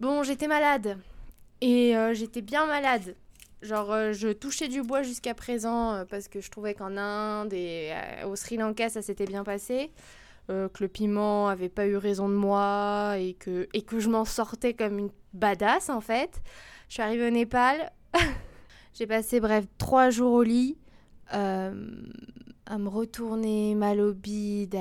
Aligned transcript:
Bon, 0.00 0.24
j'étais 0.24 0.48
malade. 0.48 0.98
Et 1.60 1.96
euh, 1.96 2.14
j'étais 2.14 2.42
bien 2.42 2.66
malade. 2.66 3.14
Genre, 3.62 3.92
euh, 3.92 4.12
je 4.12 4.28
touchais 4.28 4.68
du 4.68 4.82
bois 4.82 5.02
jusqu'à 5.02 5.34
présent 5.34 5.94
euh, 5.94 6.04
parce 6.04 6.26
que 6.26 6.40
je 6.40 6.50
trouvais 6.50 6.74
qu'en 6.74 6.96
Inde 6.96 7.52
et 7.52 7.92
au 8.26 8.34
Sri 8.34 8.56
Lanka, 8.56 8.88
ça 8.88 9.02
s'était 9.02 9.24
bien 9.24 9.44
passé. 9.44 9.92
que 10.48 10.68
le 10.80 10.88
piment 10.88 11.48
avait 11.48 11.68
pas 11.68 11.86
eu 11.86 11.96
raison 11.96 12.28
de 12.28 12.34
moi 12.34 13.14
et 13.18 13.34
que, 13.34 13.68
et 13.72 13.82
que 13.82 14.00
je 14.00 14.10
m'en 14.10 14.24
sortais 14.24 14.74
comme 14.74 14.98
une 14.98 15.10
badass 15.32 15.88
en 15.88 16.00
fait. 16.00 16.42
Je 16.88 16.94
suis 16.94 17.02
arrivée 17.02 17.28
au 17.28 17.30
Népal. 17.30 17.92
J'ai 18.94 19.06
passé, 19.06 19.40
bref, 19.40 19.64
trois 19.78 20.10
jours 20.10 20.32
au 20.32 20.42
lit 20.42 20.76
à 21.30 22.78
me 22.78 22.88
retourner 22.88 23.74
mal 23.74 24.00
au 24.00 24.12
bide, 24.12 24.76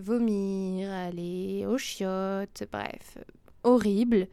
vomir, 0.00 0.90
à 0.90 1.04
aller 1.04 1.64
aux 1.66 1.78
chiottes, 1.78 2.64
bref, 2.70 3.18
horrible. 3.62 4.28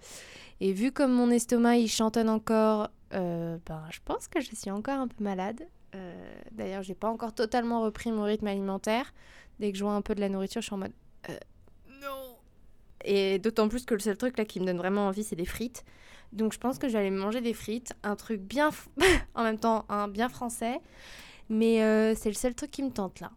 Et 0.62 0.71
vu 0.73 0.92
comme 0.92 1.12
mon 1.12 1.30
estomac 1.30 1.78
il 1.78 1.89
chantonne 1.89 2.29
encore, 2.29 2.89
euh, 3.14 3.57
ben, 3.66 3.83
je 3.92 4.00
pense 4.04 4.28
que 4.28 4.39
je 4.39 4.56
suis 4.56 4.71
encore 4.71 5.00
un 5.00 5.07
peu 5.07 5.24
malade. 5.24 5.68
Euh, 5.96 6.36
D'ailleurs, 6.52 6.83
j'ai 6.83 6.96
pas 6.96 7.10
encore 7.10 7.33
totalement 7.33 7.82
repris 7.82 8.11
mon 8.11 8.24
rythme 8.24 8.47
alimentaire. 8.47 9.14
Dès 9.60 9.71
que 9.71 9.78
je 9.78 9.83
vois 9.83 9.93
un 9.93 10.02
peu 10.02 10.16
de 10.16 10.21
la 10.21 10.30
nourriture, 10.30 10.61
je 10.61 10.68
suis 10.68 10.74
en 10.74 10.80
mode 10.80 10.93
euh, 11.30 11.38
non. 12.02 12.36
Et 13.04 13.39
d'autant 13.39 13.68
plus 13.68 13.86
que 13.86 13.93
le 13.93 14.00
seul 14.00 14.18
truc 14.18 14.38
là 14.38 14.46
qui 14.46 14.60
me 14.60 14.66
donne 14.66 14.78
vraiment 14.78 15.07
envie, 15.07 15.24
c'est 15.24 15.36
des 15.36 15.46
frites. 15.46 15.83
Donc 16.33 16.54
je 16.54 16.60
pense 16.60 16.78
que 16.80 16.89
j'allais 16.89 17.11
manger 17.11 17.39
des 17.39 17.54
frites, 17.54 17.94
un 18.04 18.16
truc 18.16 18.42
bien 18.42 18.71
en 19.36 19.44
même 19.44 19.60
temps 19.60 19.86
un 19.89 20.07
bien 20.07 20.28
français, 20.28 20.82
mais 21.50 21.78
c'est 22.16 22.30
le 22.30 22.36
seul 22.36 22.55
truc 22.55 22.71
qui 22.71 22.83
me 22.83 22.89
tente 22.89 23.19
là. 23.21 23.32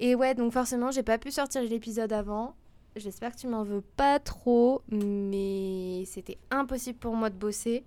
Et 0.00 0.14
ouais, 0.16 0.34
donc 0.34 0.52
forcément, 0.52 0.90
j'ai 0.90 1.04
pas 1.04 1.16
pu 1.16 1.30
sortir 1.30 1.62
l'épisode 1.62 2.12
avant. 2.12 2.56
J'espère 2.94 3.32
que 3.32 3.38
tu 3.38 3.46
m'en 3.46 3.62
veux 3.62 3.80
pas 3.80 4.18
trop, 4.18 4.82
mais 4.90 6.04
c'était 6.04 6.36
impossible 6.50 6.98
pour 6.98 7.14
moi 7.14 7.30
de 7.30 7.36
bosser. 7.36 7.84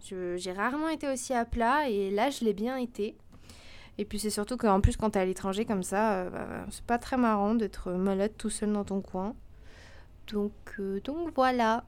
J'ai 0.00 0.52
rarement 0.52 0.88
été 0.88 1.08
aussi 1.08 1.32
à 1.32 1.44
plat 1.44 1.88
et 1.88 2.10
là 2.10 2.30
je 2.30 2.44
l'ai 2.44 2.52
bien 2.52 2.76
été. 2.76 3.16
Et 3.98 4.04
puis 4.04 4.18
c'est 4.18 4.30
surtout 4.30 4.56
qu'en 4.56 4.80
plus 4.80 4.96
quand 4.96 5.10
t'es 5.10 5.20
à 5.20 5.24
l'étranger 5.24 5.64
comme 5.64 5.84
ça, 5.84 6.14
euh, 6.14 6.30
bah, 6.30 6.66
c'est 6.70 6.84
pas 6.84 6.98
très 6.98 7.16
marrant 7.16 7.54
d'être 7.54 7.92
malade 7.92 8.32
tout 8.36 8.50
seul 8.50 8.72
dans 8.72 8.84
ton 8.84 9.00
coin. 9.00 9.36
Donc, 10.32 10.52
euh, 10.80 11.00
donc 11.02 11.30
voilà. 11.36 11.84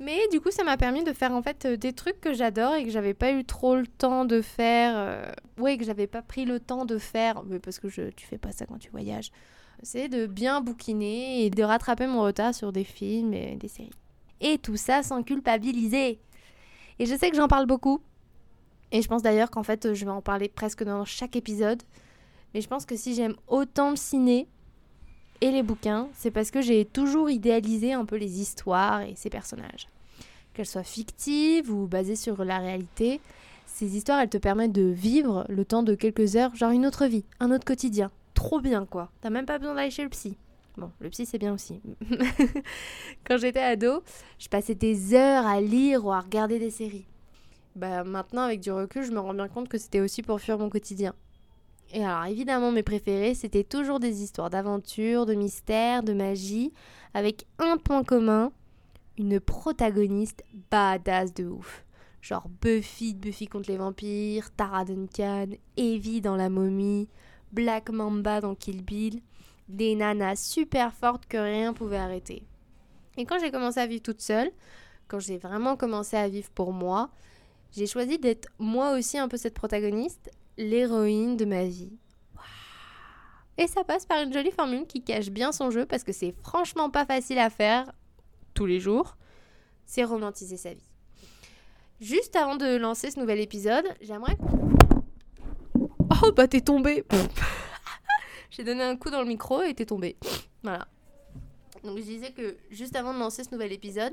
Mais 0.00 0.18
du 0.32 0.40
coup 0.40 0.50
ça 0.50 0.64
m'a 0.64 0.76
permis 0.76 1.02
de 1.02 1.14
faire 1.14 1.32
en 1.32 1.42
fait 1.42 1.64
euh, 1.64 1.76
des 1.78 1.94
trucs 1.94 2.20
que 2.20 2.34
j'adore 2.34 2.74
et 2.74 2.84
que 2.84 2.90
j'avais 2.90 3.14
pas 3.14 3.32
eu 3.32 3.44
trop 3.46 3.76
le 3.76 3.86
temps 3.86 4.26
de 4.26 4.42
faire. 4.42 5.32
Oui, 5.56 5.78
que 5.78 5.84
j'avais 5.84 6.06
pas 6.06 6.20
pris 6.20 6.44
le 6.44 6.60
temps 6.60 6.84
de 6.84 6.98
faire, 6.98 7.42
mais 7.44 7.58
parce 7.58 7.78
que 7.78 7.88
je, 7.88 8.10
tu 8.10 8.26
fais 8.26 8.38
pas 8.38 8.52
ça 8.52 8.66
quand 8.66 8.78
tu 8.78 8.90
voyages 8.90 9.30
c'est 9.82 10.08
de 10.08 10.26
bien 10.26 10.60
bouquiner 10.60 11.44
et 11.44 11.50
de 11.50 11.62
rattraper 11.62 12.06
mon 12.06 12.22
retard 12.22 12.54
sur 12.54 12.72
des 12.72 12.84
films 12.84 13.32
et 13.34 13.56
des 13.56 13.68
séries. 13.68 13.90
Et 14.40 14.58
tout 14.58 14.76
ça 14.76 15.02
sans 15.02 15.22
culpabiliser. 15.22 16.18
Et 16.98 17.06
je 17.06 17.16
sais 17.16 17.30
que 17.30 17.36
j'en 17.36 17.48
parle 17.48 17.66
beaucoup. 17.66 18.00
Et 18.92 19.02
je 19.02 19.08
pense 19.08 19.22
d'ailleurs 19.22 19.50
qu'en 19.50 19.62
fait, 19.62 19.94
je 19.94 20.04
vais 20.04 20.10
en 20.10 20.22
parler 20.22 20.48
presque 20.48 20.84
dans 20.84 21.04
chaque 21.04 21.36
épisode. 21.36 21.82
Mais 22.52 22.60
je 22.60 22.68
pense 22.68 22.84
que 22.84 22.96
si 22.96 23.14
j'aime 23.14 23.36
autant 23.46 23.90
le 23.90 23.96
ciné 23.96 24.48
et 25.40 25.50
les 25.50 25.62
bouquins, 25.62 26.08
c'est 26.14 26.30
parce 26.30 26.50
que 26.50 26.60
j'ai 26.60 26.84
toujours 26.84 27.30
idéalisé 27.30 27.92
un 27.92 28.04
peu 28.04 28.16
les 28.16 28.40
histoires 28.40 29.02
et 29.02 29.14
ces 29.16 29.30
personnages. 29.30 29.88
Qu'elles 30.52 30.66
soient 30.66 30.82
fictives 30.82 31.70
ou 31.70 31.86
basées 31.86 32.16
sur 32.16 32.44
la 32.44 32.58
réalité, 32.58 33.20
ces 33.66 33.96
histoires, 33.96 34.20
elles 34.20 34.28
te 34.28 34.36
permettent 34.36 34.72
de 34.72 34.82
vivre 34.90 35.46
le 35.48 35.64
temps 35.64 35.82
de 35.82 35.94
quelques 35.94 36.36
heures, 36.36 36.54
genre 36.56 36.72
une 36.72 36.84
autre 36.84 37.06
vie, 37.06 37.24
un 37.38 37.52
autre 37.52 37.64
quotidien, 37.64 38.10
trop 38.40 38.60
bien, 38.60 38.86
quoi. 38.86 39.10
T'as 39.20 39.28
même 39.28 39.44
pas 39.44 39.58
besoin 39.58 39.74
d'aller 39.74 39.90
chez 39.90 40.02
le 40.02 40.08
psy. 40.08 40.38
Bon, 40.78 40.90
le 40.98 41.10
psy, 41.10 41.26
c'est 41.26 41.36
bien 41.36 41.52
aussi. 41.52 41.82
Quand 43.26 43.36
j'étais 43.36 43.60
ado, 43.60 44.02
je 44.38 44.48
passais 44.48 44.74
des 44.74 45.12
heures 45.12 45.46
à 45.46 45.60
lire 45.60 46.06
ou 46.06 46.10
à 46.10 46.20
regarder 46.20 46.58
des 46.58 46.70
séries. 46.70 47.06
Bah, 47.76 48.02
maintenant, 48.02 48.42
avec 48.42 48.60
du 48.60 48.72
recul, 48.72 49.02
je 49.02 49.12
me 49.12 49.20
rends 49.20 49.34
bien 49.34 49.48
compte 49.48 49.68
que 49.68 49.76
c'était 49.76 50.00
aussi 50.00 50.22
pour 50.22 50.40
fuir 50.40 50.58
mon 50.58 50.70
quotidien. 50.70 51.12
Et 51.92 52.02
alors, 52.02 52.24
évidemment, 52.24 52.72
mes 52.72 52.82
préférés, 52.82 53.34
c'était 53.34 53.62
toujours 53.62 54.00
des 54.00 54.22
histoires 54.22 54.48
d'aventure, 54.48 55.26
de 55.26 55.34
mystère, 55.34 56.02
de 56.02 56.14
magie, 56.14 56.72
avec 57.12 57.46
un 57.58 57.76
point 57.76 58.04
commun 58.04 58.52
une 59.18 59.38
protagoniste 59.38 60.44
badass 60.70 61.34
de 61.34 61.44
ouf. 61.44 61.84
Genre 62.22 62.48
Buffy 62.62 63.12
de 63.12 63.18
Buffy 63.18 63.48
contre 63.48 63.70
les 63.70 63.76
vampires, 63.76 64.50
Tara 64.54 64.86
Duncan, 64.86 65.48
Evie 65.76 66.22
dans 66.22 66.36
La 66.36 66.48
momie, 66.48 67.08
Black 67.52 67.90
Mamba 67.90 68.40
dans 68.40 68.54
Kill 68.54 68.82
Bill, 68.82 69.20
des 69.68 69.94
nanas 69.94 70.36
super 70.36 70.92
fortes 70.92 71.26
que 71.26 71.36
rien 71.36 71.72
pouvait 71.72 71.98
arrêter. 71.98 72.42
Et 73.16 73.24
quand 73.24 73.38
j'ai 73.38 73.50
commencé 73.50 73.80
à 73.80 73.86
vivre 73.86 74.02
toute 74.02 74.20
seule, 74.20 74.50
quand 75.08 75.18
j'ai 75.18 75.38
vraiment 75.38 75.76
commencé 75.76 76.16
à 76.16 76.28
vivre 76.28 76.50
pour 76.50 76.72
moi, 76.72 77.10
j'ai 77.72 77.86
choisi 77.86 78.18
d'être 78.18 78.48
moi 78.58 78.92
aussi 78.92 79.18
un 79.18 79.28
peu 79.28 79.36
cette 79.36 79.54
protagoniste, 79.54 80.30
l'héroïne 80.56 81.36
de 81.36 81.44
ma 81.44 81.64
vie. 81.64 81.92
Et 83.58 83.66
ça 83.66 83.84
passe 83.84 84.06
par 84.06 84.22
une 84.22 84.32
jolie 84.32 84.50
formule 84.50 84.86
qui 84.86 85.02
cache 85.02 85.30
bien 85.30 85.52
son 85.52 85.70
jeu 85.70 85.84
parce 85.84 86.02
que 86.02 86.12
c'est 86.12 86.34
franchement 86.42 86.90
pas 86.90 87.04
facile 87.04 87.38
à 87.38 87.50
faire 87.50 87.92
tous 88.54 88.66
les 88.66 88.80
jours. 88.80 89.16
C'est 89.84 90.04
romantiser 90.04 90.56
sa 90.56 90.72
vie. 90.72 90.90
Juste 92.00 92.36
avant 92.36 92.56
de 92.56 92.76
lancer 92.76 93.10
ce 93.10 93.20
nouvel 93.20 93.40
épisode, 93.40 93.84
j'aimerais 94.00 94.38
Oh 96.22 96.32
bah 96.32 96.46
t'es 96.46 96.60
tombé 96.60 97.04
J'ai 98.50 98.62
donné 98.62 98.82
un 98.82 98.96
coup 98.96 99.08
dans 99.08 99.22
le 99.22 99.26
micro 99.26 99.62
et 99.62 99.72
t'es 99.72 99.86
tombé. 99.86 100.16
Voilà. 100.62 100.86
Donc 101.82 101.96
je 101.96 102.02
disais 102.02 102.32
que 102.32 102.58
juste 102.70 102.94
avant 102.94 103.14
de 103.14 103.18
lancer 103.18 103.42
ce 103.42 103.50
nouvel 103.52 103.72
épisode, 103.72 104.12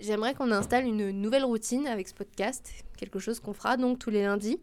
j'aimerais 0.00 0.34
qu'on 0.34 0.50
installe 0.50 0.84
une 0.84 1.10
nouvelle 1.10 1.44
routine 1.44 1.86
avec 1.86 2.08
ce 2.08 2.14
podcast, 2.14 2.68
quelque 2.96 3.20
chose 3.20 3.38
qu'on 3.38 3.52
fera 3.52 3.76
donc 3.76 4.00
tous 4.00 4.10
les 4.10 4.22
lundis. 4.22 4.58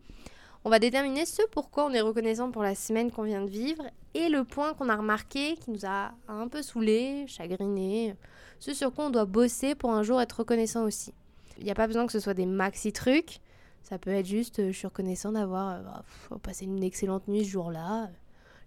On 0.66 0.70
va 0.70 0.80
déterminer 0.80 1.26
ce 1.26 1.42
pourquoi 1.52 1.86
on 1.86 1.92
est 1.92 2.02
reconnaissant 2.02 2.52
pour 2.52 2.64
la 2.64 2.76
semaine 2.76 3.12
qu'on 3.12 3.24
vient 3.24 3.46
de 3.46 3.50
vivre 3.50 3.84
et 4.14 4.28
le 4.28 4.44
point 4.44 4.74
qu'on 4.74 4.90
a 4.90 4.98
remarqué 4.98 5.56
qui 5.56 5.72
nous 5.72 5.86
a 5.86 6.12
un 6.28 6.50
peu 6.50 6.62
saoulé, 6.62 7.26
chagriné, 7.28 8.16
ce 8.60 8.74
sur 8.74 8.94
quoi 8.94 9.06
on 9.06 9.10
doit 9.10 9.24
bosser 9.24 9.74
pour 9.74 9.92
un 9.92 10.04
jour 10.04 10.20
être 10.20 10.40
reconnaissant 10.40 10.84
aussi. 10.84 11.14
Il 11.60 11.64
n'y 11.64 11.72
a 11.72 11.76
pas 11.76 11.88
besoin 11.88 12.06
que 12.06 12.12
ce 12.12 12.20
soit 12.20 12.34
des 12.34 12.46
maxi 12.46 12.92
trucs, 12.92 13.40
ça 13.90 13.98
peut 13.98 14.12
être 14.12 14.26
juste, 14.28 14.60
euh, 14.60 14.72
je 14.72 14.78
suis 14.78 14.88
reconnaissant 14.88 15.32
d'avoir 15.32 15.70
euh, 15.70 15.82
bah, 15.82 16.04
passé 16.44 16.66
une 16.66 16.84
excellente 16.84 17.28
nuit 17.28 17.44
ce 17.44 17.50
jour-là. 17.50 18.04
Euh, 18.04 18.08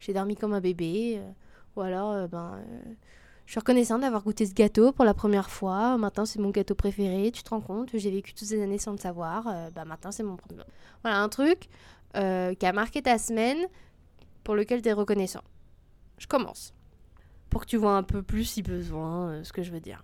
j'ai 0.00 0.12
dormi 0.12 0.34
comme 0.34 0.52
un 0.52 0.60
bébé. 0.60 1.20
ou 1.76 1.80
alors, 1.80 2.26
ben, 2.28 2.60
je 3.46 3.52
suis 3.52 3.60
reconnaissant 3.60 4.00
d'avoir 4.00 4.24
goûté 4.24 4.46
ce 4.46 4.52
gâteau 4.52 4.90
pour 4.90 5.04
la 5.04 5.14
première 5.14 5.48
fois. 5.48 5.96
Maintenant, 5.96 6.26
c'est 6.26 6.40
mon 6.40 6.50
gâteau 6.50 6.74
préféré. 6.74 7.30
Tu 7.30 7.44
te 7.44 7.50
rends 7.50 7.60
compte 7.60 7.90
J'ai 7.94 8.10
vécu 8.10 8.34
toutes 8.34 8.48
ces 8.48 8.60
années 8.60 8.78
sans 8.78 8.90
le 8.90 8.98
savoir. 8.98 9.44
bah, 9.72 9.84
maintenant, 9.84 10.10
c'est 10.10 10.24
mon 10.24 10.34
premier. 10.34 10.64
Voilà, 11.02 11.20
un 11.20 11.28
truc 11.28 11.68
qui 12.14 12.66
a 12.66 12.72
marqué 12.72 13.00
ta 13.00 13.16
semaine 13.16 13.58
pour 14.42 14.56
lequel 14.56 14.82
tu 14.82 14.88
es 14.88 14.92
reconnaissant. 14.92 15.42
Je 16.18 16.26
commence. 16.26 16.74
Pour 17.48 17.60
que 17.60 17.66
tu 17.66 17.76
vois 17.76 17.96
un 17.96 18.02
peu 18.02 18.24
plus, 18.24 18.42
si 18.42 18.62
besoin, 18.62 19.44
ce 19.44 19.52
que 19.52 19.62
je 19.62 19.70
veux 19.70 19.78
dire. 19.78 20.02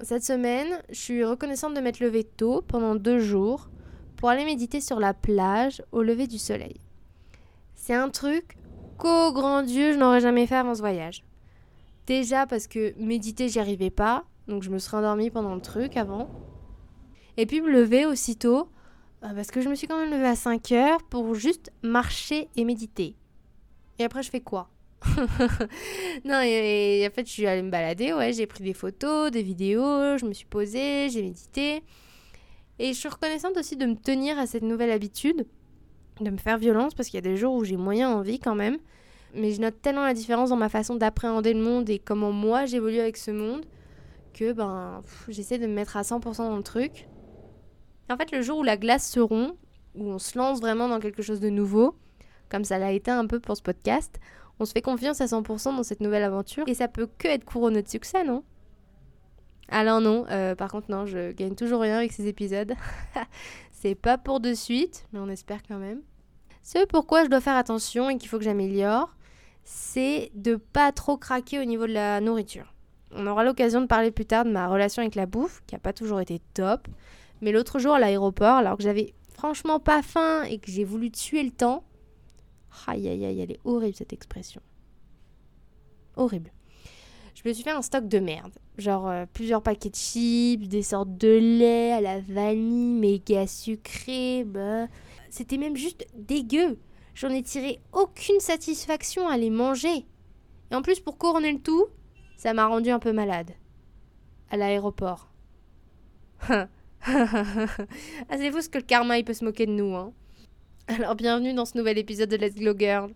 Cette 0.00 0.22
semaine, 0.24 0.82
je 0.90 0.98
suis 0.98 1.24
reconnaissante 1.24 1.72
de 1.72 1.80
m'être 1.80 2.00
levée 2.00 2.24
tôt 2.24 2.60
pendant 2.60 2.94
deux 2.94 3.20
jours 3.20 3.70
pour 4.20 4.28
aller 4.28 4.44
méditer 4.44 4.82
sur 4.82 5.00
la 5.00 5.14
plage 5.14 5.82
au 5.92 6.02
lever 6.02 6.26
du 6.26 6.38
soleil. 6.38 6.76
C'est 7.74 7.94
un 7.94 8.10
truc 8.10 8.58
qu'au 8.98 9.32
grand 9.32 9.62
Dieu 9.62 9.94
je 9.94 9.98
n'aurais 9.98 10.20
jamais 10.20 10.46
fait 10.46 10.56
avant 10.56 10.74
ce 10.74 10.80
voyage. 10.80 11.24
Déjà 12.06 12.46
parce 12.46 12.66
que 12.66 12.92
méditer 12.98 13.48
j'y 13.48 13.58
arrivais 13.58 13.90
pas, 13.90 14.24
donc 14.46 14.62
je 14.62 14.70
me 14.70 14.78
serais 14.78 14.98
endormie 14.98 15.30
pendant 15.30 15.54
le 15.54 15.62
truc 15.62 15.96
avant. 15.96 16.28
Et 17.38 17.46
puis 17.46 17.62
me 17.62 17.70
lever 17.70 18.04
aussitôt, 18.04 18.68
euh, 19.24 19.32
parce 19.34 19.50
que 19.50 19.62
je 19.62 19.70
me 19.70 19.74
suis 19.74 19.86
quand 19.86 19.98
même 19.98 20.10
levée 20.10 20.28
à 20.28 20.36
5 20.36 20.70
heures 20.72 21.02
pour 21.04 21.34
juste 21.34 21.72
marcher 21.82 22.48
et 22.56 22.64
méditer. 22.64 23.16
Et 23.98 24.04
après 24.04 24.22
je 24.22 24.30
fais 24.30 24.42
quoi? 24.42 24.68
Non, 26.26 26.42
et, 26.42 27.08
en 27.08 27.14
fait, 27.14 27.26
je 27.26 27.32
suis 27.32 27.46
allée 27.46 27.62
me 27.62 27.70
balader, 27.70 28.12
ouais, 28.12 28.34
j'ai 28.34 28.46
pris 28.46 28.62
des 28.62 28.74
photos, 28.74 29.30
des 29.30 29.42
vidéos, 29.42 30.18
je 30.18 30.26
me 30.26 30.34
suis 30.34 30.44
posée, 30.44 31.08
j'ai 31.08 31.22
médité. 31.22 31.82
Et 32.82 32.94
je 32.94 32.98
suis 32.98 33.10
reconnaissante 33.10 33.58
aussi 33.58 33.76
de 33.76 33.84
me 33.84 33.94
tenir 33.94 34.38
à 34.38 34.46
cette 34.46 34.62
nouvelle 34.62 34.90
habitude, 34.90 35.46
de 36.18 36.30
me 36.30 36.38
faire 36.38 36.56
violence, 36.56 36.94
parce 36.94 37.10
qu'il 37.10 37.18
y 37.18 37.26
a 37.26 37.30
des 37.30 37.36
jours 37.36 37.54
où 37.54 37.62
j'ai 37.62 37.76
moyen 37.76 38.08
envie 38.10 38.38
quand 38.38 38.54
même. 38.54 38.78
Mais 39.34 39.52
je 39.52 39.60
note 39.60 39.82
tellement 39.82 40.04
la 40.04 40.14
différence 40.14 40.48
dans 40.48 40.56
ma 40.56 40.70
façon 40.70 40.96
d'appréhender 40.96 41.52
le 41.52 41.60
monde 41.60 41.90
et 41.90 41.98
comment 41.98 42.32
moi 42.32 42.64
j'évolue 42.64 42.98
avec 42.98 43.18
ce 43.18 43.32
monde 43.32 43.66
que 44.32 44.52
ben 44.52 45.02
j'essaie 45.28 45.58
de 45.58 45.66
me 45.66 45.74
mettre 45.74 45.98
à 45.98 46.02
100% 46.02 46.38
dans 46.38 46.56
le 46.56 46.62
truc. 46.62 47.06
En 48.08 48.16
fait, 48.16 48.32
le 48.32 48.40
jour 48.40 48.60
où 48.60 48.62
la 48.62 48.78
glace 48.78 49.10
se 49.10 49.20
rompt, 49.20 49.54
où 49.94 50.08
on 50.08 50.18
se 50.18 50.38
lance 50.38 50.60
vraiment 50.60 50.88
dans 50.88 51.00
quelque 51.00 51.20
chose 51.20 51.40
de 51.40 51.50
nouveau, 51.50 51.94
comme 52.48 52.64
ça 52.64 52.78
l'a 52.78 52.92
été 52.92 53.10
un 53.10 53.26
peu 53.26 53.40
pour 53.40 53.58
ce 53.58 53.62
podcast, 53.62 54.18
on 54.58 54.64
se 54.64 54.72
fait 54.72 54.80
confiance 54.80 55.20
à 55.20 55.26
100% 55.26 55.76
dans 55.76 55.82
cette 55.82 56.00
nouvelle 56.00 56.22
aventure 56.22 56.64
et 56.66 56.74
ça 56.74 56.88
peut 56.88 57.08
que 57.18 57.28
être 57.28 57.44
couronné 57.44 57.82
de 57.82 57.88
succès, 57.88 58.24
non? 58.24 58.42
Alors 59.70 60.00
non, 60.00 60.26
euh, 60.30 60.54
par 60.54 60.70
contre 60.70 60.90
non, 60.90 61.06
je 61.06 61.32
gagne 61.32 61.54
toujours 61.54 61.80
rien 61.80 61.98
avec 61.98 62.12
ces 62.12 62.26
épisodes. 62.26 62.74
c'est 63.72 63.94
pas 63.94 64.18
pour 64.18 64.40
de 64.40 64.52
suite, 64.52 65.06
mais 65.12 65.20
on 65.20 65.28
espère 65.28 65.62
quand 65.66 65.78
même. 65.78 66.02
Ce 66.62 66.84
pourquoi 66.86 67.24
je 67.24 67.30
dois 67.30 67.40
faire 67.40 67.56
attention 67.56 68.10
et 68.10 68.18
qu'il 68.18 68.28
faut 68.28 68.38
que 68.38 68.44
j'améliore, 68.44 69.14
c'est 69.64 70.30
de 70.34 70.56
pas 70.56 70.92
trop 70.92 71.16
craquer 71.16 71.60
au 71.60 71.64
niveau 71.64 71.86
de 71.86 71.92
la 71.92 72.20
nourriture. 72.20 72.74
On 73.12 73.26
aura 73.26 73.44
l'occasion 73.44 73.80
de 73.80 73.86
parler 73.86 74.10
plus 74.10 74.26
tard 74.26 74.44
de 74.44 74.50
ma 74.50 74.68
relation 74.68 75.02
avec 75.02 75.14
la 75.14 75.26
bouffe, 75.26 75.62
qui 75.66 75.74
n'a 75.74 75.80
pas 75.80 75.92
toujours 75.92 76.20
été 76.20 76.40
top. 76.54 76.86
Mais 77.40 77.52
l'autre 77.52 77.78
jour 77.78 77.94
à 77.94 77.98
l'aéroport, 77.98 78.56
alors 78.56 78.76
que 78.76 78.82
j'avais 78.82 79.14
franchement 79.32 79.80
pas 79.80 80.02
faim 80.02 80.42
et 80.42 80.58
que 80.58 80.70
j'ai 80.70 80.84
voulu 80.84 81.10
tuer 81.10 81.42
le 81.42 81.50
temps, 81.50 81.84
aïe 82.86 83.08
aïe 83.08 83.24
aïe, 83.24 83.40
elle 83.40 83.52
est 83.52 83.60
horrible 83.64 83.96
cette 83.96 84.12
expression. 84.12 84.60
Horrible. 86.16 86.50
Je 87.42 87.48
me 87.48 87.54
suis 87.54 87.64
fait 87.64 87.70
un 87.70 87.80
stock 87.80 88.06
de 88.06 88.18
merde. 88.18 88.52
Genre 88.76 89.08
euh, 89.08 89.24
plusieurs 89.32 89.62
paquets 89.62 89.88
de 89.88 89.94
chips, 89.94 90.68
des 90.68 90.82
sortes 90.82 91.16
de 91.16 91.38
lait 91.38 91.92
à 91.92 92.02
la 92.02 92.20
vanille, 92.20 93.00
méga 93.00 93.46
sucré. 93.46 94.44
Bah. 94.44 94.88
C'était 95.30 95.56
même 95.56 95.76
juste 95.76 96.06
dégueu. 96.14 96.78
J'en 97.14 97.30
ai 97.30 97.42
tiré 97.42 97.80
aucune 97.92 98.40
satisfaction 98.40 99.26
à 99.26 99.38
les 99.38 99.48
manger. 99.48 100.04
Et 100.70 100.74
en 100.74 100.82
plus, 100.82 101.00
pour 101.00 101.16
couronner 101.16 101.52
le 101.52 101.60
tout, 101.60 101.86
ça 102.36 102.52
m'a 102.52 102.66
rendu 102.66 102.90
un 102.90 102.98
peu 102.98 103.12
malade. 103.12 103.52
À 104.50 104.58
l'aéroport. 104.58 105.30
ah, 106.50 106.66
c'est 107.02 108.52
ce 108.60 108.68
que 108.68 108.78
le 108.78 108.84
karma 108.84 109.18
il 109.18 109.24
peut 109.24 109.34
se 109.34 109.44
moquer 109.44 109.64
de 109.64 109.72
nous, 109.72 109.94
hein. 109.94 110.12
Alors 110.88 111.14
bienvenue 111.14 111.54
dans 111.54 111.64
ce 111.64 111.78
nouvel 111.78 111.96
épisode 111.98 112.28
de 112.28 112.36
Let's 112.36 112.56
Glow 112.56 112.76
Girl. 112.76 113.12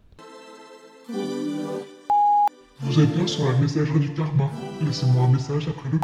Vous 2.84 3.00
êtes 3.00 3.10
bien 3.16 3.26
sur 3.26 3.50
la 3.50 3.58
messagerie 3.58 3.98
du 3.98 4.12
karma. 4.12 4.50
Laissez-moi 4.82 5.24
un 5.24 5.32
message 5.32 5.68
après 5.68 5.88
le. 5.88 5.98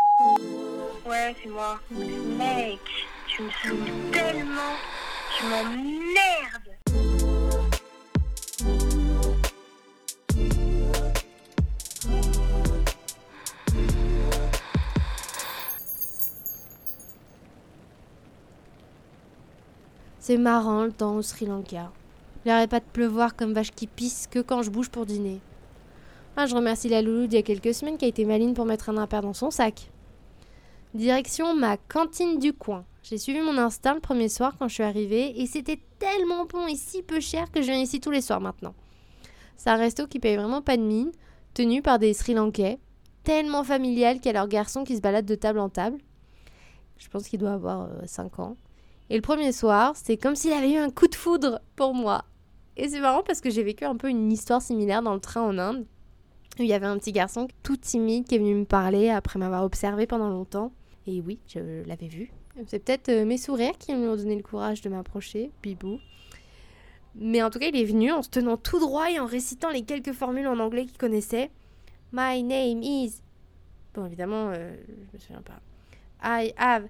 Ouais, 1.08 1.36
c'est 1.42 1.50
moi. 1.50 1.78
Mec, 1.90 2.80
tu 3.28 3.42
me 3.42 3.50
saoules 3.62 4.10
tellement. 4.10 4.74
Tu 5.36 5.44
m'emmerdes. 5.44 6.70
C'est 20.18 20.38
marrant 20.38 20.84
le 20.84 20.92
temps 20.92 21.16
au 21.16 21.22
Sri 21.22 21.44
Lanka. 21.44 21.92
Il 22.46 22.68
pas 22.68 22.80
de 22.80 22.84
pleuvoir 22.90 23.36
comme 23.36 23.52
vache 23.52 23.70
qui 23.70 23.86
pisse 23.86 24.26
que 24.30 24.38
quand 24.38 24.62
je 24.62 24.70
bouge 24.70 24.88
pour 24.88 25.04
dîner. 25.04 25.40
Ah, 26.42 26.46
je 26.46 26.54
remercie 26.54 26.88
la 26.88 27.02
loulou 27.02 27.26
d'il 27.26 27.36
y 27.36 27.38
a 27.38 27.42
quelques 27.42 27.74
semaines 27.74 27.98
qui 27.98 28.06
a 28.06 28.08
été 28.08 28.24
maline 28.24 28.54
pour 28.54 28.64
mettre 28.64 28.88
un 28.88 28.96
impair 28.96 29.20
dans 29.20 29.34
son 29.34 29.50
sac. 29.50 29.90
Direction 30.94 31.54
ma 31.54 31.76
cantine 31.76 32.38
du 32.38 32.54
coin. 32.54 32.86
J'ai 33.02 33.18
suivi 33.18 33.42
mon 33.42 33.58
instinct 33.58 33.92
le 33.92 34.00
premier 34.00 34.30
soir 34.30 34.54
quand 34.58 34.66
je 34.66 34.72
suis 34.72 34.82
arrivée 34.82 35.38
et 35.38 35.46
c'était 35.46 35.78
tellement 35.98 36.46
bon 36.46 36.66
et 36.66 36.76
si 36.76 37.02
peu 37.02 37.20
cher 37.20 37.50
que 37.50 37.60
je 37.60 37.66
viens 37.66 37.82
ici 37.82 38.00
tous 38.00 38.10
les 38.10 38.22
soirs 38.22 38.40
maintenant. 38.40 38.72
C'est 39.58 39.68
un 39.68 39.76
resto 39.76 40.06
qui 40.06 40.18
paye 40.18 40.36
vraiment 40.36 40.62
pas 40.62 40.78
de 40.78 40.82
mine, 40.82 41.12
tenu 41.52 41.82
par 41.82 41.98
des 41.98 42.14
Sri 42.14 42.32
Lankais, 42.32 42.78
tellement 43.22 43.62
familial 43.62 44.16
qu'il 44.16 44.28
y 44.28 44.30
a 44.30 44.32
leur 44.32 44.48
garçon 44.48 44.82
qui 44.82 44.96
se 44.96 45.02
balade 45.02 45.26
de 45.26 45.34
table 45.34 45.58
en 45.58 45.68
table. 45.68 45.98
Je 46.96 47.08
pense 47.10 47.28
qu'il 47.28 47.40
doit 47.40 47.52
avoir 47.52 47.90
5 48.06 48.32
euh, 48.32 48.42
ans. 48.42 48.56
Et 49.10 49.16
le 49.16 49.20
premier 49.20 49.52
soir, 49.52 49.92
c'est 49.94 50.16
comme 50.16 50.36
s'il 50.36 50.54
avait 50.54 50.72
eu 50.72 50.78
un 50.78 50.88
coup 50.88 51.06
de 51.06 51.16
foudre 51.16 51.60
pour 51.76 51.92
moi. 51.92 52.24
Et 52.78 52.88
c'est 52.88 53.00
marrant 53.00 53.22
parce 53.22 53.42
que 53.42 53.50
j'ai 53.50 53.62
vécu 53.62 53.84
un 53.84 53.96
peu 53.96 54.08
une 54.08 54.32
histoire 54.32 54.62
similaire 54.62 55.02
dans 55.02 55.12
le 55.12 55.20
train 55.20 55.42
en 55.42 55.58
Inde. 55.58 55.84
Il 56.60 56.66
y 56.66 56.74
avait 56.74 56.86
un 56.86 56.98
petit 56.98 57.12
garçon 57.12 57.48
tout 57.62 57.78
timide 57.78 58.26
qui 58.26 58.34
est 58.34 58.38
venu 58.38 58.54
me 58.54 58.64
parler 58.66 59.08
après 59.08 59.38
m'avoir 59.38 59.64
observé 59.64 60.06
pendant 60.06 60.28
longtemps. 60.28 60.72
Et 61.06 61.22
oui, 61.22 61.38
je 61.48 61.82
l'avais 61.86 62.08
vu. 62.08 62.30
C'est 62.66 62.84
peut-être 62.84 63.08
euh, 63.08 63.24
mes 63.24 63.38
sourires 63.38 63.78
qui 63.78 63.94
m'ont 63.94 64.14
donné 64.14 64.36
le 64.36 64.42
courage 64.42 64.82
de 64.82 64.90
m'approcher, 64.90 65.50
bibou. 65.62 65.98
Mais 67.14 67.42
en 67.42 67.48
tout 67.48 67.58
cas, 67.58 67.68
il 67.68 67.76
est 67.76 67.84
venu 67.84 68.12
en 68.12 68.22
se 68.22 68.28
tenant 68.28 68.58
tout 68.58 68.78
droit 68.78 69.10
et 69.10 69.18
en 69.18 69.24
récitant 69.24 69.70
les 69.70 69.82
quelques 69.82 70.12
formules 70.12 70.46
en 70.46 70.58
anglais 70.58 70.84
qu'il 70.84 70.98
connaissait. 70.98 71.50
My 72.12 72.42
name 72.42 72.82
is. 72.82 73.22
Bon, 73.94 74.04
évidemment, 74.04 74.50
euh, 74.54 74.76
je 74.86 75.16
me 75.16 75.18
souviens 75.18 75.42
pas. 75.42 75.60
I 76.22 76.52
have 76.58 76.88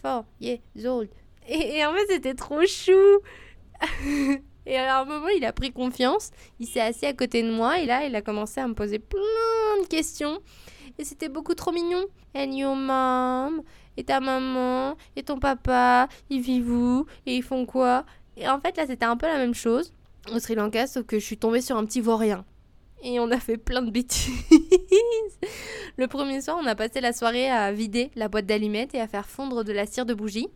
four 0.00 0.24
years 0.40 0.60
old. 0.86 1.10
Et, 1.46 1.84
en 1.84 1.92
fait, 1.92 2.06
c'était 2.08 2.34
trop 2.34 2.64
chou. 2.66 2.92
et 4.66 4.76
alors, 4.76 4.96
à 4.96 5.00
un 5.02 5.04
moment, 5.04 5.28
il 5.28 5.44
a 5.44 5.52
pris 5.52 5.72
confiance. 5.72 6.30
Il 6.58 6.66
s'est 6.66 6.80
assis 6.80 7.06
à 7.06 7.12
côté 7.12 7.42
de 7.42 7.50
moi 7.50 7.80
et 7.80 7.86
là, 7.86 8.06
il 8.06 8.14
a 8.14 8.22
commencé 8.22 8.60
à 8.60 8.68
me 8.68 8.74
poser 8.74 8.98
plein 8.98 9.82
de 9.82 9.86
questions. 9.88 10.40
Et 10.98 11.04
c'était 11.04 11.28
beaucoup 11.28 11.54
trop 11.54 11.72
mignon. 11.72 12.04
And 12.36 12.52
your 12.52 12.76
mom 12.76 13.62
Et 13.96 14.04
ta 14.04 14.20
maman 14.20 14.96
Et 15.16 15.22
ton 15.22 15.38
papa 15.38 16.08
Ils 16.30 16.40
vivent 16.40 16.70
où 16.70 17.06
Et 17.26 17.36
ils 17.36 17.42
font 17.42 17.66
quoi? 17.66 18.04
Et 18.36 18.48
en 18.48 18.60
fait, 18.60 18.76
là, 18.76 18.86
c'était 18.86 19.04
un 19.04 19.16
peu 19.16 19.26
la 19.26 19.36
même 19.36 19.54
chose 19.54 19.92
au 20.32 20.38
Sri 20.38 20.54
Lanka, 20.54 20.86
sauf 20.86 21.04
que 21.04 21.18
je 21.18 21.24
suis 21.24 21.36
tombée 21.36 21.60
sur 21.60 21.76
un 21.76 21.84
petit 21.84 22.00
vaurien. 22.00 22.44
Et 23.02 23.20
on 23.20 23.30
a 23.30 23.38
fait 23.38 23.58
plein 23.58 23.82
de 23.82 23.90
bêtises. 23.90 24.32
Le 25.96 26.06
premier 26.06 26.40
soir, 26.40 26.58
on 26.60 26.66
a 26.66 26.74
passé 26.74 27.02
la 27.02 27.12
soirée 27.12 27.50
à 27.50 27.70
vider 27.70 28.10
la 28.14 28.28
boîte 28.28 28.46
d'allumettes 28.46 28.94
et 28.94 29.00
à 29.00 29.06
faire 29.06 29.28
fondre 29.28 29.62
de 29.62 29.72
la 29.72 29.84
cire 29.84 30.06
de 30.06 30.14
bougie. 30.14 30.48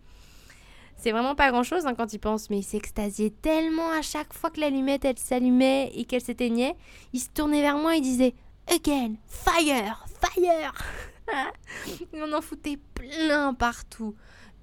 C'est 0.98 1.12
vraiment 1.12 1.36
pas 1.36 1.50
grand 1.52 1.62
chose 1.62 1.86
hein, 1.86 1.94
quand 1.94 2.12
il 2.12 2.18
pense, 2.18 2.50
mais 2.50 2.58
il 2.58 2.64
s'extasiait 2.64 3.30
tellement 3.30 3.88
à 3.90 4.02
chaque 4.02 4.34
fois 4.34 4.50
que 4.50 4.60
l'allumette 4.60 5.04
elle 5.04 5.18
s'allumait 5.18 5.92
et 5.94 6.04
qu'elle 6.04 6.20
s'éteignait. 6.20 6.74
Il 7.12 7.20
se 7.20 7.28
tournait 7.28 7.62
vers 7.62 7.78
moi 7.78 7.96
et 7.96 8.00
disait 8.00 8.34
Again, 8.66 9.14
fire, 9.28 10.04
fire 10.20 10.74
On 12.14 12.32
en 12.32 12.40
foutait 12.40 12.78
plein 12.94 13.54
partout. 13.54 14.14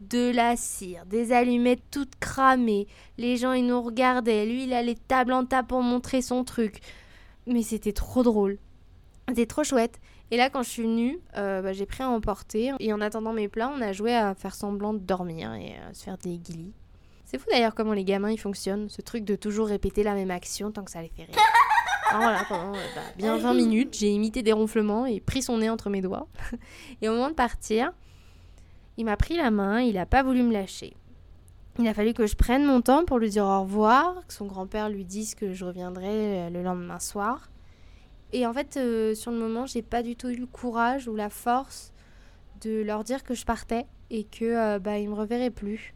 De 0.02 0.30
la 0.36 0.58
cire, 0.58 1.06
des 1.06 1.32
allumettes 1.32 1.90
toutes 1.90 2.18
cramées. 2.20 2.86
Les 3.18 3.38
gens 3.38 3.54
ils 3.54 3.66
nous 3.66 3.81
regardaient. 3.81 4.46
Lui 4.46 4.66
il 4.66 4.74
allait 4.74 4.98
table 5.08 5.31
en 5.31 5.46
table 5.46 5.70
pour 5.70 5.81
montrer 5.81 6.22
son 6.22 6.44
truc. 6.44 6.81
Mais 7.48 7.64
c'était 7.64 7.94
trop 7.94 8.22
drôle. 8.22 8.58
C'était 9.27 9.45
trop 9.45 9.63
chouette. 9.63 10.00
Et 10.31 10.38
là, 10.38 10.50
quand 10.50 10.63
je 10.63 10.69
suis 10.69 10.83
venue, 10.83 11.19
euh, 11.38 11.62
bah, 11.62 11.74
j'ai 11.74 11.86
pris 11.86 12.04
à 12.04 12.10
emporter. 12.10 12.72
Et 12.80 12.94
en 12.94 13.01
attendant 13.01 13.33
mes 13.33 13.48
plats, 13.48 13.72
on 13.75 13.81
a 13.81 13.92
joué 13.94 14.16
à 14.16 14.33
faire 14.36 14.56
semblant 14.56 14.94
de 14.94 15.00
dormir 15.00 15.54
et 15.54 15.75
à 15.77 15.94
se 15.94 16.04
faire 16.04 16.18
des 16.18 16.38
guillis. 16.38 16.74
C'est 17.25 17.39
fou 17.39 17.48
d'ailleurs 17.51 17.74
comment 17.74 17.94
les 17.94 18.04
gamins 18.04 18.31
ils 18.31 18.39
fonctionnent, 18.39 18.88
ce 18.88 19.01
truc 19.01 19.25
de 19.25 19.36
toujours 19.36 19.68
répéter 19.68 20.04
la 20.04 20.13
même 20.13 20.30
action 20.30 20.72
tant 20.72 20.83
que 20.83 20.92
ça 20.92 21.01
les 21.01 21.10
fait 21.10 21.24
rire. 21.24 21.36
Alors 22.10 22.22
voilà, 22.22 22.45
pendant 22.48 22.75
euh, 22.75 22.81
bah, 22.95 23.01
bien 23.18 23.36
20 23.38 23.54
minutes, 23.56 23.98
j'ai 23.98 24.10
imité 24.10 24.44
des 24.44 24.51
ronflements 24.51 25.07
et 25.07 25.19
pris 25.19 25.42
son 25.42 25.57
nez 25.57 25.69
entre 25.69 25.89
mes 25.89 26.01
doigts. 26.01 26.28
et 27.01 27.10
au 27.10 27.13
moment 27.13 27.30
de 27.30 27.33
partir, 27.33 27.92
il 28.98 29.06
m'a 29.06 29.18
pris 29.18 29.38
la 29.38 29.50
main, 29.50 29.81
il 29.81 29.95
n'a 29.95 30.06
pas 30.06 30.21
voulu 30.21 30.44
me 30.44 30.54
lâcher. 30.54 30.95
Il 31.80 31.88
a 31.88 31.94
fallu 31.94 32.13
que 32.13 32.25
je 32.25 32.36
prenne 32.36 32.63
mon 32.63 32.81
temps 32.81 33.04
pour 33.06 33.19
lui 33.19 33.30
dire 33.30 33.44
au 33.44 33.62
revoir, 33.62 34.25
que 34.28 34.33
son 34.33 34.45
grand-père 34.45 34.88
lui 34.88 35.04
dise 35.04 35.36
que 35.36 35.51
je 35.51 35.66
reviendrai 35.66 36.07
euh, 36.45 36.50
le 36.50 36.62
lendemain 36.62 37.00
soir. 37.00 37.50
Et 38.33 38.45
en 38.45 38.54
fait, 38.54 38.77
euh, 38.77 39.16
sur 39.16 39.31
le 39.31 39.38
moment, 39.38 39.66
j'ai 39.66 39.81
pas 39.81 40.04
du 40.04 40.16
tout 40.16 40.30
eu 40.30 40.36
le 40.36 40.48
courage 40.48 41.07
ou 41.07 41.16
la 41.16 41.30
force 41.30 41.94
de 42.62 42.81
leur 42.81 43.04
dire 43.04 43.24
que 43.24 43.33
je 43.33 43.45
partais 43.45 43.86
et 44.10 44.24
que 44.24 44.45
euh, 44.45 44.80
bah, 44.80 44.98
ils 44.98 45.09
me 45.09 45.16
reverraient 45.16 45.52
plus. 45.52 45.94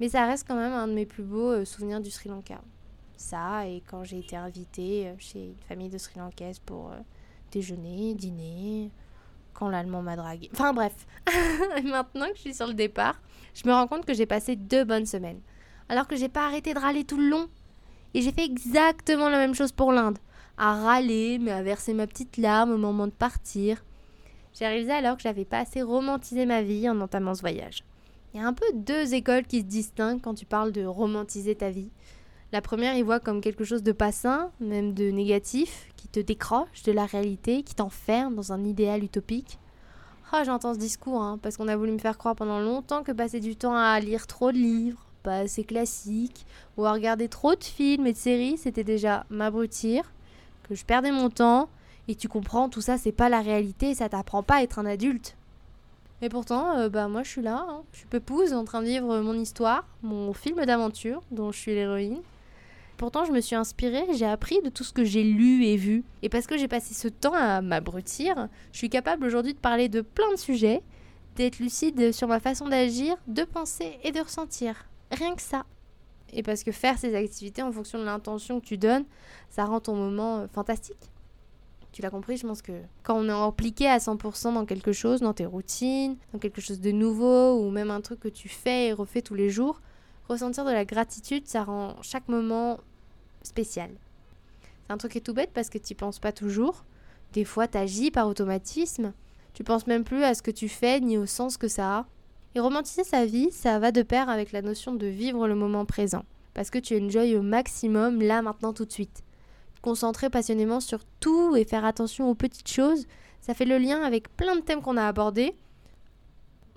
Mais 0.00 0.08
ça 0.08 0.26
reste 0.26 0.46
quand 0.48 0.56
même 0.56 0.72
un 0.72 0.88
de 0.88 0.94
mes 0.94 1.06
plus 1.06 1.22
beaux 1.22 1.50
euh, 1.50 1.64
souvenirs 1.64 2.00
du 2.00 2.10
Sri 2.10 2.28
Lanka. 2.28 2.60
Ça, 3.16 3.68
et 3.68 3.82
quand 3.88 4.02
j'ai 4.02 4.18
été 4.18 4.36
invitée 4.36 5.12
chez 5.18 5.46
une 5.46 5.62
famille 5.68 5.90
de 5.90 5.98
Sri 5.98 6.18
Lankaises 6.18 6.58
pour 6.58 6.90
déjeuner, 7.52 8.14
dîner, 8.14 8.90
quand 9.54 9.68
l'allemand 9.68 10.02
m'a 10.02 10.16
dragué. 10.16 10.50
Enfin 10.52 10.72
bref, 10.72 11.06
maintenant 11.84 12.26
que 12.30 12.36
je 12.36 12.40
suis 12.40 12.54
sur 12.54 12.66
le 12.66 12.74
départ, 12.74 13.20
je 13.54 13.68
me 13.68 13.72
rends 13.72 13.86
compte 13.86 14.04
que 14.04 14.14
j'ai 14.14 14.26
passé 14.26 14.56
deux 14.56 14.82
bonnes 14.82 15.06
semaines. 15.06 15.40
Alors 15.88 16.08
que 16.08 16.16
j'ai 16.16 16.28
pas 16.28 16.46
arrêté 16.46 16.74
de 16.74 16.80
râler 16.80 17.04
tout 17.04 17.18
le 17.18 17.28
long. 17.28 17.48
Et 18.14 18.22
j'ai 18.22 18.32
fait 18.32 18.44
exactement 18.44 19.28
la 19.28 19.38
même 19.38 19.54
chose 19.54 19.70
pour 19.70 19.92
l'Inde 19.92 20.18
à 20.62 20.74
râler, 20.74 21.40
mais 21.40 21.50
à 21.50 21.60
verser 21.60 21.92
ma 21.92 22.06
petite 22.06 22.36
larme 22.36 22.70
au 22.70 22.78
moment 22.78 23.08
de 23.08 23.12
partir. 23.12 23.84
J'ai 24.54 24.64
réalisé 24.64 24.92
alors 24.92 25.16
que 25.16 25.22
j'avais 25.24 25.44
pas 25.44 25.58
assez 25.58 25.82
romantisé 25.82 26.46
ma 26.46 26.62
vie 26.62 26.88
en 26.88 27.00
entamant 27.00 27.34
ce 27.34 27.40
voyage. 27.40 27.82
Il 28.32 28.40
y 28.40 28.44
a 28.44 28.46
un 28.46 28.52
peu 28.52 28.66
deux 28.72 29.12
écoles 29.12 29.44
qui 29.44 29.58
se 29.58 29.64
distinguent 29.64 30.20
quand 30.20 30.34
tu 30.34 30.46
parles 30.46 30.70
de 30.70 30.84
romantiser 30.84 31.56
ta 31.56 31.70
vie. 31.70 31.90
La 32.52 32.62
première, 32.62 32.94
ils 32.94 33.02
voient 33.02 33.18
comme 33.18 33.40
quelque 33.40 33.64
chose 33.64 33.82
de 33.82 33.90
pas 33.90 34.12
sain, 34.12 34.52
même 34.60 34.94
de 34.94 35.10
négatif, 35.10 35.88
qui 35.96 36.06
te 36.06 36.20
décroche 36.20 36.84
de 36.84 36.92
la 36.92 37.06
réalité, 37.06 37.64
qui 37.64 37.74
t'enferme 37.74 38.36
dans 38.36 38.52
un 38.52 38.64
idéal 38.64 39.02
utopique. 39.02 39.58
Ah, 40.30 40.44
j'entends 40.44 40.74
ce 40.74 40.78
discours, 40.78 41.22
hein, 41.22 41.40
parce 41.42 41.56
qu'on 41.56 41.66
a 41.66 41.76
voulu 41.76 41.90
me 41.90 41.98
faire 41.98 42.18
croire 42.18 42.36
pendant 42.36 42.60
longtemps 42.60 43.02
que 43.02 43.10
passer 43.10 43.40
du 43.40 43.56
temps 43.56 43.74
à 43.74 43.98
lire 43.98 44.28
trop 44.28 44.52
de 44.52 44.58
livres, 44.58 45.06
pas 45.24 45.38
assez 45.38 45.64
classiques, 45.64 46.46
ou 46.76 46.84
à 46.84 46.92
regarder 46.92 47.28
trop 47.28 47.56
de 47.56 47.64
films 47.64 48.06
et 48.06 48.12
de 48.12 48.18
séries, 48.18 48.58
c'était 48.58 48.84
déjà 48.84 49.26
m'abrutir, 49.28 50.04
que 50.68 50.74
je 50.74 50.84
perdais 50.84 51.10
mon 51.10 51.30
temps, 51.30 51.68
et 52.08 52.14
tu 52.14 52.28
comprends, 52.28 52.68
tout 52.68 52.80
ça, 52.80 52.98
c'est 52.98 53.12
pas 53.12 53.28
la 53.28 53.40
réalité, 53.40 53.94
ça 53.94 54.08
t'apprend 54.08 54.42
pas 54.42 54.56
à 54.56 54.62
être 54.62 54.78
un 54.78 54.86
adulte. 54.86 55.36
Mais 56.20 56.28
pourtant, 56.28 56.78
euh, 56.78 56.88
bah 56.88 57.08
moi 57.08 57.24
je 57.24 57.28
suis 57.30 57.42
là, 57.42 57.66
hein. 57.68 57.82
je 57.92 57.98
suis 57.98 58.06
peupouse 58.06 58.52
en 58.52 58.64
train 58.64 58.80
de 58.80 58.86
vivre 58.86 59.20
mon 59.20 59.34
histoire, 59.34 59.84
mon 60.02 60.32
film 60.32 60.64
d'aventure 60.64 61.20
dont 61.32 61.50
je 61.50 61.58
suis 61.58 61.74
l'héroïne. 61.74 62.20
Pourtant, 62.96 63.24
je 63.24 63.32
me 63.32 63.40
suis 63.40 63.56
inspirée, 63.56 64.06
j'ai 64.12 64.26
appris 64.26 64.60
de 64.62 64.68
tout 64.68 64.84
ce 64.84 64.92
que 64.92 65.04
j'ai 65.04 65.24
lu 65.24 65.64
et 65.64 65.76
vu. 65.76 66.04
Et 66.22 66.28
parce 66.28 66.46
que 66.46 66.56
j'ai 66.56 66.68
passé 66.68 66.94
ce 66.94 67.08
temps 67.08 67.34
à 67.34 67.60
m'abrutir, 67.60 68.48
je 68.70 68.78
suis 68.78 68.90
capable 68.90 69.26
aujourd'hui 69.26 69.54
de 69.54 69.58
parler 69.58 69.88
de 69.88 70.02
plein 70.02 70.30
de 70.30 70.36
sujets, 70.36 70.82
d'être 71.34 71.58
lucide 71.58 72.12
sur 72.12 72.28
ma 72.28 72.38
façon 72.38 72.68
d'agir, 72.68 73.16
de 73.26 73.42
penser 73.42 73.98
et 74.04 74.12
de 74.12 74.20
ressentir. 74.20 74.84
Rien 75.10 75.34
que 75.34 75.42
ça. 75.42 75.64
Et 76.32 76.42
parce 76.42 76.64
que 76.64 76.72
faire 76.72 76.98
ces 76.98 77.14
activités 77.14 77.62
en 77.62 77.72
fonction 77.72 77.98
de 77.98 78.04
l'intention 78.04 78.60
que 78.60 78.64
tu 78.64 78.78
donnes, 78.78 79.04
ça 79.50 79.64
rend 79.64 79.80
ton 79.80 79.94
moment 79.94 80.38
euh, 80.38 80.46
fantastique. 80.48 81.10
Tu 81.92 82.00
l'as 82.00 82.10
compris, 82.10 82.38
je 82.38 82.46
pense 82.46 82.62
que 82.62 82.72
quand 83.02 83.16
on 83.16 83.28
est 83.28 83.32
impliqué 83.32 83.86
à 83.86 83.98
100% 83.98 84.54
dans 84.54 84.64
quelque 84.64 84.92
chose, 84.92 85.20
dans 85.20 85.34
tes 85.34 85.44
routines, 85.44 86.16
dans 86.32 86.38
quelque 86.38 86.62
chose 86.62 86.80
de 86.80 86.90
nouveau, 86.90 87.60
ou 87.60 87.70
même 87.70 87.90
un 87.90 88.00
truc 88.00 88.20
que 88.20 88.28
tu 88.28 88.48
fais 88.48 88.86
et 88.86 88.92
refais 88.94 89.20
tous 89.20 89.34
les 89.34 89.50
jours, 89.50 89.82
ressentir 90.26 90.64
de 90.64 90.70
la 90.70 90.86
gratitude, 90.86 91.46
ça 91.46 91.64
rend 91.64 91.96
chaque 92.00 92.28
moment 92.28 92.78
spécial. 93.42 93.90
C'est 94.86 94.92
un 94.92 94.96
truc 94.96 95.12
qui 95.12 95.18
est 95.18 95.22
tout 95.22 95.34
bête 95.34 95.50
parce 95.52 95.68
que 95.68 95.76
tu 95.76 95.94
penses 95.94 96.18
pas 96.18 96.32
toujours. 96.32 96.84
Des 97.34 97.44
fois, 97.44 97.68
tu 97.68 97.76
agis 97.76 98.10
par 98.10 98.26
automatisme. 98.26 99.12
Tu 99.52 99.64
penses 99.64 99.86
même 99.86 100.04
plus 100.04 100.24
à 100.24 100.34
ce 100.34 100.40
que 100.40 100.50
tu 100.50 100.70
fais 100.70 100.98
ni 101.00 101.18
au 101.18 101.26
sens 101.26 101.58
que 101.58 101.68
ça 101.68 101.98
a. 101.98 102.06
Et 102.54 102.60
romantiser 102.60 103.04
sa 103.04 103.24
vie, 103.24 103.50
ça 103.50 103.78
va 103.78 103.92
de 103.92 104.02
pair 104.02 104.28
avec 104.28 104.52
la 104.52 104.62
notion 104.62 104.94
de 104.94 105.06
vivre 105.06 105.48
le 105.48 105.54
moment 105.54 105.84
présent. 105.84 106.24
Parce 106.54 106.70
que 106.70 106.78
tu 106.78 107.00
enjoy 107.00 107.36
au 107.36 107.42
maximum 107.42 108.20
là, 108.20 108.42
maintenant, 108.42 108.72
tout 108.72 108.84
de 108.84 108.92
suite. 108.92 109.22
Concentrer 109.80 110.28
passionnément 110.28 110.80
sur 110.80 111.00
tout 111.18 111.56
et 111.56 111.64
faire 111.64 111.84
attention 111.84 112.28
aux 112.28 112.34
petites 112.34 112.68
choses, 112.68 113.06
ça 113.40 113.54
fait 113.54 113.64
le 113.64 113.78
lien 113.78 114.02
avec 114.02 114.34
plein 114.36 114.54
de 114.54 114.60
thèmes 114.60 114.82
qu'on 114.82 114.96
a 114.96 115.06
abordés. 115.06 115.56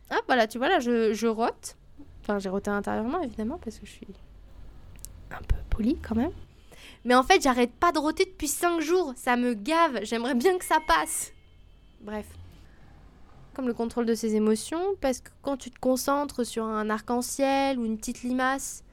Ah 0.09 0.19
voilà, 0.27 0.47
tu 0.47 0.57
vois 0.57 0.69
là, 0.69 0.79
je, 0.79 1.13
je 1.13 1.27
rote. 1.27 1.75
Enfin, 2.21 2.39
j'ai 2.39 2.49
roté 2.49 2.71
intérieurement 2.71 3.21
évidemment 3.21 3.59
parce 3.63 3.77
que 3.77 3.85
je 3.85 3.91
suis 3.91 4.07
un 5.31 5.41
peu 5.43 5.55
polie 5.69 5.97
quand 6.01 6.15
même. 6.15 6.31
Mais 7.03 7.13
en 7.13 7.23
fait, 7.23 7.41
j'arrête 7.41 7.73
pas 7.73 7.91
de 7.91 7.99
roter 7.99 8.25
depuis 8.25 8.47
5 8.47 8.81
jours. 8.81 9.13
Ça 9.15 9.35
me 9.35 9.53
gave. 9.53 9.99
J'aimerais 10.03 10.33
bien 10.33 10.57
que 10.57 10.65
ça 10.65 10.79
passe. 10.87 11.31
Bref. 12.01 12.25
Comme 13.55 13.67
le 13.67 13.73
contrôle 13.73 14.05
de 14.05 14.15
ses 14.15 14.35
émotions, 14.35 14.95
parce 14.99 15.21
que 15.21 15.29
quand 15.41 15.55
tu 15.57 15.71
te 15.71 15.79
concentres 15.79 16.45
sur 16.45 16.65
un 16.65 16.89
arc-en-ciel 16.89 17.79
ou 17.79 17.85
une 17.85 17.97
petite 17.97 18.23
limace. 18.23 18.83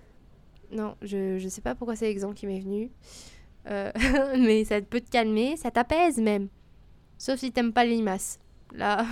Non, 0.70 0.96
je, 1.02 1.38
je 1.38 1.48
sais 1.48 1.60
pas 1.60 1.74
pourquoi 1.74 1.96
c'est 1.96 2.06
l'exemple 2.06 2.34
qui 2.34 2.46
m'est 2.46 2.60
venu. 2.60 2.90
Euh, 3.68 3.90
mais 4.38 4.64
ça 4.64 4.80
peut 4.80 5.00
te 5.00 5.10
calmer, 5.10 5.56
ça 5.56 5.70
t'apaise 5.70 6.18
même. 6.18 6.48
Sauf 7.18 7.40
si 7.40 7.52
t'aimes 7.52 7.72
pas 7.72 7.84
les 7.84 7.96
limaces. 7.96 8.38
Là. 8.72 9.04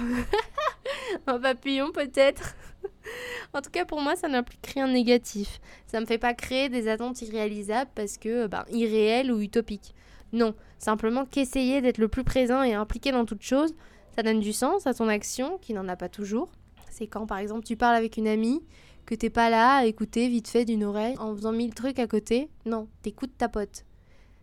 un 1.26 1.38
papillon 1.38 1.92
peut-être. 1.92 2.54
en 3.52 3.60
tout 3.60 3.70
cas, 3.70 3.84
pour 3.84 4.00
moi, 4.00 4.16
ça 4.16 4.28
n'implique 4.28 4.66
rien 4.66 4.86
de 4.86 4.92
négatif. 4.92 5.60
Ça 5.86 6.00
me 6.00 6.06
fait 6.06 6.18
pas 6.18 6.34
créer 6.34 6.68
des 6.68 6.88
attentes 6.88 7.20
irréalisables 7.22 7.90
parce 7.94 8.18
que, 8.18 8.46
ben, 8.46 8.64
irréelles 8.70 9.32
ou 9.32 9.40
utopiques. 9.40 9.94
Non, 10.32 10.54
simplement 10.78 11.24
qu'essayer 11.24 11.80
d'être 11.80 11.98
le 11.98 12.08
plus 12.08 12.24
présent 12.24 12.62
et 12.62 12.74
impliqué 12.74 13.10
dans 13.10 13.24
toute 13.24 13.42
chose, 13.42 13.74
ça 14.20 14.24
donne 14.24 14.40
du 14.40 14.52
sens 14.52 14.86
à 14.86 14.92
ton 14.92 15.08
action, 15.08 15.56
qui 15.62 15.72
n'en 15.72 15.88
a 15.88 15.96
pas 15.96 16.10
toujours. 16.10 16.50
C'est 16.90 17.06
quand, 17.06 17.24
par 17.24 17.38
exemple, 17.38 17.64
tu 17.64 17.74
parles 17.74 17.96
avec 17.96 18.18
une 18.18 18.28
amie, 18.28 18.60
que 19.06 19.14
t'es 19.14 19.30
pas 19.30 19.48
là 19.48 19.76
à 19.76 19.86
écouter 19.86 20.28
vite 20.28 20.46
fait 20.46 20.66
d'une 20.66 20.84
oreille 20.84 21.16
en 21.18 21.34
faisant 21.34 21.52
mille 21.52 21.72
trucs 21.72 21.98
à 21.98 22.06
côté. 22.06 22.50
Non, 22.66 22.86
t'écoutes 23.00 23.38
ta 23.38 23.48
pote. 23.48 23.86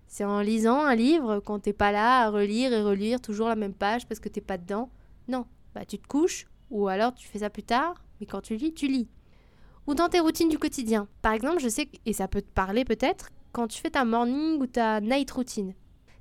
C'est 0.08 0.24
en 0.24 0.42
lisant 0.42 0.84
un 0.84 0.96
livre 0.96 1.42
quand 1.46 1.60
t'es 1.60 1.74
pas 1.74 1.92
là 1.92 2.24
à 2.24 2.32
relire 2.32 2.74
et 2.74 2.82
relire 2.82 3.22
toujours 3.22 3.50
la 3.50 3.56
même 3.56 3.76
page 3.76 4.08
parce 4.08 4.20
que 4.20 4.30
t'es 4.30 4.42
pas 4.42 4.58
dedans. 4.58 4.90
Non, 5.28 5.46
bah 5.76 5.86
tu 5.86 6.00
te 6.00 6.08
couches 6.08 6.48
ou 6.72 6.88
alors 6.88 7.14
tu 7.14 7.28
fais 7.28 7.40
ça 7.40 7.52
plus 7.52 7.62
tard 7.62 8.04
mais 8.20 8.26
quand 8.26 8.42
tu 8.42 8.56
lis, 8.56 8.74
tu 8.74 8.88
lis. 8.88 9.08
Ou 9.86 9.94
dans 9.94 10.10
tes 10.10 10.22
routines 10.22 10.50
du 10.50 10.58
quotidien. 10.58 11.08
Par 11.22 11.34
exemple, 11.34 11.60
je 11.60 11.70
sais, 11.70 11.88
et 12.08 12.14
ça 12.14 12.28
peut 12.28 12.42
te 12.42 12.50
parler 12.50 12.84
peut-être, 12.84 13.30
quand 13.52 13.68
tu 13.68 13.80
fais 13.80 13.92
ta 13.92 14.06
morning 14.06 14.60
ou 14.60 14.66
ta 14.66 15.02
night 15.02 15.30
routine. 15.30 15.76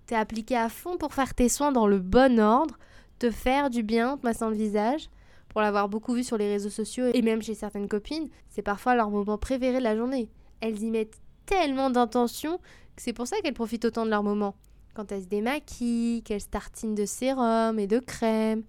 T'es 0.05 0.15
appliqué 0.15 0.59
à 0.59 0.69
fond 0.69 0.99
pour 0.99 1.15
faire 1.15 1.35
tes 1.35 1.49
soins 1.49 1.73
dans 1.73 1.87
le 1.87 1.99
bon 1.99 2.39
ordre, 2.39 2.79
te 3.19 3.31
faire 3.31 3.71
du 3.71 3.83
bien, 3.83 4.17
te 4.17 4.27
masser 4.27 4.47
le 4.47 4.55
visage. 4.55 5.09
Pour 5.49 5.61
l'avoir 5.63 5.89
beaucoup 5.89 6.13
vu 6.13 6.23
sur 6.23 6.37
les 6.37 6.49
réseaux 6.49 6.71
sociaux 6.71 7.07
et 7.15 7.23
même 7.23 7.43
chez 7.43 7.55
certaines 7.55 7.89
copines, 7.89 8.29
c'est 8.49 8.63
parfois 8.63 8.95
leur 8.95 9.11
moment 9.11 9.39
préféré 9.39 9.79
de 9.79 9.83
la 9.83 9.97
journée. 9.97 10.29
Elles 10.61 10.83
y 10.83 10.91
mettent 10.91 11.19
tellement 11.47 11.89
d'intention 11.91 12.59
que 12.95 13.03
c'est 13.03 13.13
pour 13.13 13.27
ça 13.27 13.37
qu'elles 13.43 13.55
profitent 13.55 13.87
autant 13.87 14.05
de 14.05 14.11
leur 14.11 14.23
moment. 14.23 14.55
Quand 14.95 15.13
elles 15.13 15.23
se 15.23 15.29
démaquillent, 15.29 16.23
qu'elles 16.23 16.47
tartinent 16.47 16.95
de 16.95 17.07
sérum 17.07 17.79
et 17.79 17.87
de 17.87 17.99
crème, 17.99 18.65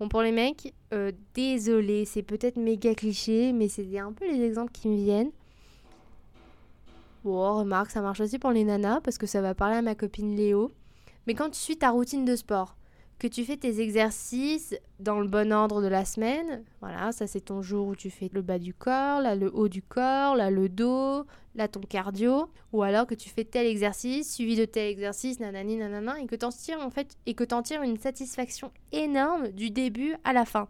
Bon, 0.00 0.08
pour 0.08 0.22
les 0.22 0.32
mecs, 0.32 0.72
euh, 0.94 1.12
désolé, 1.34 2.06
c'est 2.06 2.22
peut-être 2.22 2.56
méga 2.56 2.94
cliché, 2.94 3.52
mais 3.52 3.68
c'est 3.68 3.98
un 3.98 4.12
peu 4.12 4.26
les 4.26 4.42
exemples 4.42 4.72
qui 4.72 4.88
me 4.88 4.96
viennent. 4.96 5.30
Bon, 7.22 7.58
remarque, 7.58 7.90
ça 7.90 8.00
marche 8.00 8.20
aussi 8.20 8.38
pour 8.38 8.50
les 8.50 8.64
nanas, 8.64 9.02
parce 9.02 9.18
que 9.18 9.26
ça 9.26 9.42
va 9.42 9.54
parler 9.54 9.76
à 9.76 9.82
ma 9.82 9.94
copine 9.94 10.34
Léo. 10.34 10.72
Mais 11.26 11.34
quand 11.34 11.50
tu 11.50 11.58
suis 11.58 11.76
ta 11.76 11.90
routine 11.90 12.24
de 12.24 12.34
sport, 12.34 12.76
que 13.20 13.26
tu 13.26 13.44
fais 13.44 13.58
tes 13.58 13.80
exercices 13.80 14.74
dans 14.98 15.20
le 15.20 15.28
bon 15.28 15.52
ordre 15.52 15.82
de 15.82 15.86
la 15.86 16.06
semaine. 16.06 16.64
Voilà, 16.80 17.12
ça 17.12 17.26
c'est 17.26 17.42
ton 17.42 17.60
jour 17.60 17.86
où 17.86 17.94
tu 17.94 18.08
fais 18.08 18.30
le 18.32 18.40
bas 18.40 18.58
du 18.58 18.72
corps, 18.72 19.20
là 19.20 19.34
le 19.34 19.54
haut 19.54 19.68
du 19.68 19.82
corps, 19.82 20.36
là 20.36 20.50
le 20.50 20.70
dos, 20.70 21.26
là 21.54 21.68
ton 21.68 21.80
cardio, 21.80 22.48
ou 22.72 22.82
alors 22.82 23.06
que 23.06 23.14
tu 23.14 23.28
fais 23.28 23.44
tel 23.44 23.66
exercice 23.66 24.32
suivi 24.32 24.56
de 24.56 24.64
tel 24.64 24.88
exercice, 24.88 25.38
nanani 25.38 25.76
nanana, 25.76 26.18
et 26.18 26.26
que 26.26 26.34
t'en 26.34 26.48
tires 26.48 26.80
en 26.80 26.88
fait 26.88 27.18
et 27.26 27.34
que 27.34 27.44
t'en 27.44 27.62
tires 27.62 27.82
une 27.82 27.98
satisfaction 27.98 28.72
énorme 28.90 29.48
du 29.48 29.70
début 29.70 30.16
à 30.24 30.32
la 30.32 30.46
fin. 30.46 30.68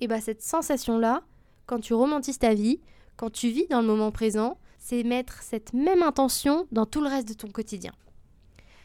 Et 0.00 0.08
bah 0.08 0.20
cette 0.20 0.42
sensation 0.42 0.98
là, 0.98 1.22
quand 1.64 1.80
tu 1.80 1.94
romantises 1.94 2.40
ta 2.40 2.52
vie, 2.52 2.78
quand 3.16 3.30
tu 3.30 3.48
vis 3.48 3.66
dans 3.68 3.80
le 3.80 3.86
moment 3.86 4.10
présent, 4.10 4.58
c'est 4.78 5.02
mettre 5.02 5.42
cette 5.42 5.72
même 5.72 6.02
intention 6.02 6.66
dans 6.72 6.84
tout 6.84 7.00
le 7.00 7.08
reste 7.08 7.28
de 7.28 7.34
ton 7.34 7.48
quotidien. 7.48 7.92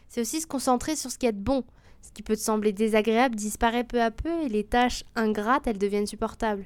C'est 0.07 0.21
aussi 0.21 0.39
se 0.39 0.47
concentrer 0.47 0.95
sur 0.95 1.11
ce 1.11 1.17
qui 1.17 1.25
est 1.25 1.33
bon, 1.33 1.65
ce 2.01 2.11
qui 2.11 2.23
peut 2.23 2.35
te 2.35 2.41
sembler 2.41 2.73
désagréable 2.73 3.35
disparaît 3.35 3.83
peu 3.83 4.01
à 4.01 4.11
peu 4.11 4.43
et 4.43 4.49
les 4.49 4.63
tâches 4.63 5.03
ingrates, 5.15 5.67
elles 5.67 5.77
deviennent 5.77 6.07
supportables. 6.07 6.65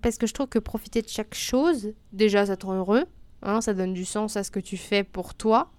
Parce 0.00 0.16
que 0.16 0.26
je 0.26 0.32
trouve 0.32 0.48
que 0.48 0.58
profiter 0.58 1.02
de 1.02 1.08
chaque 1.08 1.34
chose, 1.34 1.92
déjà 2.12 2.46
ça 2.46 2.56
te 2.56 2.66
rend 2.66 2.76
heureux, 2.76 3.04
hein, 3.42 3.60
ça 3.60 3.74
donne 3.74 3.92
du 3.92 4.04
sens 4.04 4.36
à 4.36 4.44
ce 4.44 4.50
que 4.50 4.60
tu 4.60 4.76
fais 4.76 5.04
pour 5.04 5.34
toi, 5.34 5.70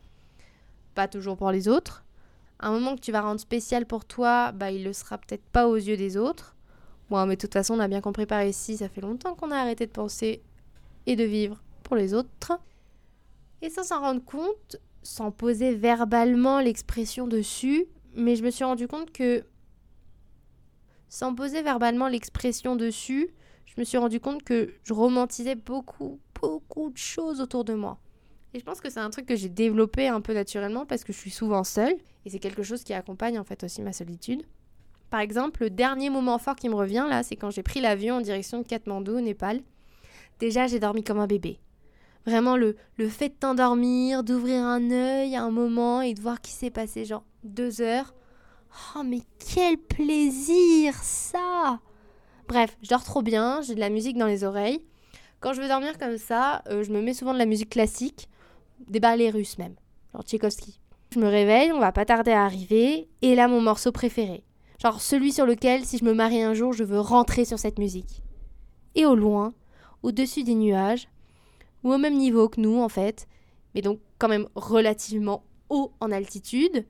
pas 0.94 1.08
toujours 1.08 1.38
pour 1.38 1.52
les 1.52 1.68
autres. 1.68 2.04
Un 2.60 2.72
moment 2.72 2.96
que 2.96 3.02
tu 3.02 3.12
vas 3.12 3.22
rendre 3.22 3.40
spécial 3.40 3.86
pour 3.86 4.06
toi, 4.06 4.52
bah 4.52 4.72
il 4.72 4.84
le 4.84 4.94
sera 4.94 5.18
peut-être 5.18 5.44
pas 5.52 5.68
aux 5.68 5.75
yeux 5.75 5.98
des 5.98 6.16
autres. 6.16 6.56
Bon, 7.10 7.25
mais 7.25 7.36
de 7.36 7.42
toute 7.42 7.54
façon, 7.54 7.74
on 7.75 7.80
a 7.80 7.88
bien 7.88 8.02
compris 8.02 8.25
par 8.25 8.44
ici, 8.44 8.78
ça 8.78 8.90
fait 8.90 9.02
longtemps 9.02 9.36
qu'on 9.36 9.52
a 9.52 9.58
arrêté 9.58 9.86
de 9.86 9.92
penser 9.92 10.42
et 11.06 11.16
de 11.16 11.24
vivre 11.24 11.62
pour 11.84 11.96
les 11.96 12.13
autres. 12.13 12.60
Et 13.62 13.70
sans 13.70 13.84
s'en 13.84 14.00
rendre 14.00 14.24
compte, 14.24 14.78
sans 15.02 15.32
poser 15.32 15.74
verbalement 15.75 16.60
l'expression 16.60 17.28
dessus, 17.28 17.86
mais 18.15 18.36
je 18.36 18.43
me 18.43 18.50
suis 18.50 18.63
rendu 18.63 18.88
compte 18.88 19.12
que, 19.12 19.43
sans 21.08 21.36
poser 21.36 21.62
verbalement 21.62 22.08
l'expression 22.08 22.75
dessus, 22.75 23.29
je 23.65 23.74
me 23.77 23.86
suis 23.86 23.98
rendu 23.98 24.20
compte 24.20 24.43
que 24.43 24.74
je 24.84 24.93
romantisais 24.93 25.55
beaucoup, 25.55 26.20
beaucoup 26.39 26.89
de 26.89 26.98
choses 26.98 27.41
autour 27.41 27.63
de 27.63 27.74
moi. 27.74 28.00
Et 28.53 28.60
je 28.60 28.65
pense 28.65 28.82
que 28.82 28.89
c'est 28.89 29.00
un 29.00 29.10
truc 29.10 29.25
que 29.25 29.36
j'ai 29.36 29.50
développé 29.50 30.08
un 30.08 30.22
peu 30.22 30.34
naturellement 30.34 30.86
parce 30.86 31.03
que 31.03 31.12
je 31.12 31.17
suis 31.17 31.32
souvent 31.32 31.63
seule 31.63 31.96
et 32.25 32.29
c'est 32.29 32.39
quelque 32.39 32.62
chose 32.62 32.84
qui 32.84 32.93
accompagne 32.93 33.39
en 33.39 33.43
fait 33.43 33.63
aussi 33.63 33.82
ma 33.82 33.93
solitude. 33.93 34.43
Par 35.10 35.20
exemple, 35.20 35.63
le 35.63 35.70
dernier 35.70 36.10
moment 36.10 36.38
fort 36.38 36.55
qui 36.55 36.70
me 36.70 36.75
revient 36.75 37.05
là, 37.10 37.24
c'est 37.24 37.36
quand 37.36 37.50
j'ai 37.50 37.63
pris 37.63 37.82
l'avion 37.82 38.15
en 38.15 38.22
direction 38.22 38.60
de 38.60 38.67
Katmandou, 38.67 39.17
au 39.17 39.22
Népal. 39.22 39.62
Déjà, 40.39 40.67
j'ai 40.67 40.79
dormi 40.79 41.03
comme 41.03 41.20
un 41.20 41.27
bébé. 41.27 41.60
Vraiment, 42.25 42.58
le, 42.58 42.75
le 42.98 43.10
fait 43.10 43.29
de 43.29 43.34
t'endormir, 43.34 44.24
d'ouvrir 44.24 44.63
un 44.63 44.91
œil 44.91 45.36
à 45.36 45.43
un 45.43 45.51
moment 45.51 46.01
et 46.01 46.13
de 46.13 46.22
voir 46.22 46.41
qu'il 46.41 46.55
s'est 46.55 46.72
passé 46.72 47.05
genre 47.05 47.24
deux 47.44 47.82
heures. 47.82 48.14
Oh, 48.96 49.04
mais 49.04 49.22
quel 49.54 49.78
plaisir 49.78 50.96
ça 50.96 51.80
Bref, 52.48 52.78
je 52.82 52.90
dors 52.90 53.04
trop 53.04 53.22
bien, 53.22 53.62
j'ai 53.62 53.76
de 53.76 53.80
la 53.80 53.90
musique 53.90 54.18
dans 54.18 54.28
les 54.28 54.44
oreilles. 54.44 54.84
Quand 55.40 55.54
je 55.54 55.62
veux 55.62 55.68
dormir 55.68 55.98
comme 55.98 56.18
ça, 56.18 56.64
euh, 56.70 56.84
je 56.84 56.92
me 56.92 57.02
mets 57.02 57.14
souvent 57.14 57.34
de 57.34 57.38
la 57.38 57.46
musique 57.46 57.70
classique, 57.70 58.30
des 58.88 59.00
ballets 59.00 59.30
russes 59.30 59.58
même, 59.58 59.76
genre 60.14 60.24
Tchaïkovski. 60.24 60.80
Je 61.14 61.20
me 61.20 61.28
réveille, 61.28 61.72
on 61.72 61.80
va 61.80 61.92
pas 61.92 62.06
tarder 62.06 62.32
à 62.32 62.44
arriver, 62.46 63.08
et 63.22 63.36
là 63.36 63.48
mon 63.48 63.62
morceau 63.62 63.92
préféré. 63.92 64.44
Genre 64.82 65.02
celui 65.02 65.32
sur 65.32 65.46
lequel, 65.46 65.86
si 65.86 65.98
je 65.98 66.06
me 66.06 66.14
marie 66.14 66.42
un 66.42 66.54
jour, 66.54 66.74
je 66.74 66.84
veux 66.84 67.00
rentrer 67.00 67.46
sur 67.46 67.60
cette 67.60 67.78
musique. 67.78 68.24
Et 68.96 69.06
au 69.06 69.16
loin, 69.16 69.54
au-dessus 70.02 70.44
des 70.44 70.56
nuages, 70.56 71.08
ou 71.84 71.94
au 71.94 71.98
même 71.98 72.18
niveau 72.18 72.50
que 72.50 72.60
nous 72.60 72.80
en 72.80 72.90
fait, 72.90 73.28
mais 73.76 73.82
donc 73.82 74.00
quand 74.18 74.30
même 74.30 74.48
relativement 74.56 75.44
haut 75.70 75.92
en 76.00 76.12
altitude, 76.12 76.86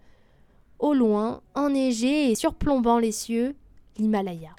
au 0.83 0.93
loin, 0.93 1.39
enneigé 1.55 2.29
et 2.29 2.35
surplombant 2.35 2.99
les 2.99 3.13
cieux, 3.13 3.55
l'Himalaya. 3.97 4.49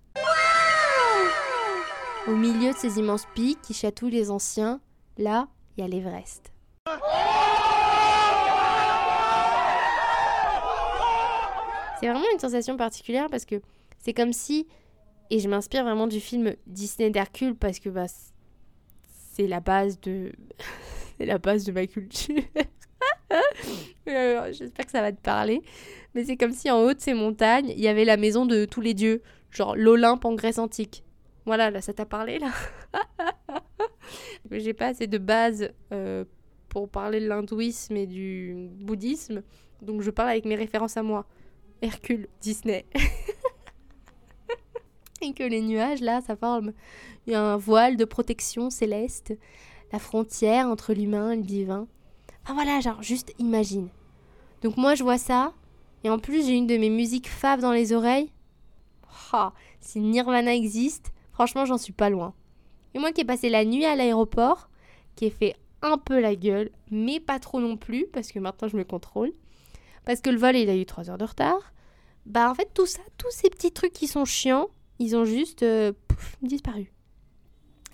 Au 2.27 2.35
milieu 2.35 2.73
de 2.73 2.77
ces 2.79 2.99
immenses 2.99 3.27
pics 3.35 3.61
qui 3.61 3.75
chatouillent 3.75 4.11
les 4.11 4.31
anciens, 4.31 4.81
là, 5.19 5.49
il 5.77 5.83
y 5.83 5.85
a 5.85 5.89
l'Everest. 5.89 6.51
C'est 12.01 12.09
vraiment 12.09 12.25
une 12.33 12.39
sensation 12.39 12.79
particulière 12.79 13.27
parce 13.31 13.45
que 13.45 13.61
c'est 13.99 14.15
comme 14.15 14.33
si, 14.33 14.67
et 15.29 15.41
je 15.41 15.49
m'inspire 15.51 15.85
vraiment 15.85 16.07
du 16.07 16.21
film 16.21 16.55
Disney 16.67 17.11
d'Hercule 17.11 17.55
parce 17.55 17.81
que 17.81 17.91
bah, 17.91 18.07
c'est 19.35 19.47
la 19.47 19.61
base 19.61 20.01
de, 20.01 20.33
c'est 21.19 21.27
la 21.27 21.37
base 21.37 21.65
de 21.65 21.73
ma 21.73 21.87
culture. 21.87 22.43
Euh, 24.07 24.53
j'espère 24.53 24.85
que 24.85 24.93
ça 24.93 25.01
va 25.01 25.13
te 25.13 25.21
parler. 25.23 25.63
Mais 26.15 26.25
c'est 26.25 26.37
comme 26.37 26.53
si 26.53 26.71
en 26.71 26.83
haut 26.83 26.93
de 26.93 27.01
ces 27.01 27.15
montagnes, 27.15 27.71
il 27.71 27.81
y 27.81 27.89
avait 27.89 28.05
la 28.05 28.19
maison 28.19 28.45
de 28.45 28.67
tous 28.67 28.83
les 28.83 28.93
dieux, 28.93 29.23
genre 29.51 29.75
l'Olympe 29.77 30.27
en 30.27 30.35
Grèce 30.35 30.59
antique. 30.59 31.05
Voilà, 31.47 31.71
là, 31.71 31.81
ça 31.81 31.95
t'a 31.95 32.05
parlé, 32.05 32.39
là 32.39 32.53
J'ai 34.51 34.75
pas 34.75 34.89
assez 34.89 35.07
de 35.07 35.17
base 35.17 35.71
euh, 35.91 36.27
pour 36.69 36.91
parler 36.91 37.19
de 37.19 37.27
l'hindouisme 37.27 37.97
et 37.97 38.07
du 38.07 38.69
bouddhisme, 38.81 39.43
donc 39.81 40.03
je 40.03 40.11
parle 40.11 40.31
avec 40.31 40.45
mes 40.45 40.55
références 40.55 40.99
à 40.99 41.03
moi. 41.03 41.25
Hercule, 41.81 42.29
Disney. 42.43 42.85
et 45.23 45.33
que 45.33 45.45
les 45.45 45.63
nuages, 45.63 46.01
là, 46.01 46.21
ça 46.21 46.37
forme 46.37 46.75
un 47.33 47.57
voile 47.57 47.97
de 47.97 48.05
protection 48.05 48.71
céleste, 48.71 49.33
la 49.93 49.99
frontière 49.99 50.67
entre 50.67 50.93
l'humain 50.93 51.33
et 51.33 51.37
le 51.37 51.43
divin. 51.43 51.87
Enfin 52.45 52.55
voilà, 52.55 52.81
genre, 52.81 53.03
juste 53.03 53.35
imagine. 53.39 53.89
Donc 54.63 54.77
moi, 54.77 54.95
je 54.95 55.03
vois 55.03 55.19
ça, 55.19 55.53
et 56.05 56.11
en 56.11 56.19
plus, 56.19 56.47
j'ai 56.47 56.53
une 56.53 56.67
de 56.67 56.77
mes 56.77 56.91
musiques 56.91 57.29
faves 57.29 57.61
dans 57.61 57.73
les 57.73 57.95
oreilles. 57.95 58.31
Oh, 59.33 59.49
si 59.81 60.01
Nirvana 60.01 60.55
existe, 60.55 61.13
franchement, 61.33 61.65
j'en 61.65 61.79
suis 61.79 61.95
pas 61.95 62.11
loin. 62.11 62.35
Et 62.93 62.99
moi 62.99 63.13
qui 63.13 63.23
ai 63.23 63.25
passé 63.25 63.49
la 63.49 63.65
nuit 63.65 63.87
à 63.87 63.97
l'aéroport, 63.97 64.69
qui 65.17 65.25
ai 65.25 65.31
fait 65.31 65.57
un 65.83 65.99
peu 65.99 66.21
la 66.21 66.37
gueule, 66.37 66.71
mais 66.91 67.19
pas 67.19 67.39
trop 67.39 67.61
non 67.61 67.77
plus, 67.77 68.07
parce 68.13 68.31
que 68.31 68.39
maintenant 68.39 68.69
je 68.69 68.77
me 68.77 68.85
contrôle, 68.85 69.33
parce 70.05 70.21
que 70.21 70.31
le 70.31 70.39
vol, 70.39 70.57
il 70.57 70.69
a 70.69 70.77
eu 70.77 70.85
3 70.85 71.11
heures 71.11 71.19
de 71.19 71.25
retard, 71.25 71.73
bah 72.27 72.51
en 72.51 72.55
fait, 72.55 72.71
tout 72.75 72.87
ça, 72.87 73.01
tous 73.19 73.31
ces 73.31 73.51
petits 73.51 73.73
trucs 73.73 73.93
qui 73.93 74.07
sont 74.07 74.25
chiants, 74.25 74.69
ils 74.99 75.17
ont 75.17 75.25
juste 75.25 75.63
euh, 75.63 75.93
disparu. 76.43 76.93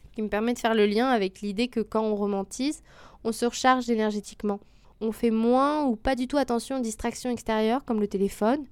Ce 0.08 0.14
qui 0.14 0.22
me 0.22 0.28
permet 0.28 0.54
de 0.54 0.58
faire 0.58 0.74
le 0.74 0.86
lien 0.86 1.08
avec 1.08 1.40
l'idée 1.40 1.68
que 1.68 1.80
quand 1.80 2.02
on 2.02 2.16
romantise, 2.16 2.82
on 3.24 3.32
se 3.32 3.46
recharge 3.46 3.88
énergétiquement. 3.90 4.60
On 5.00 5.12
fait 5.12 5.30
moins 5.30 5.84
ou 5.84 5.96
pas 5.96 6.14
du 6.14 6.28
tout 6.28 6.36
attention 6.36 6.78
aux 6.78 6.82
distractions 6.82 7.30
extérieures, 7.30 7.84
comme 7.84 8.00
le 8.00 8.08
téléphone. 8.08 8.66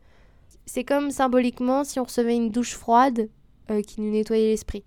C'est 0.66 0.84
comme 0.84 1.10
symboliquement 1.10 1.84
si 1.84 1.98
on 1.98 2.04
recevait 2.04 2.36
une 2.36 2.50
douche 2.50 2.74
froide 2.74 3.30
euh, 3.70 3.82
qui 3.82 4.00
nous 4.00 4.10
nettoyait 4.10 4.50
l'esprit. 4.50 4.84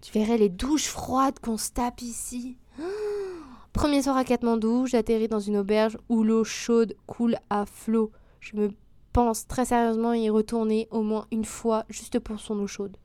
Tu 0.00 0.12
verrais 0.12 0.38
les 0.38 0.48
douches 0.48 0.88
froides 0.88 1.40
qu'on 1.40 1.56
se 1.56 1.70
tape 1.70 2.02
ici. 2.02 2.58
Premier 3.72 4.02
soir 4.02 4.16
à 4.16 4.24
Katmandou, 4.24 4.86
j'atterris 4.86 5.28
dans 5.28 5.40
une 5.40 5.56
auberge 5.56 5.98
où 6.08 6.22
l'eau 6.22 6.44
chaude 6.44 6.94
coule 7.06 7.36
à 7.50 7.66
flot. 7.66 8.12
Je 8.38 8.56
me 8.56 8.70
pense 9.12 9.46
très 9.46 9.64
sérieusement 9.64 10.12
y 10.12 10.30
retourner 10.30 10.86
au 10.90 11.02
moins 11.02 11.26
une 11.32 11.44
fois 11.44 11.84
juste 11.88 12.18
pour 12.18 12.38
son 12.38 12.58
eau 12.60 12.66
chaude. 12.66 12.96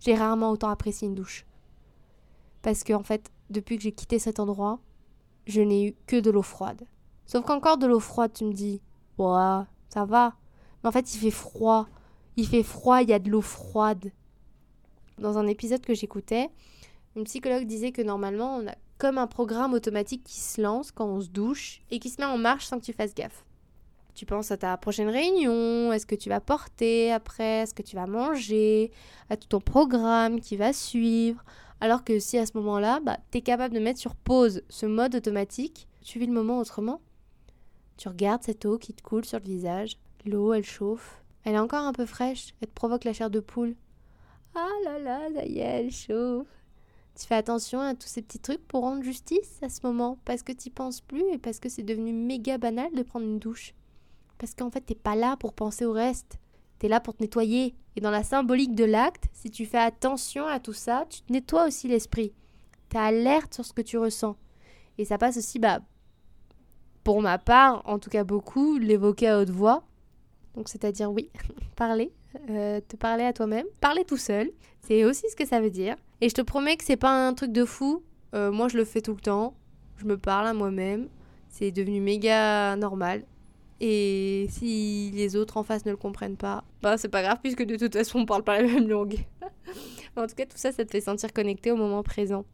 J'ai 0.00 0.14
rarement 0.14 0.50
autant 0.50 0.68
apprécié 0.68 1.08
une 1.08 1.14
douche. 1.14 1.46
Parce 2.62 2.84
que, 2.84 2.92
en 2.92 3.02
fait, 3.02 3.30
depuis 3.50 3.76
que 3.76 3.82
j'ai 3.82 3.92
quitté 3.92 4.18
cet 4.18 4.40
endroit, 4.40 4.80
je 5.48 5.62
n'ai 5.62 5.88
eu 5.88 5.96
que 6.06 6.20
de 6.20 6.30
l'eau 6.30 6.42
froide. 6.42 6.86
Sauf 7.26 7.44
qu'encore 7.44 7.78
de 7.78 7.86
l'eau 7.86 8.00
froide, 8.00 8.32
tu 8.32 8.44
me 8.44 8.52
dis, 8.52 8.80
ouais, 9.18 9.64
ça 9.88 10.04
va. 10.04 10.34
Mais 10.82 10.88
en 10.88 10.92
fait, 10.92 11.14
il 11.14 11.18
fait 11.18 11.30
froid. 11.30 11.88
Il 12.36 12.46
fait 12.46 12.62
froid, 12.62 13.02
il 13.02 13.08
y 13.08 13.12
a 13.12 13.18
de 13.18 13.30
l'eau 13.30 13.40
froide. 13.40 14.12
Dans 15.18 15.38
un 15.38 15.46
épisode 15.46 15.80
que 15.80 15.94
j'écoutais, 15.94 16.50
une 17.16 17.24
psychologue 17.24 17.64
disait 17.64 17.90
que 17.90 18.02
normalement, 18.02 18.58
on 18.58 18.68
a 18.68 18.74
comme 18.98 19.18
un 19.18 19.26
programme 19.26 19.74
automatique 19.74 20.22
qui 20.24 20.38
se 20.38 20.60
lance 20.60 20.92
quand 20.92 21.06
on 21.06 21.20
se 21.20 21.28
douche 21.28 21.82
et 21.90 21.98
qui 21.98 22.10
se 22.10 22.20
met 22.20 22.26
en 22.26 22.38
marche 22.38 22.66
sans 22.66 22.78
que 22.78 22.84
tu 22.84 22.92
fasses 22.92 23.14
gaffe. 23.14 23.44
Tu 24.14 24.26
penses 24.26 24.50
à 24.50 24.56
ta 24.56 24.76
prochaine 24.76 25.08
réunion, 25.08 25.92
est-ce 25.92 26.04
que 26.04 26.16
tu 26.16 26.28
vas 26.28 26.40
porter 26.40 27.12
après, 27.12 27.62
est-ce 27.62 27.74
que 27.74 27.82
tu 27.82 27.94
vas 27.94 28.06
manger, 28.06 28.90
à 29.30 29.36
tout 29.36 29.46
ton 29.46 29.60
programme 29.60 30.40
qui 30.40 30.56
va 30.56 30.72
suivre. 30.72 31.44
Alors 31.80 32.04
que 32.04 32.18
si 32.18 32.38
à 32.38 32.46
ce 32.46 32.56
moment-là, 32.56 33.00
bah, 33.00 33.18
tu 33.30 33.38
es 33.38 33.40
capable 33.42 33.74
de 33.74 33.80
mettre 33.80 34.00
sur 34.00 34.14
pause 34.16 34.62
ce 34.68 34.86
mode 34.86 35.14
automatique, 35.14 35.86
tu 36.02 36.18
vis 36.18 36.26
le 36.26 36.32
moment 36.32 36.58
autrement. 36.58 37.00
Tu 37.96 38.08
regardes 38.08 38.42
cette 38.42 38.64
eau 38.64 38.78
qui 38.78 38.94
te 38.94 39.02
coule 39.02 39.24
sur 39.24 39.38
le 39.38 39.44
visage. 39.44 39.98
L'eau, 40.24 40.52
elle 40.52 40.64
chauffe. 40.64 41.22
Elle 41.44 41.54
est 41.54 41.58
encore 41.58 41.84
un 41.84 41.92
peu 41.92 42.06
fraîche. 42.06 42.54
Elle 42.60 42.68
te 42.68 42.74
provoque 42.74 43.04
la 43.04 43.12
chair 43.12 43.30
de 43.30 43.40
poule. 43.40 43.74
Ah 44.54 44.68
là 44.84 44.98
là, 44.98 45.28
ça 45.34 45.44
y 45.44 45.58
est, 45.58 45.62
elle 45.62 45.90
chauffe. 45.90 46.46
Tu 47.18 47.26
fais 47.26 47.34
attention 47.34 47.80
à 47.80 47.94
tous 47.94 48.06
ces 48.06 48.22
petits 48.22 48.38
trucs 48.38 48.66
pour 48.66 48.82
rendre 48.82 49.02
justice 49.02 49.58
à 49.62 49.68
ce 49.68 49.80
moment. 49.84 50.18
Parce 50.24 50.42
que 50.42 50.52
tu 50.52 50.70
penses 50.70 51.00
plus 51.00 51.24
et 51.32 51.38
parce 51.38 51.58
que 51.58 51.68
c'est 51.68 51.82
devenu 51.82 52.12
méga 52.12 52.58
banal 52.58 52.92
de 52.92 53.02
prendre 53.02 53.26
une 53.26 53.38
douche. 53.38 53.74
Parce 54.38 54.54
qu'en 54.54 54.70
fait, 54.70 54.80
t'es 54.80 54.94
pas 54.94 55.16
là 55.16 55.36
pour 55.36 55.52
penser 55.52 55.84
au 55.84 55.92
reste. 55.92 56.38
T'es 56.78 56.88
là 56.88 57.00
pour 57.00 57.14
te 57.14 57.22
nettoyer. 57.22 57.74
Et 57.96 58.00
dans 58.00 58.10
la 58.10 58.22
symbolique 58.22 58.74
de 58.74 58.84
l'acte, 58.84 59.24
si 59.32 59.50
tu 59.50 59.66
fais 59.66 59.78
attention 59.78 60.46
à 60.46 60.60
tout 60.60 60.72
ça, 60.72 61.04
tu 61.10 61.22
te 61.22 61.32
nettoies 61.32 61.66
aussi 61.66 61.88
l'esprit. 61.88 62.32
T'es 62.88 62.98
alerte 62.98 63.54
sur 63.54 63.64
ce 63.64 63.72
que 63.72 63.82
tu 63.82 63.98
ressens. 63.98 64.36
Et 64.98 65.04
ça 65.04 65.18
passe 65.18 65.36
aussi, 65.36 65.58
bah, 65.58 65.80
pour 67.04 67.20
ma 67.20 67.38
part, 67.38 67.82
en 67.86 67.98
tout 67.98 68.10
cas 68.10 68.24
beaucoup, 68.24 68.78
l'évoquer 68.78 69.28
à 69.28 69.40
haute 69.40 69.50
voix. 69.50 69.84
Donc, 70.54 70.68
c'est-à-dire, 70.68 71.10
oui, 71.10 71.30
parler, 71.76 72.12
euh, 72.50 72.80
te 72.86 72.96
parler 72.96 73.24
à 73.24 73.32
toi-même, 73.32 73.66
parler 73.80 74.04
tout 74.04 74.16
seul. 74.16 74.50
C'est 74.80 75.04
aussi 75.04 75.28
ce 75.28 75.36
que 75.36 75.46
ça 75.46 75.60
veut 75.60 75.70
dire. 75.70 75.96
Et 76.20 76.28
je 76.28 76.34
te 76.34 76.42
promets 76.42 76.76
que 76.76 76.84
c'est 76.84 76.96
pas 76.96 77.26
un 77.26 77.34
truc 77.34 77.52
de 77.52 77.64
fou. 77.64 78.02
Euh, 78.34 78.50
moi, 78.52 78.68
je 78.68 78.76
le 78.76 78.84
fais 78.84 79.00
tout 79.00 79.14
le 79.14 79.20
temps. 79.20 79.54
Je 79.96 80.04
me 80.04 80.16
parle 80.16 80.46
à 80.46 80.54
moi-même. 80.54 81.08
C'est 81.48 81.70
devenu 81.70 82.00
méga 82.00 82.76
normal. 82.76 83.24
Et 83.80 84.46
si 84.50 85.12
les 85.14 85.36
autres 85.36 85.56
en 85.56 85.62
face 85.62 85.84
ne 85.84 85.92
le 85.92 85.96
comprennent 85.96 86.36
pas, 86.36 86.64
bah 86.82 86.98
c'est 86.98 87.08
pas 87.08 87.22
grave 87.22 87.38
puisque 87.40 87.62
de 87.62 87.76
toute 87.76 87.94
façon 87.94 88.20
on 88.20 88.26
parle 88.26 88.42
pas 88.42 88.60
la 88.60 88.66
même 88.66 88.88
langue. 88.88 89.24
en 90.16 90.26
tout 90.26 90.34
cas, 90.34 90.46
tout 90.46 90.56
ça, 90.56 90.72
ça 90.72 90.84
te 90.84 90.90
fait 90.90 91.00
sentir 91.00 91.32
connecté 91.32 91.70
au 91.70 91.76
moment 91.76 92.02
présent. 92.02 92.44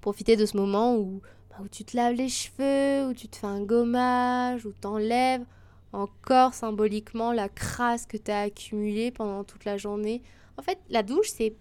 Profiter 0.00 0.36
de 0.36 0.46
ce 0.46 0.56
moment 0.56 0.96
où, 0.96 1.22
bah, 1.50 1.56
où 1.62 1.68
tu 1.68 1.84
te 1.84 1.96
laves 1.96 2.14
les 2.14 2.28
cheveux, 2.28 3.08
où 3.08 3.14
tu 3.14 3.28
te 3.28 3.36
fais 3.36 3.48
un 3.48 3.62
gommage, 3.62 4.64
où 4.64 4.72
t'enlèves 4.72 5.44
encore 5.92 6.54
symboliquement 6.54 7.32
la 7.32 7.48
crasse 7.48 8.06
que 8.06 8.16
tu 8.16 8.30
as 8.30 8.42
accumulée 8.42 9.10
pendant 9.10 9.42
toute 9.42 9.64
la 9.64 9.76
journée. 9.76 10.22
En 10.56 10.62
fait, 10.62 10.78
la 10.88 11.02
douche, 11.02 11.30
c'est 11.30 11.52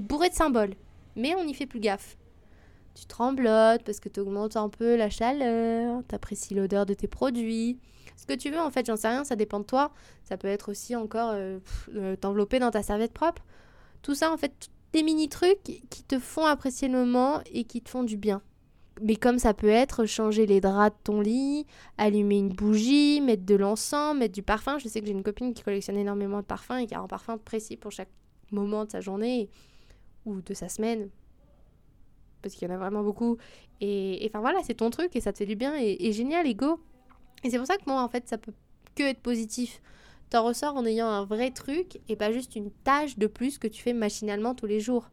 bourré 0.00 0.30
de 0.30 0.34
symboles, 0.34 0.74
mais 1.14 1.34
on 1.36 1.44
n'y 1.44 1.54
fait 1.54 1.66
plus 1.66 1.80
gaffe. 1.80 2.16
Tu 2.94 3.06
tremblotes 3.06 3.84
parce 3.84 4.00
que 4.00 4.08
tu 4.08 4.18
augmentes 4.18 4.56
un 4.56 4.68
peu 4.68 4.96
la 4.96 5.10
chaleur, 5.10 6.02
tu 6.08 6.14
apprécies 6.14 6.54
l'odeur 6.54 6.86
de 6.86 6.94
tes 6.94 7.06
produits 7.06 7.78
ce 8.18 8.26
que 8.26 8.34
tu 8.34 8.50
veux 8.50 8.58
en 8.58 8.70
fait, 8.70 8.84
j'en 8.84 8.96
sais 8.96 9.08
rien, 9.08 9.22
ça 9.22 9.36
dépend 9.36 9.60
de 9.60 9.64
toi. 9.64 9.92
Ça 10.24 10.36
peut 10.36 10.48
être 10.48 10.70
aussi 10.70 10.96
encore 10.96 11.30
euh, 11.32 11.60
euh, 11.94 12.16
t'envelopper 12.16 12.58
dans 12.58 12.72
ta 12.72 12.82
serviette 12.82 13.12
propre. 13.12 13.44
Tout 14.02 14.16
ça 14.16 14.32
en 14.32 14.36
fait, 14.36 14.68
des 14.92 15.04
mini 15.04 15.28
trucs 15.28 15.62
qui 15.62 16.02
te 16.02 16.18
font 16.18 16.44
apprécier 16.44 16.88
le 16.88 16.98
moment 16.98 17.40
et 17.52 17.62
qui 17.62 17.80
te 17.80 17.88
font 17.88 18.02
du 18.02 18.16
bien. 18.16 18.42
Mais 19.00 19.14
comme 19.14 19.38
ça 19.38 19.54
peut 19.54 19.68
être 19.68 20.04
changer 20.04 20.46
les 20.46 20.60
draps 20.60 20.96
de 20.96 21.02
ton 21.04 21.20
lit, 21.20 21.64
allumer 21.96 22.38
une 22.38 22.48
bougie, 22.48 23.20
mettre 23.20 23.44
de 23.44 23.54
l'encens, 23.54 24.16
mettre 24.16 24.34
du 24.34 24.42
parfum. 24.42 24.78
Je 24.78 24.88
sais 24.88 25.00
que 25.00 25.06
j'ai 25.06 25.12
une 25.12 25.22
copine 25.22 25.54
qui 25.54 25.62
collectionne 25.62 25.96
énormément 25.96 26.40
de 26.40 26.46
parfums 26.46 26.78
et 26.78 26.86
qui 26.88 26.96
a 26.96 27.00
un 27.00 27.06
parfum 27.06 27.38
précis 27.38 27.76
pour 27.76 27.92
chaque 27.92 28.10
moment 28.50 28.84
de 28.84 28.90
sa 28.90 29.00
journée 29.00 29.48
ou 30.24 30.40
de 30.40 30.54
sa 30.54 30.68
semaine. 30.68 31.08
Parce 32.42 32.56
qu'il 32.56 32.68
y 32.68 32.70
en 32.72 32.74
a 32.74 32.78
vraiment 32.78 33.04
beaucoup. 33.04 33.36
Et 33.80 34.26
enfin 34.28 34.40
voilà, 34.40 34.58
c'est 34.64 34.74
ton 34.74 34.90
truc 34.90 35.14
et 35.14 35.20
ça 35.20 35.32
te 35.32 35.38
fait 35.38 35.46
du 35.46 35.54
bien 35.54 35.76
et, 35.78 36.10
génial, 36.10 36.48
et 36.48 36.56
go. 36.56 36.80
Et 37.44 37.50
c'est 37.50 37.58
pour 37.58 37.66
ça 37.66 37.76
que 37.76 37.84
moi, 37.86 38.02
en 38.02 38.08
fait, 38.08 38.28
ça 38.28 38.38
peut 38.38 38.52
que 38.94 39.02
être 39.02 39.20
positif. 39.20 39.80
T'en 40.30 40.44
ressors 40.44 40.76
en 40.76 40.84
ayant 40.84 41.08
un 41.08 41.24
vrai 41.24 41.50
truc 41.50 42.00
et 42.08 42.16
pas 42.16 42.32
juste 42.32 42.56
une 42.56 42.70
tâche 42.70 43.16
de 43.16 43.26
plus 43.26 43.58
que 43.58 43.68
tu 43.68 43.82
fais 43.82 43.92
machinalement 43.92 44.54
tous 44.54 44.66
les 44.66 44.80
jours. 44.80 45.08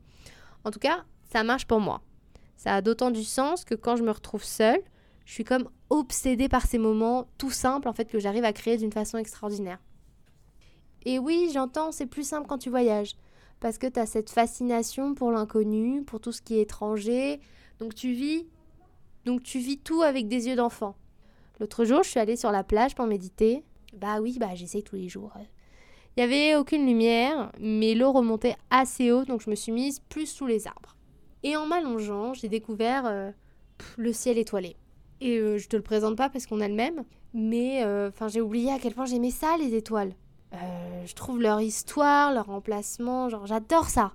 En 0.63 0.71
tout 0.71 0.79
cas, 0.79 1.05
ça 1.31 1.43
marche 1.43 1.65
pour 1.65 1.79
moi. 1.79 2.01
Ça 2.57 2.75
a 2.75 2.81
d'autant 2.81 3.11
du 3.11 3.23
sens 3.23 3.63
que 3.63 3.75
quand 3.75 3.95
je 3.95 4.03
me 4.03 4.11
retrouve 4.11 4.43
seule, 4.43 4.81
je 5.25 5.33
suis 5.33 5.43
comme 5.43 5.69
obsédée 5.89 6.49
par 6.49 6.65
ces 6.65 6.77
moments 6.77 7.27
tout 7.37 7.51
simples 7.51 7.87
en 7.87 7.93
fait 7.93 8.05
que 8.05 8.19
j'arrive 8.19 8.45
à 8.45 8.53
créer 8.53 8.77
d'une 8.77 8.91
façon 8.91 9.17
extraordinaire. 9.17 9.79
Et 11.05 11.19
oui, 11.19 11.49
j'entends, 11.53 11.91
c'est 11.91 12.07
plus 12.07 12.27
simple 12.27 12.47
quand 12.47 12.57
tu 12.57 12.69
voyages 12.69 13.15
parce 13.59 13.77
que 13.77 13.87
tu 13.87 13.99
as 13.99 14.05
cette 14.05 14.29
fascination 14.29 15.13
pour 15.13 15.31
l'inconnu, 15.31 16.03
pour 16.03 16.19
tout 16.19 16.31
ce 16.31 16.41
qui 16.41 16.57
est 16.57 16.61
étranger. 16.61 17.39
Donc 17.79 17.95
tu 17.95 18.11
vis 18.11 18.47
donc 19.25 19.41
tu 19.41 19.59
vis 19.59 19.79
tout 19.79 20.01
avec 20.01 20.27
des 20.27 20.47
yeux 20.47 20.55
d'enfant. 20.55 20.95
L'autre 21.59 21.85
jour, 21.85 22.03
je 22.03 22.09
suis 22.09 22.19
allée 22.19 22.35
sur 22.35 22.51
la 22.51 22.63
plage 22.63 22.95
pour 22.95 23.05
méditer. 23.07 23.63
Bah 23.93 24.19
oui, 24.21 24.37
bah 24.39 24.55
j'essaye 24.55 24.83
tous 24.83 24.95
les 24.95 25.07
jours. 25.07 25.31
Il 26.17 26.25
n'y 26.25 26.33
avait 26.33 26.55
aucune 26.55 26.85
lumière, 26.85 27.51
mais 27.59 27.93
l'eau 27.93 28.13
remontait 28.13 28.55
assez 28.69 29.11
haut, 29.11 29.25
donc 29.25 29.41
je 29.41 29.49
me 29.49 29.55
suis 29.55 29.73
mise 29.73 29.99
plus 29.99 30.27
sous 30.27 30.45
les 30.45 30.65
arbres. 30.65 30.95
Et 31.43 31.57
en 31.57 31.65
m'allongeant, 31.65 32.33
j'ai 32.33 32.47
découvert 32.47 33.03
euh, 33.05 33.31
le 33.97 34.13
ciel 34.13 34.37
étoilé. 34.37 34.77
Et 35.19 35.37
euh, 35.37 35.57
je 35.57 35.67
te 35.67 35.75
le 35.75 35.81
présente 35.81 36.15
pas 36.15 36.29
parce 36.29 36.45
qu'on 36.45 36.61
a 36.61 36.67
le 36.67 36.73
même, 36.73 37.03
mais 37.33 37.83
euh, 37.83 38.09
enfin 38.09 38.29
j'ai 38.29 38.41
oublié 38.41 38.71
à 38.71 38.79
quel 38.79 38.93
point 38.93 39.05
j'aimais 39.05 39.29
ça 39.29 39.57
les 39.57 39.75
étoiles. 39.75 40.13
je 41.05 41.13
trouve 41.13 41.41
leur 41.41 41.61
histoire, 41.61 42.33
leur 42.33 42.49
emplacement, 42.49 43.29
genre 43.29 43.45
j'adore 43.45 43.89
ça. 43.89 44.13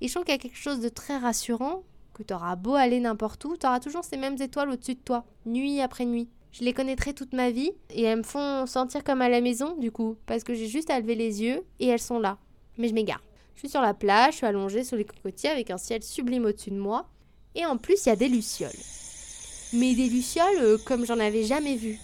Et 0.00 0.06
je 0.06 0.12
trouve 0.12 0.24
qu'il 0.24 0.34
y 0.34 0.38
a 0.38 0.40
quelque 0.40 0.56
chose 0.56 0.80
de 0.80 0.88
très 0.88 1.18
rassurant, 1.18 1.82
que 2.14 2.22
tu 2.22 2.32
auras 2.32 2.54
beau 2.54 2.74
aller 2.74 3.00
n'importe 3.00 3.44
où, 3.44 3.56
tu 3.56 3.66
auras 3.66 3.80
toujours 3.80 4.04
ces 4.04 4.16
mêmes 4.16 4.40
étoiles 4.40 4.70
au-dessus 4.70 4.94
de 4.94 5.00
toi, 5.00 5.24
nuit 5.46 5.80
après 5.80 6.04
nuit. 6.04 6.28
Je 6.52 6.64
les 6.64 6.72
connaîtrai 6.72 7.12
toute 7.14 7.32
ma 7.32 7.50
vie 7.50 7.72
et 7.90 8.02
elles 8.02 8.18
me 8.18 8.22
font 8.22 8.66
sentir 8.66 9.04
comme 9.04 9.20
à 9.22 9.28
la 9.28 9.40
maison 9.40 9.76
du 9.76 9.90
coup, 9.92 10.16
parce 10.26 10.44
que 10.44 10.54
j'ai 10.54 10.66
juste 10.66 10.90
à 10.90 10.98
lever 10.98 11.14
les 11.14 11.42
yeux 11.42 11.62
et 11.78 11.86
elles 11.88 12.00
sont 12.00 12.18
là. 12.18 12.38
Mais 12.78 12.88
je 12.88 12.94
m'égare. 12.94 13.22
Je 13.54 13.60
suis 13.60 13.68
sur 13.68 13.80
la 13.80 13.92
plage, 13.92 14.34
je 14.34 14.36
suis 14.38 14.46
allongée 14.46 14.84
sur 14.84 14.96
les 14.96 15.04
cocotiers 15.04 15.50
avec 15.50 15.70
un 15.70 15.78
ciel 15.78 16.02
sublime 16.02 16.44
au-dessus 16.44 16.70
de 16.70 16.78
moi. 16.78 17.08
Et 17.54 17.66
en 17.66 17.76
plus, 17.76 18.06
il 18.06 18.08
y 18.08 18.12
a 18.12 18.16
des 18.16 18.28
lucioles. 18.28 18.70
Mais 19.72 19.94
des 19.94 20.08
lucioles 20.08 20.58
euh, 20.60 20.78
comme 20.78 21.04
j'en 21.04 21.18
avais 21.18 21.44
jamais 21.44 21.76
vu. 21.76 21.98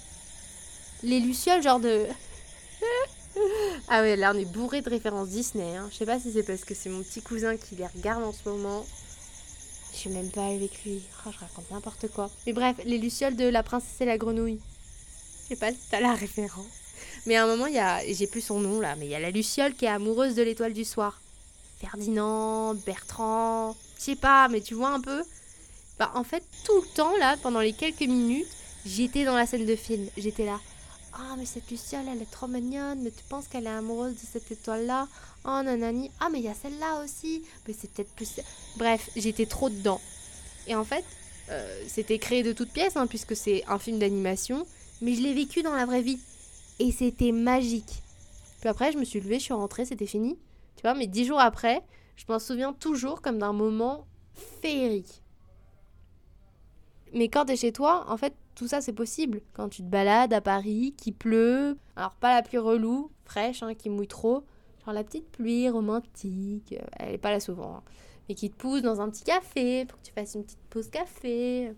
Les 1.02 1.20
lucioles, 1.20 1.62
genre 1.62 1.80
de. 1.80 2.06
ah 3.88 4.02
ouais, 4.02 4.16
là 4.16 4.32
on 4.34 4.38
est 4.38 4.44
bourré 4.52 4.82
de 4.82 4.90
références 4.90 5.28
Disney. 5.28 5.76
Hein. 5.76 5.88
Je 5.92 5.96
sais 5.96 6.06
pas 6.06 6.18
si 6.18 6.32
c'est 6.32 6.42
parce 6.42 6.64
que 6.64 6.74
c'est 6.74 6.90
mon 6.90 7.02
petit 7.02 7.22
cousin 7.22 7.56
qui 7.56 7.76
les 7.76 7.86
regarde 7.86 8.24
en 8.24 8.32
ce 8.32 8.48
moment 8.48 8.84
je 9.94 10.00
suis 10.00 10.10
même 10.10 10.30
pas 10.30 10.46
avec 10.46 10.84
lui. 10.84 11.00
Oh, 11.26 11.30
je 11.32 11.38
raconte 11.38 11.70
n'importe 11.70 12.08
quoi. 12.08 12.30
Mais 12.46 12.52
bref, 12.52 12.76
les 12.84 12.98
lucioles 12.98 13.36
de 13.36 13.46
La 13.46 13.62
princesse 13.62 14.00
et 14.00 14.04
la 14.04 14.18
grenouille. 14.18 14.60
Je 15.44 15.48
sais 15.48 15.56
pas 15.56 15.70
si 15.70 15.78
t'as 15.90 16.00
la 16.00 16.14
référence. 16.14 16.66
mais 17.26 17.36
à 17.36 17.44
un 17.44 17.46
moment, 17.46 17.66
il 17.66 17.74
y 17.74 17.78
a, 17.78 18.00
j'ai 18.06 18.26
plus 18.26 18.40
son 18.40 18.60
nom 18.60 18.80
là, 18.80 18.96
mais 18.96 19.06
il 19.06 19.10
y 19.10 19.14
a 19.14 19.20
la 19.20 19.30
Luciole 19.30 19.74
qui 19.74 19.84
est 19.84 19.88
amoureuse 19.88 20.34
de 20.34 20.42
l'étoile 20.42 20.72
du 20.72 20.84
soir. 20.84 21.20
Ferdinand, 21.80 22.74
Bertrand, 22.74 23.76
je 23.98 24.02
sais 24.02 24.16
pas, 24.16 24.48
mais 24.48 24.60
tu 24.60 24.74
vois 24.74 24.90
un 24.90 25.00
peu. 25.00 25.22
Bah, 25.98 26.10
en 26.14 26.24
fait, 26.24 26.42
tout 26.64 26.80
le 26.80 26.88
temps 26.94 27.16
là, 27.18 27.36
pendant 27.42 27.60
les 27.60 27.72
quelques 27.72 28.00
minutes, 28.00 28.48
j'étais 28.84 29.24
dans 29.24 29.36
la 29.36 29.46
scène 29.46 29.66
de 29.66 29.76
film. 29.76 30.08
J'étais 30.16 30.44
là. 30.44 30.60
Ah, 31.16 31.36
mais 31.38 31.46
cette 31.46 31.70
Luciole, 31.70 32.06
elle 32.10 32.22
est 32.22 32.30
trop 32.30 32.48
mignonne, 32.48 33.00
mais 33.02 33.12
tu 33.12 33.22
penses 33.28 33.46
qu'elle 33.46 33.66
est 33.66 33.70
amoureuse 33.70 34.14
de 34.14 34.26
cette 34.26 34.50
étoile-là? 34.50 35.06
Oh, 35.44 35.60
nanani. 35.62 36.10
Ah, 36.18 36.28
mais 36.30 36.40
il 36.40 36.44
y 36.44 36.48
a 36.48 36.54
celle-là 36.54 37.04
aussi. 37.04 37.44
Mais 37.68 37.74
c'est 37.78 37.90
peut-être 37.92 38.12
plus. 38.14 38.40
Bref, 38.76 39.10
j'étais 39.14 39.46
trop 39.46 39.70
dedans. 39.70 40.00
Et 40.66 40.74
en 40.74 40.84
fait, 40.84 41.04
euh, 41.50 41.84
c'était 41.86 42.18
créé 42.18 42.42
de 42.42 42.52
toutes 42.52 42.72
pièces, 42.72 42.96
hein, 42.96 43.06
puisque 43.06 43.36
c'est 43.36 43.62
un 43.68 43.78
film 43.78 44.00
d'animation, 44.00 44.66
mais 45.02 45.14
je 45.14 45.22
l'ai 45.22 45.34
vécu 45.34 45.62
dans 45.62 45.74
la 45.74 45.86
vraie 45.86 46.02
vie. 46.02 46.18
Et 46.80 46.90
c'était 46.90 47.30
magique. 47.30 48.02
Puis 48.58 48.68
après, 48.68 48.90
je 48.90 48.98
me 48.98 49.04
suis 49.04 49.20
levée, 49.20 49.38
je 49.38 49.44
suis 49.44 49.54
rentrée, 49.54 49.84
c'était 49.84 50.06
fini. 50.06 50.36
Tu 50.74 50.82
vois, 50.82 50.94
mais 50.94 51.06
dix 51.06 51.26
jours 51.26 51.40
après, 51.40 51.84
je 52.16 52.24
m'en 52.28 52.40
souviens 52.40 52.72
toujours 52.72 53.22
comme 53.22 53.38
d'un 53.38 53.52
moment 53.52 54.06
féerique. 54.62 55.22
Mais 57.12 57.28
quand 57.28 57.44
t'es 57.44 57.56
chez 57.56 57.70
toi, 57.72 58.04
en 58.08 58.16
fait, 58.16 58.34
tout 58.54 58.68
ça 58.68 58.80
c'est 58.80 58.92
possible. 58.92 59.40
Quand 59.52 59.68
tu 59.68 59.82
te 59.82 59.88
balades 59.88 60.32
à 60.32 60.40
Paris, 60.40 60.94
qui 60.96 61.12
pleut, 61.12 61.76
alors 61.96 62.14
pas 62.14 62.34
la 62.34 62.42
pluie 62.42 62.58
relou, 62.58 63.10
fraîche, 63.24 63.62
hein, 63.62 63.74
qui 63.74 63.90
mouille 63.90 64.08
trop, 64.08 64.44
genre 64.84 64.94
la 64.94 65.04
petite 65.04 65.30
pluie 65.30 65.68
romantique, 65.68 66.74
euh, 66.78 66.86
elle 66.98 67.14
est 67.14 67.18
pas 67.18 67.30
là 67.30 67.40
souvent, 67.40 67.76
hein, 67.76 67.82
mais 68.28 68.34
qui 68.34 68.50
te 68.50 68.56
pousse 68.56 68.82
dans 68.82 69.00
un 69.00 69.08
petit 69.10 69.24
café 69.24 69.84
pour 69.86 69.98
que 69.98 70.06
tu 70.06 70.12
fasses 70.12 70.34
une 70.34 70.44
petite 70.44 70.64
pause 70.70 70.88
café. 70.88 71.72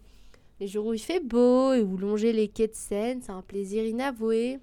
Les 0.58 0.68
jours 0.68 0.86
où 0.86 0.94
il 0.94 0.98
fait 0.98 1.20
beau 1.20 1.74
et 1.74 1.82
où 1.82 1.98
longer 1.98 2.32
les 2.32 2.48
quais 2.48 2.68
de 2.68 2.74
Seine, 2.74 3.20
c'est 3.20 3.32
un 3.32 3.42
plaisir 3.42 3.84
inavoué. 3.84 4.58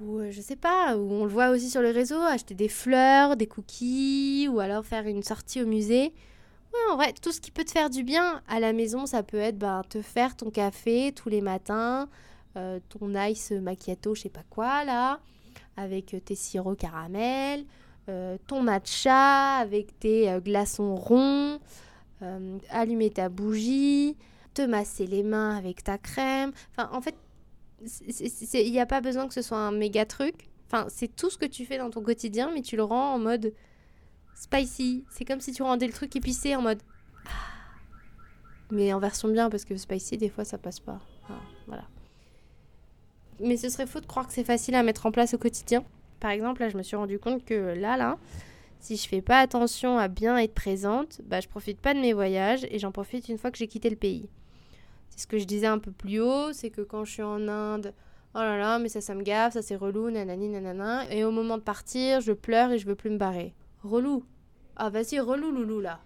Ou 0.00 0.18
euh, 0.18 0.30
je 0.30 0.40
sais 0.40 0.56
pas, 0.56 0.96
où 0.96 1.10
on 1.10 1.24
le 1.24 1.30
voit 1.30 1.50
aussi 1.50 1.70
sur 1.70 1.82
les 1.82 1.90
réseaux, 1.90 2.20
acheter 2.20 2.54
des 2.54 2.68
fleurs, 2.68 3.36
des 3.36 3.46
cookies, 3.46 4.48
ou 4.50 4.60
alors 4.60 4.84
faire 4.84 5.06
une 5.06 5.22
sortie 5.22 5.62
au 5.62 5.66
musée. 5.66 6.12
En 6.90 6.96
vrai, 6.96 7.12
tout 7.20 7.32
ce 7.32 7.40
qui 7.40 7.50
peut 7.50 7.64
te 7.64 7.70
faire 7.70 7.90
du 7.90 8.02
bien 8.02 8.42
à 8.48 8.60
la 8.60 8.72
maison, 8.72 9.06
ça 9.06 9.22
peut 9.22 9.38
être 9.38 9.58
ben, 9.58 9.82
te 9.88 10.02
faire 10.02 10.36
ton 10.36 10.50
café 10.50 11.12
tous 11.12 11.28
les 11.28 11.40
matins, 11.40 12.08
euh, 12.56 12.80
ton 12.88 13.14
ice 13.14 13.50
macchiato, 13.50 14.14
je 14.14 14.22
sais 14.22 14.28
pas 14.28 14.44
quoi 14.48 14.84
là, 14.84 15.20
avec 15.76 16.16
tes 16.24 16.34
sirops 16.34 16.78
caramel, 16.78 17.64
euh, 18.08 18.38
ton 18.46 18.62
matcha 18.62 19.56
avec 19.56 19.98
tes 19.98 20.38
glaçons 20.44 20.94
ronds, 20.94 21.58
allumer 22.70 23.10
ta 23.10 23.28
bougie, 23.28 24.16
te 24.56 24.62
masser 24.62 25.06
les 25.06 25.22
mains 25.22 25.56
avec 25.56 25.84
ta 25.84 25.98
crème. 25.98 26.52
Enfin, 26.70 26.88
en 26.92 27.00
fait, 27.00 27.14
il 28.54 28.72
n'y 28.72 28.80
a 28.80 28.86
pas 28.86 29.00
besoin 29.00 29.28
que 29.28 29.34
ce 29.34 29.42
soit 29.42 29.58
un 29.58 29.70
méga 29.70 30.06
truc. 30.06 30.48
Enfin, 30.66 30.86
c'est 30.88 31.14
tout 31.14 31.30
ce 31.30 31.38
que 31.38 31.44
tu 31.44 31.64
fais 31.64 31.78
dans 31.78 31.90
ton 31.90 32.02
quotidien, 32.02 32.50
mais 32.52 32.62
tu 32.62 32.76
le 32.76 32.82
rends 32.82 33.14
en 33.14 33.18
mode 33.18 33.52
spicy. 34.36 35.04
C'est 35.10 35.24
comme 35.24 35.40
si 35.40 35.52
tu 35.52 35.62
rendais 35.62 35.86
le 35.86 35.92
truc 35.92 36.14
épicé 36.14 36.54
en 36.54 36.62
mode. 36.62 36.80
Ah. 37.24 37.30
Mais 38.70 38.92
en 38.92 39.00
version 39.00 39.28
bien, 39.28 39.50
parce 39.50 39.64
que 39.64 39.76
spicy, 39.76 40.18
des 40.18 40.28
fois, 40.28 40.44
ça 40.44 40.58
passe 40.58 40.78
pas. 40.78 41.00
voilà. 41.66 41.84
Mais 43.40 43.56
ce 43.56 43.68
serait 43.68 43.86
faux 43.86 44.00
de 44.00 44.06
croire 44.06 44.26
que 44.26 44.32
c'est 44.32 44.44
facile 44.44 44.74
à 44.76 44.82
mettre 44.82 45.06
en 45.06 45.12
place 45.12 45.34
au 45.34 45.38
quotidien. 45.38 45.84
Par 46.20 46.30
exemple, 46.30 46.60
là, 46.62 46.68
je 46.68 46.76
me 46.76 46.82
suis 46.82 46.96
rendu 46.96 47.18
compte 47.18 47.44
que 47.44 47.74
là, 47.74 47.96
là, 47.96 48.18
si 48.80 48.96
je 48.96 49.06
fais 49.06 49.20
pas 49.20 49.40
attention 49.40 49.98
à 49.98 50.08
bien 50.08 50.38
être 50.38 50.54
présente, 50.54 51.20
bah, 51.24 51.40
je 51.40 51.48
profite 51.48 51.80
pas 51.80 51.92
de 51.92 52.00
mes 52.00 52.12
voyages 52.12 52.66
et 52.70 52.78
j'en 52.78 52.92
profite 52.92 53.28
une 53.28 53.36
fois 53.36 53.50
que 53.50 53.58
j'ai 53.58 53.66
quitté 53.66 53.90
le 53.90 53.96
pays. 53.96 54.28
C'est 55.10 55.20
ce 55.20 55.26
que 55.26 55.38
je 55.38 55.44
disais 55.44 55.66
un 55.66 55.78
peu 55.78 55.90
plus 55.92 56.20
haut, 56.20 56.52
c'est 56.52 56.70
que 56.70 56.80
quand 56.80 57.04
je 57.04 57.12
suis 57.12 57.22
en 57.22 57.46
Inde, 57.48 57.92
oh 58.34 58.38
là 58.38 58.56
là, 58.56 58.78
mais 58.78 58.88
ça, 58.88 59.00
ça 59.00 59.14
me 59.14 59.22
gaffe, 59.22 59.54
ça 59.54 59.62
c'est 59.62 59.76
relou, 59.76 60.10
nanani, 60.10 60.48
nanana. 60.48 61.10
Et 61.12 61.24
au 61.24 61.30
moment 61.30 61.58
de 61.58 61.62
partir, 61.62 62.20
je 62.20 62.32
pleure 62.32 62.72
et 62.72 62.78
je 62.78 62.86
veux 62.86 62.94
plus 62.94 63.10
me 63.10 63.18
barrer. 63.18 63.54
Relou. 63.82 64.24
Ah, 64.76 64.90
vas-y, 64.90 65.18
relou, 65.20 65.50
loulou, 65.50 65.80
là. 65.80 66.00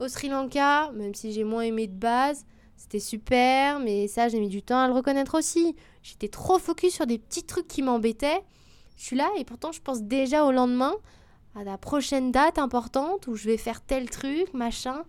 Au 0.00 0.08
Sri 0.08 0.28
Lanka, 0.28 0.92
même 0.92 1.14
si 1.14 1.32
j'ai 1.32 1.44
moins 1.44 1.62
aimé 1.62 1.86
de 1.86 1.98
base, 1.98 2.44
c'était 2.76 3.00
super, 3.00 3.80
mais 3.80 4.06
ça, 4.06 4.28
j'ai 4.28 4.38
mis 4.38 4.48
du 4.48 4.62
temps 4.62 4.78
à 4.78 4.86
le 4.86 4.94
reconnaître 4.94 5.36
aussi. 5.36 5.74
J'étais 6.02 6.28
trop 6.28 6.58
focus 6.58 6.94
sur 6.94 7.06
des 7.06 7.18
petits 7.18 7.42
trucs 7.42 7.66
qui 7.66 7.82
m'embêtaient. 7.82 8.44
Je 8.96 9.04
suis 9.04 9.16
là 9.16 9.28
et 9.36 9.44
pourtant, 9.44 9.72
je 9.72 9.80
pense 9.80 10.02
déjà 10.02 10.44
au 10.44 10.52
lendemain, 10.52 10.94
à 11.56 11.64
la 11.64 11.76
prochaine 11.76 12.30
date 12.30 12.58
importante 12.58 13.26
où 13.26 13.34
je 13.34 13.46
vais 13.46 13.56
faire 13.56 13.80
tel 13.80 14.08
truc, 14.08 14.54
machin. 14.54 15.04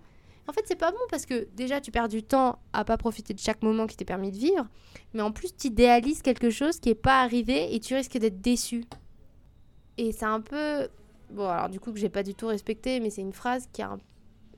En 0.47 0.51
fait, 0.51 0.63
c'est 0.65 0.75
pas 0.75 0.91
bon 0.91 0.97
parce 1.11 1.27
que 1.27 1.47
déjà, 1.53 1.79
tu 1.79 1.91
perds 1.91 2.07
du 2.07 2.23
temps 2.23 2.57
à 2.73 2.83
pas 2.83 2.97
profiter 2.97 3.35
de 3.35 3.39
chaque 3.39 3.61
moment 3.61 3.85
qui 3.85 3.95
t'est 3.95 4.05
permis 4.05 4.31
de 4.31 4.37
vivre, 4.37 4.65
mais 5.13 5.21
en 5.21 5.31
plus, 5.31 5.55
tu 5.55 5.67
idéalises 5.67 6.23
quelque 6.23 6.49
chose 6.49 6.79
qui 6.79 6.89
est 6.89 6.95
pas 6.95 7.21
arrivé 7.21 7.75
et 7.75 7.79
tu 7.79 7.93
risques 7.93 8.17
d'être 8.17 8.41
déçu. 8.41 8.85
Et 9.97 10.11
c'est 10.11 10.25
un 10.25 10.41
peu. 10.41 10.87
Bon, 11.31 11.47
alors 11.47 11.69
du 11.69 11.79
coup, 11.79 11.91
que 11.91 11.99
j'ai 11.99 12.09
pas 12.09 12.23
du 12.23 12.33
tout 12.33 12.47
respecté, 12.47 12.99
mais 12.99 13.09
c'est 13.09 13.21
une 13.21 13.33
phrase 13.33 13.67
qui 13.71 13.81
est 13.81 13.85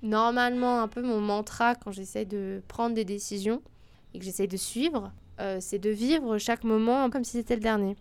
normalement 0.02 0.82
un 0.82 0.88
peu 0.88 1.02
mon 1.02 1.20
mantra 1.20 1.76
quand 1.76 1.92
j'essaie 1.92 2.26
de 2.26 2.62
prendre 2.68 2.96
des 2.96 3.06
décisions 3.06 3.62
et 4.14 4.20
que 4.20 4.26
j'essaie 4.26 4.48
de 4.48 4.58
suivre. 4.58 5.12
Euh, 5.40 5.58
c'est 5.60 5.80
de 5.80 5.90
vivre 5.90 6.38
chaque 6.38 6.64
moment 6.64 7.10
comme 7.10 7.24
si 7.24 7.32
c'était 7.32 7.56
le 7.56 7.62
dernier. 7.62 7.96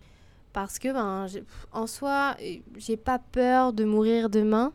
Parce 0.53 0.79
que, 0.79 0.91
ben, 0.91 1.27
en 1.71 1.87
soi, 1.87 2.35
j'ai 2.77 2.97
pas 2.97 3.19
peur 3.19 3.73
de 3.73 3.85
mourir 3.85 4.29
demain 4.29 4.73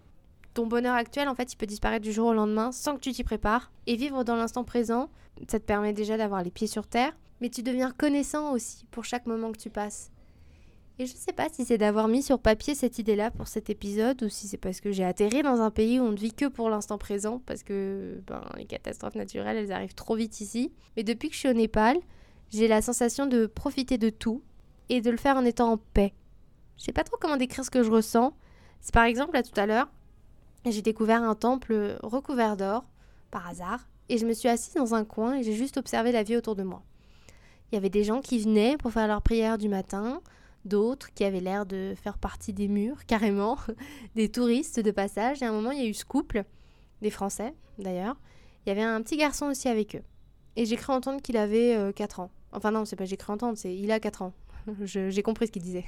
ton 0.56 0.66
bonheur 0.66 0.94
actuel, 0.94 1.28
en 1.28 1.34
fait, 1.34 1.52
il 1.52 1.56
peut 1.56 1.66
disparaître 1.66 2.02
du 2.02 2.12
jour 2.12 2.28
au 2.28 2.32
lendemain 2.32 2.72
sans 2.72 2.94
que 2.94 3.00
tu 3.00 3.12
t'y 3.12 3.22
prépares. 3.22 3.70
Et 3.86 3.94
vivre 3.94 4.24
dans 4.24 4.36
l'instant 4.36 4.64
présent, 4.64 5.10
ça 5.48 5.60
te 5.60 5.64
permet 5.64 5.92
déjà 5.92 6.16
d'avoir 6.16 6.42
les 6.42 6.50
pieds 6.50 6.66
sur 6.66 6.86
terre, 6.86 7.12
mais 7.42 7.50
tu 7.50 7.62
deviens 7.62 7.90
connaissant 7.90 8.52
aussi 8.52 8.86
pour 8.90 9.04
chaque 9.04 9.26
moment 9.26 9.52
que 9.52 9.58
tu 9.58 9.68
passes. 9.68 10.10
Et 10.98 11.04
je 11.04 11.12
ne 11.12 11.18
sais 11.18 11.32
pas 11.32 11.48
si 11.50 11.66
c'est 11.66 11.76
d'avoir 11.76 12.08
mis 12.08 12.22
sur 12.22 12.38
papier 12.38 12.74
cette 12.74 12.98
idée-là 12.98 13.30
pour 13.30 13.48
cet 13.48 13.68
épisode 13.68 14.22
ou 14.22 14.30
si 14.30 14.48
c'est 14.48 14.56
parce 14.56 14.80
que 14.80 14.92
j'ai 14.92 15.04
atterri 15.04 15.42
dans 15.42 15.60
un 15.60 15.70
pays 15.70 16.00
où 16.00 16.04
on 16.04 16.12
ne 16.12 16.16
vit 16.16 16.32
que 16.32 16.46
pour 16.46 16.70
l'instant 16.70 16.96
présent 16.96 17.42
parce 17.44 17.62
que 17.62 18.22
ben, 18.26 18.42
les 18.56 18.64
catastrophes 18.64 19.14
naturelles, 19.14 19.58
elles 19.58 19.72
arrivent 19.72 19.94
trop 19.94 20.16
vite 20.16 20.40
ici. 20.40 20.72
Mais 20.96 21.02
depuis 21.02 21.28
que 21.28 21.34
je 21.34 21.40
suis 21.40 21.50
au 21.50 21.52
Népal, 21.52 21.98
j'ai 22.50 22.66
la 22.66 22.80
sensation 22.80 23.26
de 23.26 23.44
profiter 23.44 23.98
de 23.98 24.08
tout 24.08 24.42
et 24.88 25.02
de 25.02 25.10
le 25.10 25.18
faire 25.18 25.36
en 25.36 25.44
étant 25.44 25.72
en 25.72 25.76
paix. 25.76 26.14
Je 26.78 26.84
sais 26.84 26.92
pas 26.92 27.04
trop 27.04 27.18
comment 27.20 27.36
décrire 27.36 27.64
ce 27.64 27.70
que 27.70 27.82
je 27.82 27.90
ressens. 27.90 28.34
C'est 28.80 28.94
par 28.94 29.04
exemple, 29.04 29.34
là 29.34 29.42
tout 29.42 29.58
à 29.60 29.66
l'heure, 29.66 29.88
j'ai 30.64 30.82
découvert 30.82 31.22
un 31.22 31.34
temple 31.34 31.98
recouvert 32.02 32.56
d'or, 32.56 32.84
par 33.30 33.46
hasard, 33.46 33.86
et 34.08 34.18
je 34.18 34.26
me 34.26 34.32
suis 34.32 34.48
assise 34.48 34.74
dans 34.74 34.94
un 34.94 35.04
coin 35.04 35.36
et 35.36 35.42
j'ai 35.42 35.52
juste 35.52 35.76
observé 35.76 36.12
la 36.12 36.22
vie 36.22 36.36
autour 36.36 36.56
de 36.56 36.62
moi. 36.62 36.82
Il 37.70 37.74
y 37.74 37.78
avait 37.78 37.90
des 37.90 38.04
gens 38.04 38.20
qui 38.20 38.38
venaient 38.38 38.76
pour 38.76 38.92
faire 38.92 39.08
leur 39.08 39.22
prière 39.22 39.58
du 39.58 39.68
matin, 39.68 40.20
d'autres 40.66 41.12
qui 41.14 41.24
avaient 41.24 41.40
l'air 41.40 41.66
de 41.66 41.94
faire 41.96 42.18
partie 42.18 42.52
des 42.52 42.68
murs, 42.68 43.04
carrément, 43.06 43.58
des 44.14 44.28
touristes 44.28 44.80
de 44.80 44.90
passage, 44.90 45.42
et 45.42 45.44
à 45.44 45.50
un 45.50 45.52
moment 45.52 45.70
il 45.70 45.82
y 45.82 45.86
a 45.86 45.88
eu 45.88 45.94
ce 45.94 46.04
couple, 46.04 46.44
des 47.02 47.10
Français 47.10 47.54
d'ailleurs, 47.78 48.16
il 48.64 48.70
y 48.70 48.72
avait 48.72 48.82
un 48.82 49.00
petit 49.02 49.16
garçon 49.16 49.46
aussi 49.46 49.68
avec 49.68 49.96
eux. 49.96 50.02
Et 50.56 50.64
j'ai 50.64 50.76
cru 50.76 50.92
entendre 50.92 51.20
qu'il 51.20 51.36
avait 51.36 51.92
4 51.94 52.20
euh, 52.20 52.22
ans. 52.24 52.30
Enfin 52.52 52.70
non, 52.70 52.84
c'est 52.84 52.96
pas 52.96 53.04
j'ai 53.04 53.16
cru 53.16 53.32
entendre, 53.32 53.56
c'est 53.56 53.74
il 53.74 53.92
a 53.92 54.00
4 54.00 54.22
ans. 54.22 54.32
j'ai 54.82 55.22
compris 55.22 55.46
ce 55.46 55.52
qu'il 55.52 55.62
disait. 55.62 55.84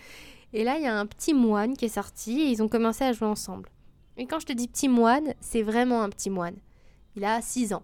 et 0.52 0.62
là, 0.62 0.76
il 0.76 0.84
y 0.84 0.86
a 0.86 0.96
un 0.96 1.06
petit 1.06 1.34
moine 1.34 1.76
qui 1.76 1.86
est 1.86 1.88
sorti 1.88 2.40
et 2.42 2.50
ils 2.50 2.62
ont 2.62 2.68
commencé 2.68 3.04
à 3.04 3.12
jouer 3.12 3.26
ensemble. 3.26 3.70
Et 4.16 4.26
quand 4.26 4.38
je 4.38 4.46
te 4.46 4.52
dis 4.52 4.68
petit 4.68 4.88
moine, 4.88 5.34
c'est 5.40 5.62
vraiment 5.62 6.02
un 6.02 6.10
petit 6.10 6.30
moine. 6.30 6.56
Il 7.16 7.24
a 7.24 7.40
6 7.40 7.72
ans. 7.72 7.82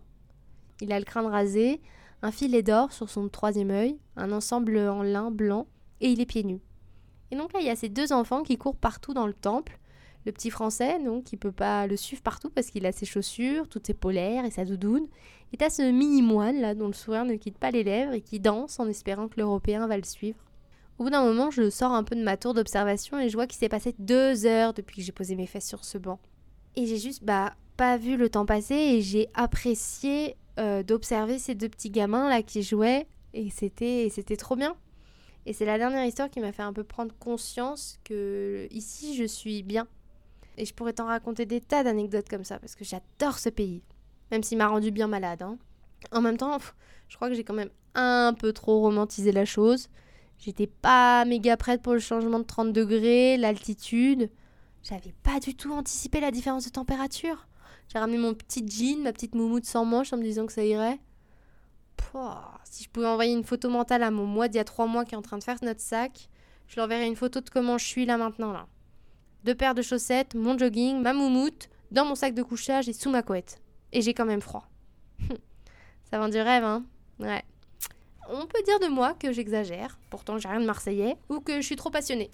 Il 0.80 0.92
a 0.92 0.98
le 0.98 1.04
crâne 1.04 1.26
rasé, 1.26 1.80
un 2.22 2.30
filet 2.30 2.62
d'or 2.62 2.92
sur 2.92 3.08
son 3.08 3.28
troisième 3.28 3.70
œil, 3.70 3.98
un 4.16 4.30
ensemble 4.30 4.76
en 4.78 5.02
lin 5.02 5.30
blanc, 5.30 5.66
et 6.00 6.10
il 6.10 6.20
est 6.20 6.26
pieds 6.26 6.44
nus. 6.44 6.60
Et 7.30 7.36
donc 7.36 7.52
là, 7.52 7.60
il 7.60 7.66
y 7.66 7.70
a 7.70 7.76
ces 7.76 7.88
deux 7.88 8.12
enfants 8.12 8.42
qui 8.42 8.56
courent 8.56 8.76
partout 8.76 9.14
dans 9.14 9.26
le 9.26 9.34
temple. 9.34 9.78
Le 10.24 10.32
petit 10.32 10.50
français, 10.50 10.98
donc, 11.04 11.24
qui 11.24 11.36
peut 11.36 11.52
pas 11.52 11.86
le 11.86 11.96
suivre 11.96 12.22
partout 12.22 12.50
parce 12.50 12.70
qu'il 12.70 12.84
a 12.84 12.90
ses 12.90 13.06
chaussures, 13.06 13.68
toutes 13.68 13.86
ses 13.86 13.94
polaires 13.94 14.44
et 14.44 14.50
sa 14.50 14.64
doudoune. 14.64 15.06
Et 15.52 15.56
t'as 15.56 15.70
ce 15.70 15.82
mini 15.82 16.20
moine 16.20 16.60
là 16.60 16.74
dont 16.74 16.88
le 16.88 16.92
sourire 16.92 17.24
ne 17.24 17.36
quitte 17.36 17.58
pas 17.58 17.70
les 17.70 17.84
lèvres 17.84 18.12
et 18.12 18.20
qui 18.20 18.40
danse 18.40 18.80
en 18.80 18.88
espérant 18.88 19.28
que 19.28 19.38
l'Européen 19.38 19.86
va 19.86 19.96
le 19.96 20.02
suivre. 20.02 20.38
Au 20.98 21.04
bout 21.04 21.10
d'un 21.10 21.24
moment, 21.24 21.50
je 21.50 21.70
sors 21.70 21.92
un 21.92 22.02
peu 22.02 22.16
de 22.16 22.24
ma 22.24 22.36
tour 22.36 22.54
d'observation 22.54 23.20
et 23.20 23.28
je 23.28 23.34
vois 23.36 23.46
qu'il 23.46 23.58
s'est 23.58 23.68
passé 23.68 23.94
deux 23.98 24.46
heures 24.46 24.72
depuis 24.72 24.96
que 24.96 25.02
j'ai 25.02 25.12
posé 25.12 25.36
mes 25.36 25.46
fesses 25.46 25.68
sur 25.68 25.84
ce 25.84 25.98
banc. 25.98 26.18
Et 26.74 26.86
j'ai 26.86 26.98
juste 26.98 27.22
bah, 27.22 27.54
pas 27.76 27.96
vu 27.96 28.16
le 28.16 28.28
temps 28.28 28.46
passer 28.46 28.74
et 28.74 29.02
j'ai 29.02 29.28
apprécié 29.34 30.36
euh, 30.58 30.82
d'observer 30.82 31.38
ces 31.38 31.54
deux 31.54 31.68
petits 31.68 31.90
gamins 31.90 32.28
là 32.28 32.42
qui 32.42 32.62
jouaient 32.62 33.06
et 33.34 33.50
c'était 33.50 34.08
c'était 34.10 34.36
trop 34.36 34.56
bien. 34.56 34.74
Et 35.46 35.52
c'est 35.52 35.64
la 35.64 35.78
dernière 35.78 36.04
histoire 36.04 36.28
qui 36.28 36.40
m'a 36.40 36.50
fait 36.50 36.62
un 36.62 36.72
peu 36.72 36.82
prendre 36.82 37.14
conscience 37.18 37.98
que 38.02 38.66
ici 38.72 39.16
je 39.16 39.24
suis 39.24 39.62
bien. 39.62 39.86
Et 40.58 40.64
je 40.66 40.74
pourrais 40.74 40.92
t'en 40.92 41.06
raconter 41.06 41.46
des 41.46 41.60
tas 41.60 41.84
d'anecdotes 41.84 42.28
comme 42.28 42.44
ça 42.44 42.58
parce 42.58 42.74
que 42.74 42.84
j'adore 42.84 43.38
ce 43.38 43.48
pays. 43.48 43.82
Même 44.32 44.42
s'il 44.42 44.58
m'a 44.58 44.66
rendu 44.66 44.90
bien 44.90 45.06
malade. 45.06 45.42
Hein. 45.42 45.56
En 46.10 46.20
même 46.20 46.36
temps, 46.36 46.58
je 47.08 47.16
crois 47.16 47.28
que 47.28 47.34
j'ai 47.34 47.44
quand 47.44 47.54
même 47.54 47.70
un 47.94 48.34
peu 48.36 48.52
trop 48.52 48.80
romantisé 48.80 49.30
la 49.30 49.44
chose. 49.44 49.88
J'étais 50.38 50.66
pas 50.66 51.24
méga 51.24 51.56
prête 51.56 51.80
pour 51.80 51.94
le 51.94 52.00
changement 52.00 52.40
de 52.40 52.44
30 52.44 52.72
degrés, 52.72 53.36
l'altitude. 53.36 54.30
J'avais 54.82 55.14
pas 55.22 55.38
du 55.38 55.54
tout 55.54 55.72
anticipé 55.72 56.20
la 56.20 56.32
différence 56.32 56.64
de 56.64 56.70
température. 56.70 57.46
J'ai 57.88 58.00
ramené 58.00 58.18
mon 58.18 58.34
petit 58.34 58.66
jean, 58.66 59.02
ma 59.02 59.12
petite 59.12 59.36
moumoute 59.36 59.64
sans 59.64 59.84
manche 59.84 60.12
en 60.12 60.16
me 60.16 60.22
disant 60.22 60.46
que 60.46 60.52
ça 60.52 60.64
irait. 60.64 60.98
Pouah, 62.16 62.58
si 62.64 62.84
je 62.84 62.88
pouvais 62.88 63.08
envoyer 63.08 63.34
une 63.34 63.44
photo 63.44 63.68
mentale 63.68 64.02
à 64.02 64.10
mon 64.10 64.24
moi 64.24 64.48
d'il 64.48 64.56
y 64.56 64.60
a 64.60 64.64
trois 64.64 64.86
mois 64.86 65.04
qui 65.04 65.14
est 65.14 65.18
en 65.18 65.22
train 65.22 65.36
de 65.36 65.44
faire 65.44 65.58
notre 65.60 65.82
sac, 65.82 66.30
Je 66.66 66.76
lui 66.76 66.80
enverrai 66.80 67.06
une 67.06 67.14
photo 67.14 67.42
de 67.42 67.50
comment 67.50 67.76
je 67.76 67.84
suis 67.84 68.06
là 68.06 68.16
maintenant 68.16 68.54
là. 68.54 68.66
Deux 69.44 69.54
paires 69.54 69.74
de 69.74 69.82
chaussettes, 69.82 70.34
mon 70.34 70.56
jogging, 70.56 71.02
ma 71.02 71.12
moumoute, 71.12 71.68
dans 71.90 72.06
mon 72.06 72.14
sac 72.14 72.32
de 72.32 72.42
couchage 72.42 72.88
et 72.88 72.94
sous 72.94 73.10
ma 73.10 73.22
couette. 73.22 73.60
Et 73.92 74.00
j'ai 74.00 74.14
quand 74.14 74.24
même 74.24 74.40
froid. 74.40 74.66
Ça 76.10 76.18
vend 76.18 76.30
du 76.30 76.38
rêve, 76.38 76.64
hein 76.64 76.86
Ouais. 77.18 77.44
On 78.30 78.46
peut 78.46 78.62
dire 78.64 78.80
de 78.80 78.86
moi 78.86 79.12
que 79.12 79.30
j'exagère, 79.30 79.98
pourtant 80.08 80.38
j'ai 80.38 80.48
rien 80.48 80.60
de 80.60 80.64
marseillais, 80.64 81.18
ou 81.28 81.40
que 81.40 81.60
je 81.60 81.66
suis 81.66 81.76
trop 81.76 81.90
passionnée. 81.90 82.30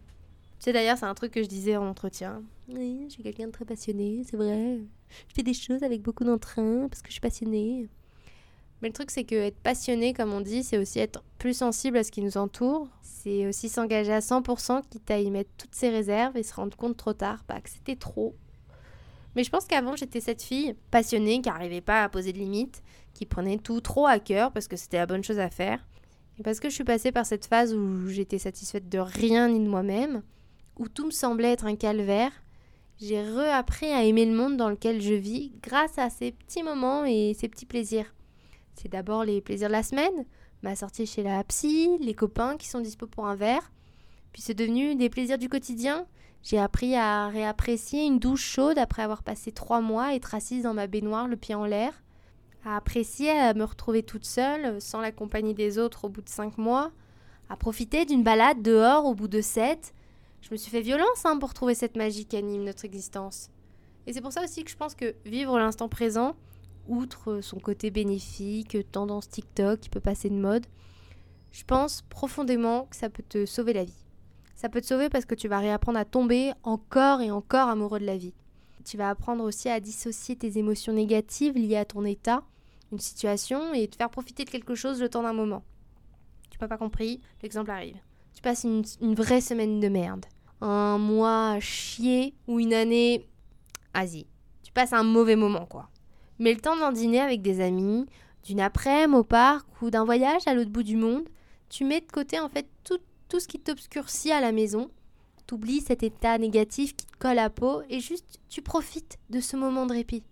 C'est 0.61 0.73
d'ailleurs, 0.73 0.97
c'est 0.97 1.07
un 1.07 1.14
truc 1.14 1.33
que 1.33 1.42
je 1.42 1.49
disais 1.49 1.77
en 1.77 1.88
entretien. 1.88 2.45
Oui, 2.68 3.07
je 3.09 3.14
suis 3.14 3.25
quelqu'un 3.25 3.49
de 3.49 3.53
très 3.53 3.64
passionné, 3.64 4.23
c'est 4.31 4.37
vrai. 4.37 4.79
Je 5.27 5.35
fais 5.35 5.42
des 5.42 5.55
choses 5.55 5.83
avec 5.83 6.03
beaucoup 6.03 6.23
d'entrain 6.23 6.87
parce 6.88 7.03
que 7.03 7.09
je 7.09 7.14
suis 7.14 7.21
passionnée. 7.21 7.88
Mais 8.83 8.88
le 8.88 8.95
truc, 8.95 9.12
c'est 9.12 9.23
que 9.23 9.37
être 9.37 9.59
passionné, 9.59 10.12
comme 10.12 10.33
on 10.33 10.40
dit, 10.40 10.64
c'est 10.64 10.77
aussi 10.77 10.99
être 10.99 11.23
plus 11.38 11.57
sensible 11.57 11.97
à 11.97 12.05
ce 12.05 12.11
qui 12.11 12.21
nous 12.21 12.37
entoure. 12.37 12.88
C'est 13.01 13.47
aussi 13.47 13.68
s'engager 13.68 14.12
à 14.12 14.18
100%, 14.18 14.83
quitte 14.90 15.11
à 15.11 15.21
y 15.21 15.31
mettre 15.31 15.51
toutes 15.57 15.75
ses 15.75 15.88
réserves 15.88 16.37
et 16.37 16.42
se 16.42 16.53
rendre 16.53 16.77
compte 16.77 16.97
trop 16.97 17.12
tard 17.12 17.45
bah, 17.49 17.61
que 17.61 17.71
c'était 17.71 17.95
trop. 17.95 18.35
Mais 19.37 19.45
je 19.45 19.51
pense 19.51 19.66
qu'avant, 19.66 19.95
j'étais 19.95 20.21
cette 20.21 20.42
fille 20.42 20.75
passionnée 20.90 21.40
qui 21.40 21.49
n'arrivait 21.49 21.81
pas 21.81 22.03
à 22.03 22.09
poser 22.09 22.33
de 22.33 22.38
limites, 22.38 22.83
qui 23.14 23.25
prenait 23.25 23.59
tout 23.59 23.81
trop 23.81 24.07
à 24.07 24.18
cœur 24.18 24.51
parce 24.53 24.66
que 24.66 24.77
c'était 24.77 24.99
la 24.99 25.07
bonne 25.07 25.23
chose 25.23 25.38
à 25.38 25.49
faire. 25.49 25.87
Et 26.38 26.42
parce 26.42 26.59
que 26.59 26.68
je 26.68 26.75
suis 26.75 26.85
passée 26.85 27.12
par 27.12 27.25
cette 27.25 27.47
phase 27.47 27.73
où 27.75 28.09
j'étais 28.09 28.38
satisfaite 28.38 28.88
de 28.88 28.99
rien 28.99 29.49
ni 29.49 29.61
de 29.61 29.68
moi-même, 29.68 30.23
où 30.77 30.88
tout 30.88 31.07
me 31.07 31.11
semblait 31.12 31.53
être 31.53 31.66
un 31.66 31.77
calvaire, 31.77 32.33
j'ai 32.99 33.23
reappris 33.23 33.92
à 33.92 34.03
aimer 34.03 34.27
le 34.27 34.35
monde 34.35 34.57
dans 34.57 34.68
lequel 34.68 35.01
je 35.01 35.14
vis 35.14 35.53
grâce 35.62 35.99
à 35.99 36.11
ces 36.11 36.33
petits 36.33 36.62
moments 36.62 37.05
et 37.05 37.35
ces 37.38 37.49
petits 37.49 37.66
plaisirs. 37.66 38.12
C'est 38.74 38.90
d'abord 38.90 39.24
les 39.24 39.40
plaisirs 39.40 39.68
de 39.68 39.72
la 39.72 39.82
semaine, 39.82 40.24
ma 40.62 40.76
sortie 40.76 41.06
chez 41.06 41.22
la 41.22 41.42
psy, 41.44 41.90
les 42.00 42.14
copains 42.14 42.56
qui 42.56 42.68
sont 42.68 42.80
dispo 42.80 43.06
pour 43.06 43.26
un 43.26 43.35
verre. 43.35 43.70
Puis 44.32 44.42
c'est 44.42 44.54
devenu 44.54 44.94
des 44.94 45.11
plaisirs 45.11 45.38
du 45.38 45.48
quotidien. 45.48 46.06
J'ai 46.42 46.58
appris 46.58 46.96
à 46.96 47.28
réapprécier 47.28 48.04
une 48.04 48.18
douche 48.18 48.44
chaude 48.44 48.78
après 48.78 49.02
avoir 49.02 49.22
passé 49.22 49.52
trois 49.52 49.80
mois 49.80 50.14
être 50.14 50.35
assise 50.35 50.64
dans 50.64 50.74
ma 50.74 50.87
baignoire, 50.87 51.28
le 51.28 51.37
pied 51.37 51.54
en 51.54 51.64
l'air. 51.64 52.02
À 52.64 52.76
apprécier 52.76 53.30
à 53.30 53.54
me 53.54 53.64
retrouver 53.64 54.02
toute 54.02 54.24
seule, 54.24 54.80
sans 54.80 55.00
la 55.00 55.12
compagnie 55.12 55.54
des 55.54 55.78
autres 55.78 56.06
au 56.06 56.08
bout 56.08 56.22
de 56.22 56.28
cinq 56.28 56.58
mois. 56.58 56.92
À 57.48 57.56
profiter 57.56 58.04
d'une 58.04 58.22
balade 58.22 58.62
dehors 58.62 59.04
au 59.04 59.14
bout 59.14 59.28
de 59.28 59.40
sept 59.40 59.92
je 60.42 60.48
me 60.50 60.56
suis 60.56 60.70
fait 60.70 60.80
violence 60.82 61.24
hein, 61.24 61.38
pour 61.38 61.54
trouver 61.54 61.74
cette 61.74 61.96
magie 61.96 62.26
qui 62.26 62.37
anime 62.37 62.64
notre 62.64 62.85
existence. 62.85 63.48
Et 64.06 64.12
c'est 64.12 64.20
pour 64.20 64.32
ça 64.32 64.42
aussi 64.42 64.64
que 64.64 64.70
je 64.70 64.76
pense 64.76 64.94
que 64.94 65.14
vivre 65.24 65.56
l'instant 65.58 65.88
présent, 65.88 66.35
outre 66.88 67.40
son 67.40 67.59
côté 67.59 67.90
bénéfique, 67.90 68.77
tendance 68.90 69.29
TikTok 69.29 69.81
qui 69.81 69.88
peut 69.88 70.01
passer 70.01 70.31
de 70.31 70.35
mode, 70.35 70.66
je 71.53 71.64
pense 71.64 72.03
profondément 72.03 72.87
que 72.87 72.97
ça 72.97 73.11
peut 73.11 73.23
te 73.29 73.47
sauver 73.47 73.73
la 73.73 73.85
vie. 73.85 74.05
Ça 74.55 74.68
peut 74.68 74.81
te 74.81 74.87
sauver 74.87 75.09
parce 75.09 75.25
que 75.25 75.35
tu 75.35 75.49
vas 75.49 75.59
réapprendre 75.59 75.99
à 75.99 76.05
tomber 76.05 76.53
encore 76.62 77.21
et 77.21 77.31
encore 77.31 77.68
amoureux 77.68 77.99
de 77.99 78.07
la 78.07 78.16
vie. 78.16 78.35
Tu 78.85 78.97
vas 78.97 79.11
apprendre 79.11 79.45
aussi 79.45 79.68
à 79.68 79.81
dissocier 79.81 80.37
tes 80.37 80.59
émotions 80.59 80.92
négatives 80.92 81.57
liées 81.57 81.77
à 81.77 81.85
ton 81.85 82.05
état, 82.05 82.42
une 82.90 82.99
situation, 82.99 83.73
et 83.75 83.88
te 83.88 83.97
faire 83.97 84.11
profiter 84.11 84.45
de 84.45 84.51
quelque 84.51 84.75
chose 84.75 85.01
le 85.01 85.09
temps 85.09 85.23
d'un 85.23 85.33
moment. 85.33 85.64
Tu 86.51 86.59
n'as 86.61 86.68
pas 86.68 86.79
compris, 86.79 87.21
l'exemple 87.42 87.71
arrive 87.71 87.97
tu 88.35 88.42
passes 88.42 88.64
une, 88.64 89.14
vraie 89.14 89.40
semaine 89.40 89.81
de 89.81 89.88
merde. 89.88 90.27
Un 90.61 90.99
mois 90.99 91.59
chier 91.61 92.35
ou 92.47 92.61
une 92.61 92.75
année. 92.75 93.29
Vas-y, 93.95 94.27
tu 94.62 94.73
passes 94.73 94.92
un 94.92 95.03
mauvais 95.03 95.37
moment 95.37 95.66
quoi. 95.66 95.88
Mais 96.42 96.55
le 96.55 96.61
temps 96.61 96.76
d'un 96.76 96.90
dîner 96.90 97.20
avec 97.20 97.40
des 97.40 97.61
amis, 97.61 98.05
d'une 98.42 98.61
après-midi 98.61 99.16
au 99.16 99.22
parc 99.22 99.64
ou 99.81 99.90
d'un 99.90 100.05
voyage 100.05 100.42
à 100.46 100.55
l'autre 100.55 100.72
bout 100.72 100.83
du 100.83 100.96
monde, 100.96 101.28
tu 101.68 101.85
mets 101.85 102.00
de 102.00 102.11
côté 102.11 102.40
en 102.40 102.48
fait 102.48 102.66
tout, 102.83 102.98
tout 103.28 103.38
ce 103.38 103.46
qui 103.46 103.61
t'obscurcit 103.61 104.33
à 104.33 104.40
la 104.40 104.50
maison. 104.50 104.90
T'oublies 105.46 105.83
cet 105.83 106.02
état 106.02 106.37
négatif 106.38 106.96
qui 106.96 107.07
te 107.07 107.16
colle 107.16 107.38
à 107.38 107.48
peau 107.48 107.83
et 107.88 108.00
juste 108.00 108.40
tu 108.48 108.61
profites 108.61 109.20
de 109.31 109.38
ce 109.38 109.57
moment 109.57 109.87
de 109.87 109.92
répit. 109.92 110.24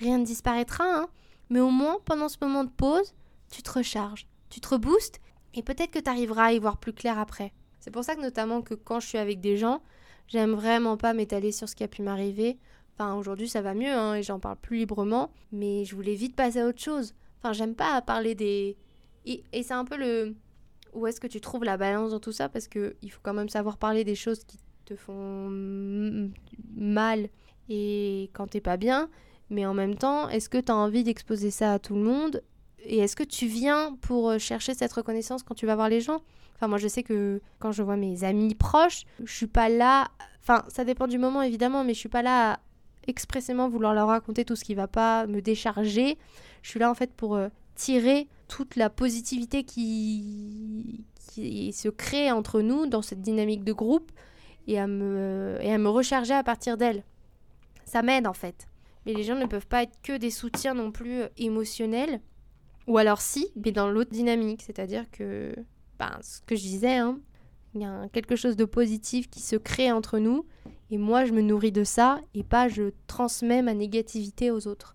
Rien 0.00 0.18
ne 0.18 0.24
disparaîtra, 0.24 0.82
hein, 0.92 1.06
mais 1.50 1.60
au 1.60 1.70
moins 1.70 1.98
pendant 2.04 2.28
ce 2.28 2.38
moment 2.42 2.64
de 2.64 2.70
pause, 2.70 3.14
tu 3.48 3.62
te 3.62 3.70
recharges, 3.70 4.26
tu 4.50 4.58
te 4.58 4.70
reboostes 4.70 5.20
et 5.54 5.62
peut-être 5.62 5.92
que 5.92 6.00
tu 6.00 6.10
arriveras 6.10 6.46
à 6.46 6.52
y 6.52 6.58
voir 6.58 6.78
plus 6.78 6.94
clair 6.94 7.20
après. 7.20 7.52
C'est 7.78 7.92
pour 7.92 8.02
ça 8.02 8.16
que 8.16 8.22
notamment 8.22 8.60
que 8.60 8.74
quand 8.74 8.98
je 8.98 9.06
suis 9.06 9.18
avec 9.18 9.40
des 9.40 9.56
gens, 9.56 9.82
j'aime 10.26 10.54
vraiment 10.54 10.96
pas 10.96 11.14
m'étaler 11.14 11.52
sur 11.52 11.68
ce 11.68 11.76
qui 11.76 11.84
a 11.84 11.88
pu 11.88 12.02
m'arriver. 12.02 12.58
Enfin, 12.94 13.14
aujourd'hui 13.14 13.48
ça 13.48 13.62
va 13.62 13.74
mieux 13.74 13.92
hein, 13.92 14.14
et 14.14 14.22
j'en 14.22 14.38
parle 14.38 14.56
plus 14.56 14.78
librement, 14.78 15.30
mais 15.50 15.84
je 15.84 15.94
voulais 15.94 16.14
vite 16.14 16.36
passer 16.36 16.60
à 16.60 16.66
autre 16.66 16.80
chose. 16.80 17.14
Enfin, 17.38 17.52
j'aime 17.52 17.74
pas 17.74 18.00
parler 18.02 18.34
des... 18.34 18.76
Et, 19.24 19.42
c'est 19.52 19.72
un 19.72 19.84
peu 19.84 19.96
le... 19.96 20.34
Où 20.92 21.06
est-ce 21.06 21.20
que 21.20 21.26
tu 21.26 21.40
trouves 21.40 21.64
la 21.64 21.76
balance 21.76 22.10
dans 22.10 22.20
tout 22.20 22.32
ça? 22.32 22.48
Parce 22.48 22.68
qu'il 22.68 23.10
faut 23.10 23.20
quand 23.22 23.34
même 23.34 23.48
savoir 23.48 23.78
parler 23.78 24.04
des 24.04 24.14
choses 24.14 24.44
qui 24.44 24.58
te 24.84 24.94
font 24.94 25.48
mal 26.74 27.28
et 27.68 28.30
quand 28.32 28.48
t'es 28.48 28.60
pas 28.60 28.76
bien. 28.76 29.08
Mais 29.50 29.66
en 29.66 29.74
même 29.74 29.96
temps, 29.96 30.28
est-ce 30.28 30.48
que 30.48 30.58
tu 30.58 30.70
as 30.70 30.76
envie 30.76 31.04
d'exposer 31.04 31.50
ça 31.50 31.72
à 31.74 31.78
tout 31.78 31.94
le 31.94 32.02
monde? 32.02 32.42
Et 32.84 32.98
est-ce 32.98 33.16
que 33.16 33.22
tu 33.22 33.46
viens 33.46 33.96
pour 34.00 34.30
euh, 34.30 34.38
chercher 34.38 34.74
cette 34.74 34.92
reconnaissance 34.92 35.42
quand 35.42 35.54
tu 35.54 35.66
vas 35.66 35.74
voir 35.74 35.88
les 35.88 36.00
gens? 36.00 36.20
Enfin, 36.54 36.68
moi, 36.68 36.78
je 36.78 36.88
sais 36.88 37.02
que 37.02 37.40
quand 37.58 37.72
je 37.72 37.82
vois 37.82 37.96
mes 37.96 38.24
amis 38.24 38.54
proches, 38.54 39.04
je 39.22 39.32
suis 39.32 39.46
pas 39.46 39.68
là. 39.68 40.08
Enfin, 40.40 40.64
ça 40.68 40.84
dépend 40.84 41.06
du 41.06 41.18
moment 41.18 41.42
évidemment, 41.42 41.84
mais 41.84 41.94
je 41.94 41.98
suis 41.98 42.08
pas 42.08 42.22
là 42.22 42.52
à 42.52 42.60
expressément 43.06 43.68
vouloir 43.68 43.94
leur 43.94 44.08
raconter 44.08 44.44
tout 44.44 44.56
ce 44.56 44.64
qui 44.64 44.74
va 44.74 44.88
pas, 44.88 45.26
me 45.26 45.40
décharger. 45.40 46.18
Je 46.62 46.70
suis 46.70 46.80
là 46.80 46.90
en 46.90 46.94
fait 46.94 47.12
pour 47.12 47.34
euh, 47.34 47.48
tirer 47.74 48.28
toute 48.48 48.76
la 48.76 48.90
positivité 48.90 49.64
qui, 49.64 51.04
se 51.18 51.88
crée 51.88 52.30
entre 52.30 52.60
nous 52.60 52.86
dans 52.86 53.00
cette 53.00 53.22
dynamique 53.22 53.64
de 53.64 53.72
groupe 53.72 54.12
et 54.66 54.78
à 54.78 54.86
me, 54.86 55.86
recharger 55.86 56.34
à 56.34 56.42
partir 56.42 56.76
d'elle. 56.76 57.04
Ça 57.84 58.02
m'aide 58.02 58.26
en 58.26 58.34
fait. 58.34 58.68
Mais 59.06 59.14
les 59.14 59.24
gens 59.24 59.34
ne 59.34 59.46
peuvent 59.46 59.66
pas 59.66 59.82
être 59.82 59.98
que 60.02 60.16
des 60.16 60.30
soutiens 60.30 60.74
non 60.74 60.92
plus 60.92 61.22
euh, 61.22 61.28
émotionnels. 61.36 62.20
Ou 62.86 62.98
alors 62.98 63.20
si, 63.20 63.48
mais 63.56 63.72
dans 63.72 63.88
l'autre 63.88 64.10
dynamique, 64.10 64.62
c'est-à-dire 64.62 65.10
que, 65.10 65.54
ben, 65.98 66.18
ce 66.20 66.40
que 66.40 66.54
je 66.54 66.62
disais, 66.62 66.96
hein, 66.96 67.18
il 67.74 67.80
y 67.80 67.84
a 67.84 68.08
quelque 68.12 68.36
chose 68.36 68.56
de 68.56 68.64
positif 68.64 69.30
qui 69.30 69.40
se 69.40 69.56
crée 69.56 69.90
entre 69.90 70.18
nous, 70.18 70.44
et 70.92 70.98
moi 70.98 71.24
je 71.24 71.32
me 71.32 71.42
nourris 71.42 71.72
de 71.72 71.82
ça, 71.82 72.20
et 72.34 72.44
pas 72.44 72.68
je 72.68 72.92
transmets 73.08 73.62
ma 73.62 73.74
négativité 73.74 74.52
aux 74.52 74.68
autres. 74.68 74.94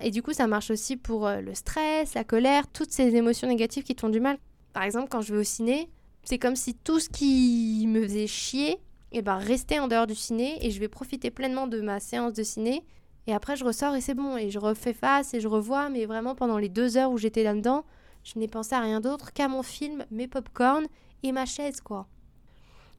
Et 0.00 0.10
du 0.10 0.22
coup, 0.22 0.32
ça 0.32 0.46
marche 0.46 0.70
aussi 0.70 0.96
pour 0.96 1.26
euh, 1.26 1.40
le 1.40 1.54
stress, 1.54 2.14
la 2.14 2.24
colère, 2.24 2.66
toutes 2.66 2.90
ces 2.90 3.14
émotions 3.14 3.48
négatives 3.48 3.84
qui 3.84 3.94
te 3.94 4.00
font 4.00 4.10
du 4.10 4.20
mal. 4.20 4.36
Par 4.74 4.82
exemple, 4.82 5.08
quand 5.08 5.22
je 5.22 5.32
vais 5.32 5.40
au 5.40 5.44
ciné, 5.44 5.88
c'est 6.24 6.38
comme 6.38 6.56
si 6.56 6.74
tout 6.74 7.00
ce 7.00 7.08
qui 7.08 7.86
me 7.88 8.02
faisait 8.02 8.26
chier, 8.26 8.72
et 9.12 9.18
eh 9.18 9.22
ben, 9.22 9.36
restait 9.36 9.78
en 9.78 9.88
dehors 9.88 10.08
du 10.08 10.16
ciné, 10.16 10.58
et 10.66 10.70
je 10.70 10.80
vais 10.80 10.88
profiter 10.88 11.30
pleinement 11.30 11.66
de 11.66 11.80
ma 11.80 12.00
séance 12.00 12.34
de 12.34 12.42
ciné 12.42 12.84
et 13.26 13.32
après, 13.32 13.56
je 13.56 13.64
ressors 13.64 13.94
et 13.94 14.00
c'est 14.00 14.14
bon. 14.14 14.36
Et 14.36 14.50
je 14.50 14.58
refais 14.58 14.92
face 14.92 15.34
et 15.34 15.40
je 15.40 15.48
revois. 15.48 15.88
Mais 15.88 16.06
vraiment, 16.06 16.34
pendant 16.34 16.58
les 16.58 16.68
deux 16.68 16.96
heures 16.96 17.10
où 17.10 17.18
j'étais 17.18 17.42
là-dedans, 17.42 17.84
je 18.24 18.38
n'ai 18.38 18.48
pensé 18.48 18.74
à 18.74 18.80
rien 18.80 19.00
d'autre 19.00 19.32
qu'à 19.32 19.48
mon 19.48 19.62
film, 19.62 20.04
mes 20.10 20.28
pop-corn 20.28 20.86
et 21.22 21.32
ma 21.32 21.46
chaise, 21.46 21.80
quoi. 21.80 22.06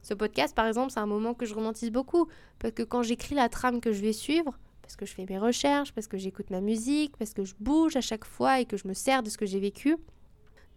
Ce 0.02 0.14
podcast, 0.14 0.56
par 0.56 0.68
exemple, 0.68 0.92
c'est 0.92 1.00
un 1.00 1.06
moment 1.06 1.34
que 1.34 1.46
je 1.46 1.54
romantise 1.54 1.92
beaucoup. 1.92 2.28
Parce 2.60 2.74
que 2.74 2.84
quand 2.84 3.04
j'écris 3.04 3.36
la 3.36 3.50
trame 3.50 3.82
que 3.82 3.92
je 3.92 4.02
vais 4.02 4.14
suivre, 4.14 4.58
parce 4.82 4.96
que 4.96 5.06
je 5.06 5.14
fais 5.14 5.26
mes 5.28 5.38
recherches, 5.38 5.92
parce 5.94 6.08
que 6.08 6.18
j'écoute 6.18 6.50
ma 6.50 6.62
musique, 6.62 7.18
parce 7.18 7.34
que 7.34 7.44
je 7.44 7.54
bouge 7.60 7.96
à 7.96 8.02
chaque 8.02 8.26
fois 8.26 8.60
et 8.60 8.66
que 8.66 8.78
je 8.78 8.88
me 8.88 8.94
sers 8.94 9.24
de 9.24 9.30
ce 9.30 9.38
que 9.38 9.46
j'ai 9.46 9.60
vécu, 9.60 9.98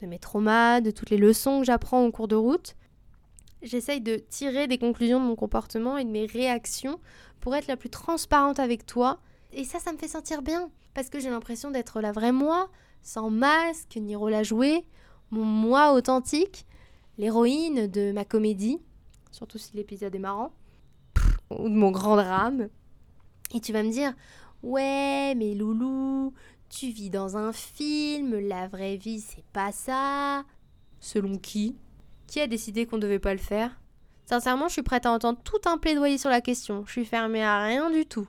de 0.03 0.07
mes 0.07 0.19
traumas, 0.19 0.81
de 0.81 0.91
toutes 0.91 1.11
les 1.11 1.19
leçons 1.19 1.61
que 1.61 1.67
j'apprends 1.67 2.05
au 2.05 2.11
cours 2.11 2.27
de 2.27 2.37
route, 2.37 2.75
j'essaye 3.63 4.01
de 4.01 4.17
tirer 4.17 4.67
des 4.67 4.79
conclusions 4.79 5.21
de 5.21 5.27
mon 5.27 5.37
comportement 5.37 5.97
et 5.97 6.05
de 6.05 6.11
mes 6.11 6.27
réactions 6.27 6.99
pour 7.41 7.55
être 7.55 7.69
la 7.69 7.77
plus 7.77 7.91
transparente 7.91 8.59
avec 8.59 8.85
toi 8.85 9.21
et 9.53 9.65
ça, 9.65 9.79
ça 9.79 9.93
me 9.93 9.99
fait 9.99 10.09
sentir 10.09 10.43
bien. 10.43 10.71
Parce 10.95 11.09
que 11.09 11.21
j'ai 11.21 11.31
l'impression 11.31 11.71
d'être 11.71 12.01
la 12.01 12.13
vraie 12.13 12.33
moi, 12.33 12.69
sans 13.03 13.31
masque 13.31 13.97
ni 13.97 14.17
rôle 14.17 14.35
à 14.35 14.43
jouer, 14.43 14.85
mon 15.31 15.45
moi 15.45 15.93
authentique, 15.93 16.67
l'héroïne 17.19 17.87
de 17.87 18.13
ma 18.13 18.25
comédie, 18.25 18.81
surtout 19.31 19.59
si 19.59 19.77
l'épisode 19.77 20.15
est 20.15 20.19
marrant, 20.21 20.53
ou 21.51 21.69
de 21.69 21.75
mon 21.75 21.91
grand 21.91 22.17
drame. 22.17 22.69
Et 23.55 23.61
tu 23.61 23.73
vas 23.73 23.83
me 23.83 23.91
dire, 23.91 24.15
ouais, 24.63 25.35
mais 25.35 25.55
Loulou, 25.55 26.33
tu 26.69 26.91
vis 26.91 27.11
dans 27.11 27.37
un 27.37 27.53
film, 27.53 28.39
la 28.39 28.69
vraie 28.69 28.97
vie, 28.97 29.21
c'est 29.21 29.45
pas 29.53 29.73
ça. 29.73 30.45
Selon 31.01 31.39
qui? 31.39 31.77
Qui 32.27 32.41
a 32.41 32.47
décidé 32.47 32.87
qu'on 32.87 32.99
devait 32.99 33.19
pas 33.19 33.35
le 33.35 33.41
faire? 33.41 33.81
Sincèrement, 34.27 34.69
je 34.69 34.75
suis 34.75 34.83
prête 34.83 35.07
à 35.07 35.11
entendre 35.11 35.41
tout 35.43 35.69
un 35.69 35.79
plaidoyer 35.79 36.17
sur 36.17 36.31
la 36.31 36.41
question. 36.41 36.85
Je 36.87 36.93
suis 36.93 37.05
fermée 37.05 37.43
à 37.43 37.65
rien 37.65 37.91
du 37.91 38.07
tout. 38.07 38.29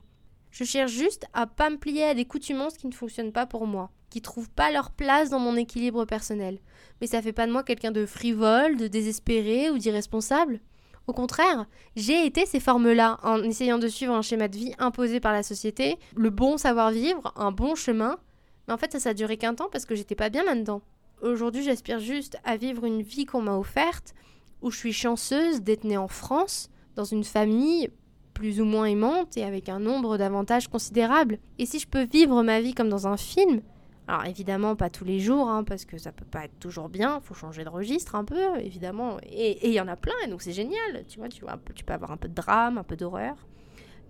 Je 0.50 0.64
cherche 0.64 0.90
juste 0.90 1.26
à 1.32 1.46
pas 1.46 1.70
me 1.70 1.78
plier 1.78 2.04
à 2.04 2.14
des 2.14 2.24
coutumances 2.24 2.76
qui 2.76 2.88
ne 2.88 2.92
fonctionnent 2.92 3.32
pas 3.32 3.46
pour 3.46 3.66
moi, 3.66 3.90
qui 4.10 4.20
trouvent 4.20 4.50
pas 4.50 4.72
leur 4.72 4.90
place 4.90 5.30
dans 5.30 5.38
mon 5.38 5.54
équilibre 5.54 6.04
personnel. 6.04 6.58
Mais 7.00 7.06
ça 7.06 7.22
fait 7.22 7.32
pas 7.32 7.46
de 7.46 7.52
moi 7.52 7.62
quelqu'un 7.62 7.92
de 7.92 8.04
frivole, 8.04 8.76
de 8.76 8.88
désespéré 8.88 9.70
ou 9.70 9.78
d'irresponsable. 9.78 10.60
Au 11.06 11.12
contraire, 11.12 11.66
j'ai 11.96 12.26
été 12.26 12.46
ces 12.46 12.60
formes-là 12.60 13.18
en 13.22 13.42
essayant 13.42 13.78
de 13.78 13.88
suivre 13.88 14.14
un 14.14 14.22
schéma 14.22 14.48
de 14.48 14.56
vie 14.56 14.74
imposé 14.78 15.20
par 15.20 15.32
la 15.32 15.42
société, 15.42 15.98
le 16.14 16.30
bon 16.30 16.56
savoir-vivre, 16.56 17.32
un 17.36 17.50
bon 17.50 17.74
chemin. 17.74 18.18
Mais 18.66 18.74
en 18.74 18.78
fait, 18.78 18.92
ça, 18.92 19.00
ça 19.00 19.10
a 19.10 19.14
duré 19.14 19.36
qu'un 19.36 19.54
temps 19.54 19.68
parce 19.70 19.84
que 19.84 19.94
j'étais 19.94 20.14
pas 20.14 20.30
bien 20.30 20.44
là-dedans. 20.44 20.82
Aujourd'hui, 21.22 21.62
j'aspire 21.62 21.98
juste 21.98 22.36
à 22.44 22.56
vivre 22.56 22.84
une 22.84 23.02
vie 23.02 23.26
qu'on 23.26 23.42
m'a 23.42 23.56
offerte, 23.56 24.14
où 24.60 24.70
je 24.70 24.78
suis 24.78 24.92
chanceuse 24.92 25.60
d'être 25.60 25.84
née 25.84 25.96
en 25.96 26.08
France, 26.08 26.70
dans 26.94 27.04
une 27.04 27.24
famille 27.24 27.90
plus 28.32 28.60
ou 28.60 28.64
moins 28.64 28.86
aimante 28.86 29.36
et 29.36 29.44
avec 29.44 29.68
un 29.68 29.78
nombre 29.78 30.18
d'avantages 30.18 30.68
considérables. 30.68 31.38
Et 31.58 31.66
si 31.66 31.78
je 31.78 31.86
peux 31.86 32.04
vivre 32.04 32.42
ma 32.42 32.60
vie 32.60 32.74
comme 32.74 32.88
dans 32.88 33.06
un 33.06 33.16
film, 33.16 33.60
alors 34.08 34.24
évidemment 34.26 34.74
pas 34.74 34.90
tous 34.90 35.04
les 35.04 35.20
jours, 35.20 35.48
hein, 35.48 35.64
parce 35.64 35.84
que 35.84 35.96
ça 35.96 36.10
peut 36.10 36.24
pas 36.24 36.44
être 36.44 36.58
toujours 36.58 36.88
bien, 36.88 37.20
faut 37.20 37.34
changer 37.34 37.64
de 37.64 37.68
registre 37.68 38.14
un 38.14 38.24
peu, 38.24 38.58
évidemment. 38.58 39.18
Et 39.22 39.68
il 39.68 39.74
y 39.74 39.80
en 39.80 39.88
a 39.88 39.96
plein, 39.96 40.14
donc 40.28 40.42
c'est 40.42 40.52
génial, 40.52 41.04
tu 41.08 41.18
vois, 41.18 41.28
tu 41.28 41.42
vois, 41.42 41.58
tu 41.74 41.84
peux 41.84 41.92
avoir 41.92 42.10
un 42.10 42.16
peu 42.16 42.28
de 42.28 42.34
drame, 42.34 42.78
un 42.78 42.82
peu 42.82 42.96
d'horreur. 42.96 43.36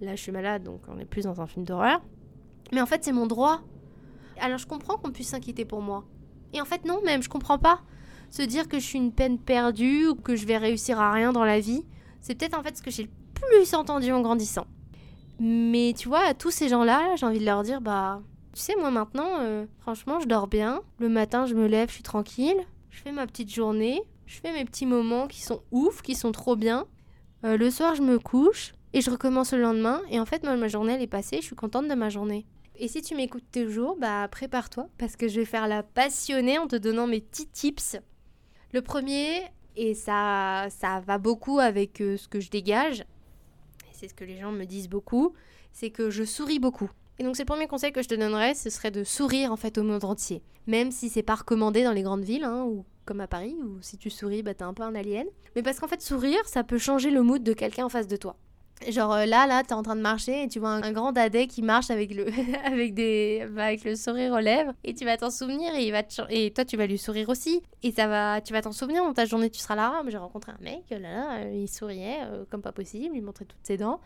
Là 0.01 0.17
je 0.17 0.23
suis 0.23 0.33
malade, 0.33 0.65
donc 0.65 0.81
on 0.89 0.99
est 0.99 1.05
plus 1.05 1.25
dans 1.25 1.41
un 1.41 1.47
film 1.47 1.65
d'horreur. 1.65 2.01
Mais 2.73 2.81
en 2.81 2.87
fait 2.87 3.05
c'est 3.05 3.13
mon 3.13 3.27
droit. 3.27 3.61
Alors 4.41 4.59
je 4.59 4.67
comprends 4.67 4.97
qu'on 4.97 5.13
puisse 5.13 5.29
s'inquiéter 5.29 5.65
pour 5.65 5.83
moi. 5.83 6.05
Et 6.55 6.61
en 6.61 6.65
fait 6.65 6.85
non, 6.85 7.03
même 7.05 7.23
je 7.23 7.29
comprends 7.29 7.59
pas. 7.59 7.81
Se 8.31 8.43
dire 8.43 8.67
que 8.67 8.79
je 8.79 8.85
suis 8.85 8.99
une 8.99 9.13
peine 9.13 9.39
perdue 9.39 10.07
ou 10.07 10.15
que 10.15 10.37
je 10.37 10.47
vais 10.47 10.57
réussir 10.57 10.99
à 10.99 11.13
rien 11.13 11.33
dans 11.33 11.45
la 11.45 11.61
vie, 11.61 11.85
c'est 12.21 12.35
peut-être 12.35 12.59
en 12.59 12.63
fait 12.63 12.77
ce 12.77 12.83
que 12.83 12.91
j'ai 12.91 13.03
le 13.03 13.11
plus 13.35 13.75
entendu 13.75 14.11
en 14.11 14.23
grandissant. 14.23 14.67
Mais 15.39 15.93
tu 15.97 16.09
vois, 16.09 16.25
à 16.25 16.35
tous 16.35 16.51
ces 16.51 16.69
gens-là, 16.69 17.15
j'ai 17.17 17.27
envie 17.27 17.41
de 17.41 17.45
leur 17.45 17.63
dire, 17.63 17.81
bah, 17.81 18.23
tu 18.55 18.61
sais, 18.61 18.75
moi 18.77 18.91
maintenant, 18.91 19.41
euh, 19.41 19.67
franchement, 19.81 20.21
je 20.21 20.27
dors 20.27 20.47
bien. 20.47 20.83
Le 20.99 21.09
matin, 21.09 21.47
je 21.47 21.55
me 21.55 21.67
lève, 21.67 21.89
je 21.89 21.95
suis 21.95 22.03
tranquille. 22.03 22.57
Je 22.91 23.01
fais 23.01 23.13
ma 23.13 23.27
petite 23.27 23.53
journée. 23.53 24.03
Je 24.27 24.41
fais 24.41 24.53
mes 24.53 24.65
petits 24.65 24.87
moments 24.87 25.27
qui 25.27 25.43
sont 25.43 25.63
ouf, 25.71 26.03
qui 26.03 26.15
sont 26.15 26.33
trop 26.33 26.57
bien. 26.57 26.87
Euh, 27.45 27.57
le 27.57 27.71
soir, 27.71 27.95
je 27.95 28.03
me 28.03 28.19
couche 28.19 28.75
et 28.93 29.01
je 29.01 29.11
recommence 29.11 29.53
le 29.53 29.61
lendemain. 29.61 30.01
Et 30.11 30.21
en 30.21 30.27
fait, 30.27 30.43
moi, 30.43 30.57
ma 30.57 30.69
journée, 30.69 30.93
elle 30.95 31.03
est 31.03 31.07
passée. 31.07 31.39
Je 31.41 31.47
suis 31.47 31.57
contente 31.57 31.89
de 31.89 31.95
ma 31.95 32.09
journée. 32.09 32.47
Et 32.77 32.89
si 32.89 33.03
tu 33.03 33.15
m'écoutes 33.15 33.51
toujours, 33.53 33.97
bah 33.97 34.27
prépare-toi 34.29 34.89
parce 34.99 35.17
que 35.17 35.29
je 35.29 35.41
vais 35.41 35.47
faire 35.47 35.69
la 35.69 35.83
passionnée 35.83 36.59
en 36.59 36.67
te 36.67 36.77
donnant 36.77 37.07
mes 37.07 37.21
petits 37.21 37.47
tips. 37.47 37.99
Le 38.73 38.81
premier, 38.81 39.43
et 39.77 39.95
ça, 39.95 40.67
ça 40.71 41.01
va 41.01 41.19
beaucoup 41.19 41.59
avec 41.59 42.01
euh, 42.01 42.17
ce 42.17 42.29
que 42.29 42.41
je 42.41 42.51
dégage, 42.51 43.05
c'est 43.93 44.09
ce 44.09 44.15
que 44.15 44.25
les 44.25 44.39
gens 44.39 44.51
me 44.51 44.65
disent 44.65 44.89
beaucoup, 44.89 45.33
c'est 45.73 45.91
que 45.91 46.11
je 46.11 46.25
souris 46.25 46.59
beaucoup. 46.59 46.91
Donc 47.23 47.37
c'est 47.37 47.43
le 47.43 47.47
premier 47.47 47.67
conseil 47.67 47.93
que 47.93 48.03
je 48.03 48.09
te 48.09 48.15
donnerais, 48.15 48.55
ce 48.55 48.71
serait 48.71 48.91
de 48.91 49.05
sourire 49.05 49.53
en 49.53 49.57
fait 49.57 49.79
au 49.79 49.83
monde 49.83 50.05
entier. 50.05 50.43
Même 50.67 50.91
si 50.91 51.09
c'est 51.09 51.23
pas 51.23 51.35
recommandé 51.35 51.85
dans 51.85 51.93
les 51.93 52.03
grandes 52.03 52.25
villes, 52.25 52.45
hein, 52.45 52.65
ou 52.65 52.85
comme 53.05 53.21
à 53.21 53.27
Paris, 53.27 53.57
où 53.63 53.81
si 53.81 53.99
tu 53.99 54.11
souris, 54.11 54.43
bah 54.43 54.55
t'es 54.55 54.63
un 54.63 54.75
peu 54.75 54.83
un 54.83 54.95
alien. 54.95 55.27
Mais 55.57 55.63
parce 55.63 55.81
qu'en 55.81 55.89
fait 55.89 56.01
sourire, 56.01 56.41
ça 56.47 56.65
peut 56.65 56.79
changer 56.79 57.11
le 57.11 57.23
mood 57.23 57.43
de 57.43 57.53
quelqu'un 57.53 57.85
en 57.85 57.89
face 57.89 58.07
de 58.07 58.17
toi. 58.17 58.37
Genre 58.89 59.13
euh, 59.13 59.27
là, 59.27 59.47
là, 59.47 59.63
t'es 59.63 59.75
en 59.75 59.83
train 59.83 59.95
de 59.95 60.01
marcher 60.01 60.45
et 60.45 60.49
tu 60.49 60.59
vois 60.59 60.71
un, 60.71 60.93
grand 60.93 61.13
dadais 61.13 61.47
qui 61.47 61.63
marche 61.63 61.91
avec 61.91 62.15
le, 62.15 62.27
avec 62.65 62.95
des, 62.95 63.47
bah, 63.51 63.67
avec 63.67 63.85
le 63.85 63.95
sourire 63.95 64.33
aux 64.33 64.41
lèvres 64.41 64.73
et 64.83 64.95
tu 64.95 65.05
vas 65.05 65.17
t'en 65.17 65.31
souvenir 65.31 65.75
et, 65.75 65.87
il 65.87 65.93
va 65.93 66.03
et 66.31 66.51
toi 66.53 66.65
tu 66.65 66.77
vas 66.77 66.87
lui 66.87 66.99
sourire 66.99 67.29
aussi 67.29 67.63
et 67.83 67.93
ça 67.93 68.09
va, 68.09 68.41
tu 68.41 68.53
vas 68.53 68.63
t'en 68.63 68.73
souvenir 68.73 69.05
dans 69.05 69.13
ta 69.13 69.25
journée, 69.25 69.51
tu 69.51 69.61
seras 69.61 69.77
là. 69.77 69.93
Ah, 69.95 70.03
j'ai 70.09 70.17
rencontré 70.17 70.53
un 70.53 70.65
mec, 70.65 70.83
là, 70.91 70.99
là, 70.99 71.39
euh, 71.41 71.53
il 71.55 71.69
souriait 71.69 72.21
euh, 72.25 72.45
comme 72.51 72.63
pas 72.63 72.73
possible, 72.73 73.15
il 73.15 73.23
montrait 73.23 73.45
toutes 73.45 73.65
ses 73.65 73.77
dents, 73.77 74.01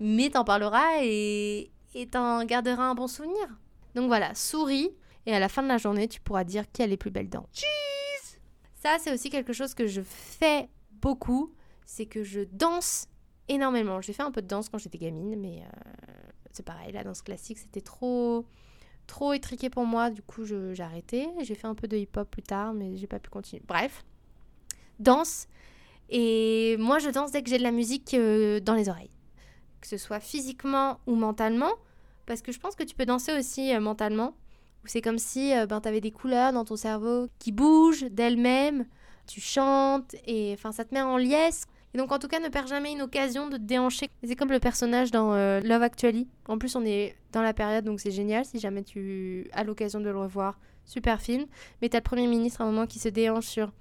mais 0.00 0.30
t'en 0.30 0.44
parleras 0.44 1.02
et 1.02 1.70
et 1.96 2.06
t'en 2.06 2.44
garderas 2.44 2.84
un 2.84 2.94
bon 2.94 3.08
souvenir. 3.08 3.58
Donc 3.94 4.06
voilà, 4.06 4.34
souris 4.34 4.90
et 5.24 5.34
à 5.34 5.40
la 5.40 5.48
fin 5.48 5.62
de 5.62 5.68
la 5.68 5.78
journée, 5.78 6.06
tu 6.06 6.20
pourras 6.20 6.44
dire 6.44 6.70
qui 6.70 6.82
a 6.82 6.86
les 6.86 6.98
plus 6.98 7.10
belles 7.10 7.30
dents. 7.30 7.48
Cheese 7.52 8.38
Ça, 8.74 8.98
c'est 9.00 9.12
aussi 9.12 9.30
quelque 9.30 9.54
chose 9.54 9.74
que 9.74 9.86
je 9.86 10.02
fais 10.02 10.68
beaucoup, 10.92 11.52
c'est 11.86 12.06
que 12.06 12.22
je 12.22 12.42
danse 12.52 13.08
énormément. 13.48 14.00
J'ai 14.02 14.12
fait 14.12 14.22
un 14.22 14.30
peu 14.30 14.42
de 14.42 14.46
danse 14.46 14.68
quand 14.68 14.78
j'étais 14.78 14.98
gamine, 14.98 15.36
mais 15.40 15.62
euh, 15.62 16.10
c'est 16.52 16.64
pareil, 16.64 16.92
la 16.92 17.02
danse 17.02 17.22
classique, 17.22 17.58
c'était 17.58 17.80
trop 17.80 18.44
trop 19.06 19.32
étriqué 19.32 19.70
pour 19.70 19.86
moi, 19.86 20.10
du 20.10 20.20
coup 20.20 20.44
j'ai 20.44 20.82
arrêté. 20.82 21.28
J'ai 21.42 21.54
fait 21.54 21.66
un 21.66 21.74
peu 21.74 21.88
de 21.88 21.96
hip-hop 21.96 22.28
plus 22.30 22.42
tard, 22.42 22.74
mais 22.74 22.96
j'ai 22.96 23.06
pas 23.06 23.20
pu 23.20 23.30
continuer. 23.30 23.62
Bref, 23.66 24.04
danse. 24.98 25.48
Et 26.08 26.76
moi, 26.78 26.98
je 26.98 27.10
danse 27.10 27.32
dès 27.32 27.42
que 27.42 27.50
j'ai 27.50 27.58
de 27.58 27.62
la 27.64 27.72
musique 27.72 28.14
euh, 28.14 28.60
dans 28.60 28.74
les 28.74 28.88
oreilles. 28.88 29.10
Que 29.80 29.86
ce 29.86 29.96
soit 29.96 30.20
physiquement 30.20 31.00
ou 31.06 31.14
mentalement. 31.14 31.72
Parce 32.26 32.42
que 32.42 32.52
je 32.52 32.58
pense 32.58 32.74
que 32.74 32.82
tu 32.82 32.94
peux 32.94 33.06
danser 33.06 33.32
aussi 33.36 33.74
euh, 33.74 33.80
mentalement. 33.80 34.34
Où 34.84 34.88
c'est 34.88 35.02
comme 35.02 35.18
si 35.18 35.52
ben, 35.68 35.80
tu 35.80 35.88
avais 35.88 36.00
des 36.00 36.12
couleurs 36.12 36.52
dans 36.52 36.64
ton 36.64 36.76
cerveau 36.76 37.28
qui 37.38 37.52
bougent 37.52 38.04
d'elles-mêmes. 38.04 38.86
Tu 39.26 39.40
chantes 39.40 40.14
et 40.26 40.52
enfin 40.52 40.70
ça 40.70 40.84
te 40.84 40.94
met 40.94 41.02
en 41.02 41.16
liesse 41.16 41.66
donc 41.96 42.12
en 42.12 42.18
tout 42.18 42.28
cas, 42.28 42.38
ne 42.40 42.48
perds 42.48 42.66
jamais 42.66 42.92
une 42.92 43.02
occasion 43.02 43.48
de 43.48 43.56
te 43.56 43.62
déhancher. 43.62 44.08
C'est 44.22 44.36
comme 44.36 44.50
le 44.50 44.60
personnage 44.60 45.10
dans 45.10 45.32
euh, 45.32 45.60
Love 45.60 45.82
Actually. 45.82 46.28
En 46.46 46.58
plus, 46.58 46.76
on 46.76 46.84
est 46.84 47.16
dans 47.32 47.42
la 47.42 47.54
période, 47.54 47.84
donc 47.84 48.00
c'est 48.00 48.10
génial 48.10 48.44
si 48.44 48.58
jamais 48.58 48.82
tu 48.82 49.48
as 49.52 49.64
l'occasion 49.64 50.00
de 50.00 50.10
le 50.10 50.18
revoir. 50.18 50.58
Super 50.84 51.20
film. 51.20 51.46
Mais 51.80 51.88
t'as 51.88 51.98
le 51.98 52.04
Premier 52.04 52.26
ministre 52.26 52.60
à 52.60 52.64
un 52.64 52.70
moment 52.70 52.86
qui 52.86 52.98
se 52.98 53.08
déhanche 53.08 53.46
sur 53.46 53.72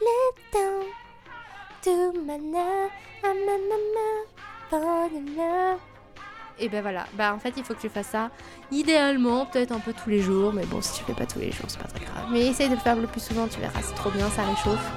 Let 0.00 0.36
down 0.52 0.84
to 1.82 2.12
my 2.22 2.38
et 6.58 6.68
ben 6.70 6.80
voilà, 6.80 7.06
bah 7.14 7.34
en 7.34 7.38
fait 7.38 7.52
il 7.56 7.64
faut 7.64 7.74
que 7.74 7.80
tu 7.80 7.88
fasses 7.90 8.08
ça 8.08 8.30
idéalement 8.70 9.44
peut-être 9.46 9.72
un 9.72 9.80
peu 9.80 9.92
tous 9.92 10.08
les 10.08 10.20
jours, 10.20 10.52
mais 10.52 10.64
bon 10.64 10.80
si 10.80 10.98
tu 10.98 11.04
fais 11.04 11.12
pas 11.12 11.26
tous 11.26 11.38
les 11.38 11.52
jours 11.52 11.66
c'est 11.68 11.78
pas 11.78 11.88
très 11.88 12.04
grave. 12.04 12.28
Mais 12.32 12.46
essaye 12.46 12.68
de 12.68 12.74
le 12.74 12.80
faire 12.80 12.96
le 12.96 13.06
plus 13.06 13.20
souvent, 13.20 13.46
tu 13.46 13.60
verras, 13.60 13.82
c'est 13.82 13.94
trop 13.94 14.10
bien, 14.10 14.28
ça 14.30 14.42
réchauffe. 14.42 14.90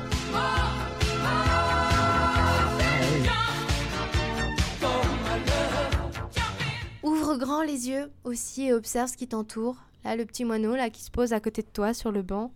grand 7.39 7.63
les 7.63 7.89
yeux 7.89 8.11
aussi 8.23 8.65
et 8.65 8.73
observe 8.73 9.09
ce 9.09 9.17
qui 9.17 9.27
t'entoure. 9.27 9.77
Là, 10.03 10.15
le 10.15 10.25
petit 10.25 10.45
moineau 10.45 10.75
là 10.75 10.91
qui 10.91 11.03
se 11.03 11.09
pose 11.09 11.33
à 11.33 11.39
côté 11.39 11.63
de 11.63 11.67
toi 11.67 11.93
sur 11.95 12.11
le 12.11 12.21
banc. 12.21 12.53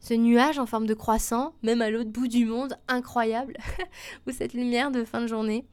Ce 0.00 0.12
nuage 0.12 0.58
en 0.58 0.66
forme 0.66 0.86
de 0.86 0.92
croissant, 0.92 1.54
même 1.62 1.80
à 1.80 1.88
l'autre 1.88 2.10
bout 2.10 2.28
du 2.28 2.44
monde, 2.44 2.76
incroyable. 2.88 3.56
Ou 4.26 4.32
cette 4.32 4.52
lumière 4.52 4.90
de 4.90 5.04
fin 5.04 5.22
de 5.22 5.26
journée. 5.26 5.64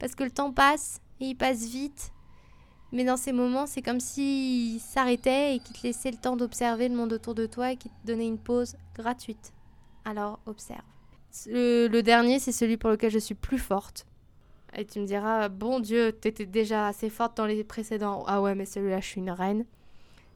Parce 0.00 0.16
que 0.16 0.24
le 0.24 0.30
temps 0.32 0.52
passe 0.52 1.00
et 1.20 1.26
il 1.26 1.36
passe 1.36 1.66
vite. 1.66 2.12
Mais 2.90 3.04
dans 3.04 3.16
ces 3.16 3.32
moments, 3.32 3.66
c'est 3.66 3.82
comme 3.82 4.00
s'il 4.00 4.80
s'arrêtait 4.80 5.54
et 5.54 5.58
qu'il 5.60 5.76
te 5.76 5.86
laissait 5.86 6.10
le 6.10 6.16
temps 6.16 6.36
d'observer 6.36 6.88
le 6.88 6.96
monde 6.96 7.12
autour 7.12 7.36
de 7.36 7.46
toi 7.46 7.70
et 7.70 7.76
qu'il 7.76 7.92
te 7.92 8.06
donnait 8.06 8.26
une 8.26 8.38
pause 8.38 8.74
gratuite. 8.96 9.52
Alors 10.04 10.40
observe. 10.46 10.82
le 11.46 12.00
dernier, 12.00 12.40
c'est 12.40 12.50
celui 12.50 12.76
pour 12.76 12.90
lequel 12.90 13.12
je 13.12 13.18
suis 13.20 13.36
plus 13.36 13.58
forte. 13.58 14.06
Et 14.76 14.84
tu 14.84 15.00
me 15.00 15.06
diras, 15.06 15.48
bon 15.48 15.78
Dieu, 15.80 16.12
t'étais 16.12 16.46
déjà 16.46 16.88
assez 16.88 17.10
forte 17.10 17.36
dans 17.36 17.46
les 17.46 17.62
précédents. 17.62 18.24
Ah 18.26 18.40
ouais, 18.40 18.54
mais 18.54 18.66
celui-là, 18.66 19.00
je 19.00 19.06
suis 19.06 19.20
une 19.20 19.30
reine. 19.30 19.64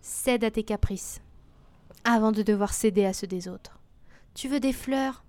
Cède 0.00 0.44
à 0.44 0.50
tes 0.50 0.64
caprices 0.64 1.20
avant 2.04 2.32
de 2.32 2.42
devoir 2.42 2.74
céder 2.74 3.06
à 3.06 3.12
ceux 3.12 3.26
des 3.26 3.48
autres. 3.48 3.80
Tu 4.34 4.48
veux 4.48 4.60
des 4.60 4.72
fleurs? 4.72 5.24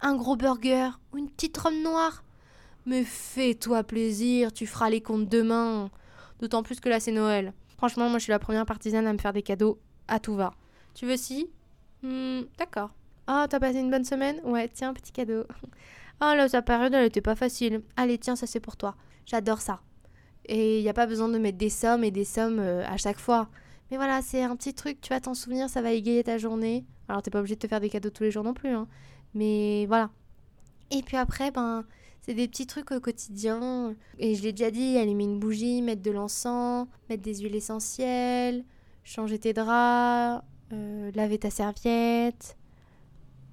Un 0.00 0.16
gros 0.16 0.36
burger? 0.36 0.90
Ou 1.12 1.18
une 1.18 1.30
petite 1.30 1.56
robe 1.56 1.74
noire? 1.74 2.24
Mais 2.86 3.04
fais-toi 3.04 3.84
plaisir, 3.84 4.52
tu 4.52 4.66
feras 4.66 4.90
les 4.90 5.00
comptes 5.00 5.28
demain. 5.28 5.90
D'autant 6.40 6.62
plus 6.62 6.80
que 6.80 6.88
là, 6.88 6.98
c'est 7.00 7.12
Noël. 7.12 7.52
Franchement, 7.76 8.08
moi, 8.08 8.18
je 8.18 8.24
suis 8.24 8.30
la 8.30 8.38
première 8.38 8.66
partisane 8.66 9.06
à 9.06 9.12
me 9.12 9.18
faire 9.18 9.32
des 9.32 9.42
cadeaux 9.42 9.78
à 10.08 10.18
tout 10.18 10.34
va. 10.34 10.52
Tu 10.94 11.06
veux 11.06 11.16
si? 11.16 11.50
Hmm, 12.02 12.42
D'accord. 12.58 12.90
Ah, 13.26 13.46
t'as 13.48 13.60
passé 13.60 13.78
une 13.78 13.90
bonne 13.90 14.04
semaine? 14.04 14.40
Ouais, 14.44 14.68
tiens, 14.68 14.92
petit 14.94 15.12
cadeau. 15.12 15.44
Ah 16.24 16.36
là, 16.36 16.48
sa 16.48 16.62
période, 16.62 16.94
elle 16.94 17.06
était 17.06 17.20
pas 17.20 17.34
facile. 17.34 17.82
Allez, 17.96 18.16
tiens, 18.16 18.36
ça 18.36 18.46
c'est 18.46 18.60
pour 18.60 18.76
toi. 18.76 18.94
J'adore 19.26 19.60
ça. 19.60 19.80
Et 20.46 20.78
il 20.78 20.82
n'y 20.84 20.88
a 20.88 20.92
pas 20.92 21.06
besoin 21.08 21.28
de 21.28 21.36
mettre 21.36 21.58
des 21.58 21.68
sommes 21.68 22.04
et 22.04 22.12
des 22.12 22.24
sommes 22.24 22.60
euh, 22.60 22.86
à 22.86 22.96
chaque 22.96 23.18
fois. 23.18 23.48
Mais 23.90 23.96
voilà, 23.96 24.22
c'est 24.22 24.40
un 24.44 24.54
petit 24.54 24.72
truc, 24.72 25.00
tu 25.00 25.08
vas 25.08 25.18
t'en 25.18 25.34
souvenir, 25.34 25.68
ça 25.68 25.82
va 25.82 25.90
égayer 25.90 26.22
ta 26.22 26.38
journée. 26.38 26.84
Alors, 27.08 27.22
t'es 27.22 27.30
pas 27.30 27.40
obligé 27.40 27.56
de 27.56 27.60
te 27.60 27.66
faire 27.66 27.80
des 27.80 27.90
cadeaux 27.90 28.10
tous 28.10 28.22
les 28.22 28.30
jours 28.30 28.44
non 28.44 28.54
plus. 28.54 28.70
Hein. 28.70 28.86
Mais 29.34 29.84
voilà. 29.86 30.10
Et 30.92 31.02
puis 31.02 31.16
après, 31.16 31.50
ben, 31.50 31.84
c'est 32.22 32.34
des 32.34 32.46
petits 32.48 32.66
trucs 32.66 32.92
au 32.92 33.00
quotidien. 33.00 33.94
Et 34.18 34.34
je 34.34 34.42
l'ai 34.42 34.52
déjà 34.52 34.70
dit, 34.70 34.96
allumer 34.96 35.24
une 35.24 35.40
bougie, 35.40 35.82
mettre 35.82 36.02
de 36.02 36.12
l'encens, 36.12 36.86
mettre 37.10 37.22
des 37.22 37.34
huiles 37.40 37.56
essentielles, 37.56 38.64
changer 39.04 39.38
tes 39.38 39.52
draps, 39.52 40.44
euh, 40.72 41.10
laver 41.14 41.38
ta 41.38 41.50
serviette, 41.50 42.56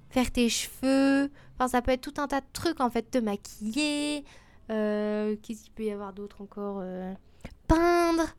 faire 0.08 0.30
tes 0.30 0.48
cheveux. 0.48 1.30
Enfin, 1.54 1.66
ça 1.68 1.82
peut 1.82 1.90
être 1.90 2.00
tout 2.00 2.20
un 2.20 2.28
tas 2.28 2.40
de 2.40 2.46
trucs, 2.52 2.80
en 2.80 2.90
fait, 2.90 3.10
te 3.10 3.18
maquiller. 3.18 4.24
Euh, 4.70 5.34
Qu'est-ce 5.42 5.64
qu'il 5.64 5.72
peut 5.72 5.84
y 5.84 5.90
avoir 5.90 6.12
d'autre 6.12 6.40
encore 6.40 6.78
euh, 6.80 7.12
Peindre. 7.66 8.36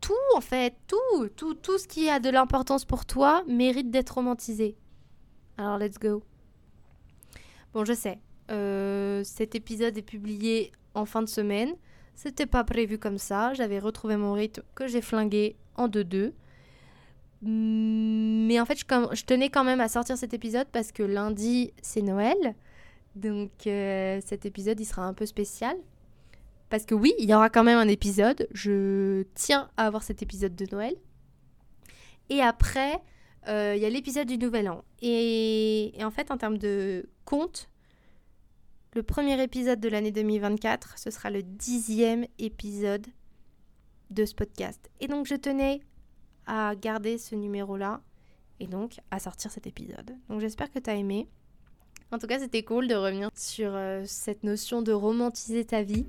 Tout, 0.00 0.14
en 0.36 0.40
fait, 0.40 0.76
tout, 0.86 1.28
tout, 1.34 1.54
tout 1.54 1.78
ce 1.78 1.88
qui 1.88 2.08
a 2.08 2.20
de 2.20 2.30
l'importance 2.30 2.84
pour 2.84 3.06
toi 3.06 3.42
mérite 3.48 3.90
d'être 3.90 4.14
romantisé. 4.14 4.76
Alors, 5.58 5.78
let's 5.78 5.98
go. 5.98 6.22
Bon, 7.74 7.84
je 7.84 7.92
sais. 7.92 8.18
Euh, 8.50 9.22
cet 9.24 9.54
épisode 9.54 9.96
est 9.96 10.02
publié 10.02 10.72
en 10.94 11.04
fin 11.04 11.22
de 11.22 11.28
semaine. 11.28 11.74
C'était 12.14 12.46
pas 12.46 12.64
prévu 12.64 12.98
comme 12.98 13.18
ça. 13.18 13.54
J'avais 13.54 13.78
retrouvé 13.78 14.16
mon 14.16 14.34
rythme 14.34 14.62
que 14.74 14.86
j'ai 14.86 15.00
flingué 15.00 15.56
en 15.76 15.88
2-2. 15.88 16.32
Mais 17.44 18.60
en 18.60 18.64
fait, 18.64 18.78
je, 18.78 19.24
tenais 19.24 19.48
quand 19.48 19.64
même 19.64 19.80
à 19.80 19.88
sortir 19.88 20.16
cet 20.16 20.32
épisode 20.34 20.68
parce 20.70 20.92
que 20.92 21.02
lundi, 21.02 21.72
c'est 21.82 22.02
Noël. 22.02 22.54
Donc 23.16 23.66
euh, 23.66 24.20
cet 24.24 24.46
épisode, 24.46 24.78
il 24.78 24.84
sera 24.84 25.02
un 25.02 25.14
peu 25.14 25.26
spécial. 25.26 25.76
Parce 26.68 26.84
que 26.84 26.94
oui, 26.94 27.12
il 27.18 27.28
y 27.28 27.34
aura 27.34 27.50
quand 27.50 27.64
même 27.64 27.78
un 27.78 27.88
épisode. 27.88 28.46
Je 28.52 29.24
tiens 29.34 29.68
à 29.76 29.86
avoir 29.86 30.02
cet 30.02 30.22
épisode 30.22 30.54
de 30.54 30.66
Noël. 30.70 30.94
Et 32.30 32.40
après, 32.40 33.00
euh, 33.48 33.74
il 33.76 33.82
y 33.82 33.86
a 33.86 33.90
l'épisode 33.90 34.28
du 34.28 34.38
Nouvel 34.38 34.68
An. 34.68 34.84
Et, 35.00 35.92
en 36.00 36.10
fait, 36.10 36.30
en 36.30 36.36
termes 36.36 36.58
de 36.58 37.08
compte, 37.24 37.68
le 38.94 39.02
premier 39.02 39.42
épisode 39.42 39.80
de 39.80 39.88
l'année 39.88 40.12
2024, 40.12 40.98
ce 40.98 41.10
sera 41.10 41.30
le 41.30 41.42
dixième 41.42 42.26
épisode 42.38 43.06
de 44.10 44.24
ce 44.24 44.34
podcast. 44.34 44.90
Et 45.00 45.08
donc, 45.08 45.26
je 45.26 45.34
tenais 45.34 45.80
à 46.46 46.74
garder 46.76 47.18
ce 47.18 47.34
numéro-là 47.34 48.00
et 48.60 48.66
donc 48.66 48.96
à 49.10 49.18
sortir 49.18 49.50
cet 49.50 49.66
épisode. 49.66 50.16
Donc, 50.28 50.40
j'espère 50.40 50.70
que 50.70 50.78
tu 50.78 50.90
aimé. 50.90 51.28
En 52.12 52.18
tout 52.18 52.26
cas, 52.26 52.38
c'était 52.38 52.62
cool 52.62 52.88
de 52.88 52.94
revenir 52.94 53.30
sur 53.34 53.70
euh, 53.74 54.02
cette 54.06 54.44
notion 54.44 54.82
de 54.82 54.92
romantiser 54.92 55.64
ta 55.64 55.82
vie. 55.82 56.04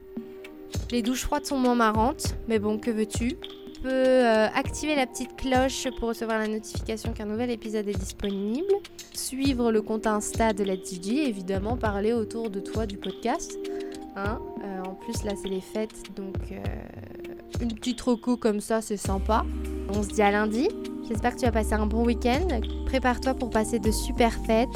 Les 0.91 1.01
douches 1.01 1.23
froides 1.23 1.45
sont 1.45 1.57
moins 1.57 1.75
marrantes, 1.75 2.35
mais 2.47 2.59
bon, 2.59 2.77
que 2.77 2.91
veux-tu? 2.91 3.37
Tu 3.37 3.62
euh, 3.85 4.47
activer 4.53 4.95
la 4.95 5.05
petite 5.05 5.35
cloche 5.35 5.87
pour 5.99 6.09
recevoir 6.09 6.39
la 6.39 6.47
notification 6.47 7.13
qu'un 7.13 7.25
nouvel 7.25 7.49
épisode 7.49 7.87
est 7.87 7.97
disponible. 7.97 8.73
Suivre 9.13 9.71
le 9.71 9.81
compte 9.81 10.07
Insta 10.07 10.53
de 10.53 10.63
la 10.63 10.75
DJ, 10.75 11.27
évidemment, 11.27 11.77
parler 11.77 12.13
autour 12.13 12.49
de 12.49 12.59
toi 12.59 12.85
du 12.85 12.97
podcast. 12.97 13.57
Hein 14.15 14.39
Euh, 14.63 14.81
en 14.83 14.93
plus, 14.93 15.23
là, 15.23 15.33
c'est 15.41 15.49
les 15.49 15.61
fêtes, 15.61 16.15
donc 16.15 16.35
euh, 16.51 16.63
une 17.61 17.73
petite 17.73 17.99
reco 18.01 18.37
comme 18.37 18.61
ça, 18.61 18.81
c'est 18.81 18.97
sympa. 18.97 19.45
On 19.89 20.03
se 20.03 20.09
dit 20.09 20.21
à 20.21 20.31
lundi. 20.31 20.69
J'espère 21.07 21.35
que 21.35 21.39
tu 21.39 21.45
vas 21.45 21.51
passer 21.51 21.73
un 21.73 21.85
bon 21.85 22.05
week-end. 22.05 22.47
Prépare-toi 22.85 23.33
pour 23.33 23.49
passer 23.49 23.79
de 23.79 23.91
super 23.91 24.33
fêtes. 24.45 24.69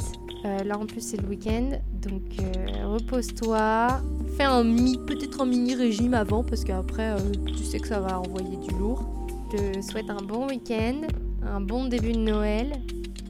Euh, 0.46 0.64
là 0.64 0.78
en 0.78 0.86
plus 0.86 1.02
c'est 1.02 1.18
le 1.18 1.28
week-end, 1.28 1.72
donc 2.02 2.22
euh, 2.40 2.88
repose-toi, 2.88 4.02
fais 4.38 4.44
un 4.44 4.64
mi, 4.64 4.98
peut-être 4.98 5.42
un 5.42 5.46
mini 5.46 5.76
régime 5.76 6.14
avant 6.14 6.44
parce 6.44 6.64
qu'après 6.64 7.12
euh, 7.12 7.18
tu 7.48 7.64
sais 7.64 7.80
que 7.80 7.88
ça 7.88 8.00
va 8.00 8.20
envoyer 8.20 8.58
du 8.58 8.74
lourd. 8.76 9.04
Je 9.52 9.80
te 9.80 9.82
souhaite 9.82 10.10
un 10.10 10.24
bon 10.24 10.48
week-end, 10.48 11.02
un 11.44 11.62
bon 11.62 11.86
début 11.86 12.12
de 12.12 12.20
Noël 12.20 12.74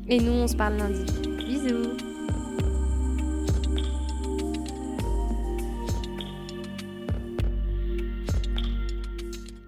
et 0.10 0.20
nous 0.20 0.34
on 0.34 0.48
se 0.48 0.56
parle 0.56 0.78
lundi. 0.78 1.06
Bisous 1.48 2.07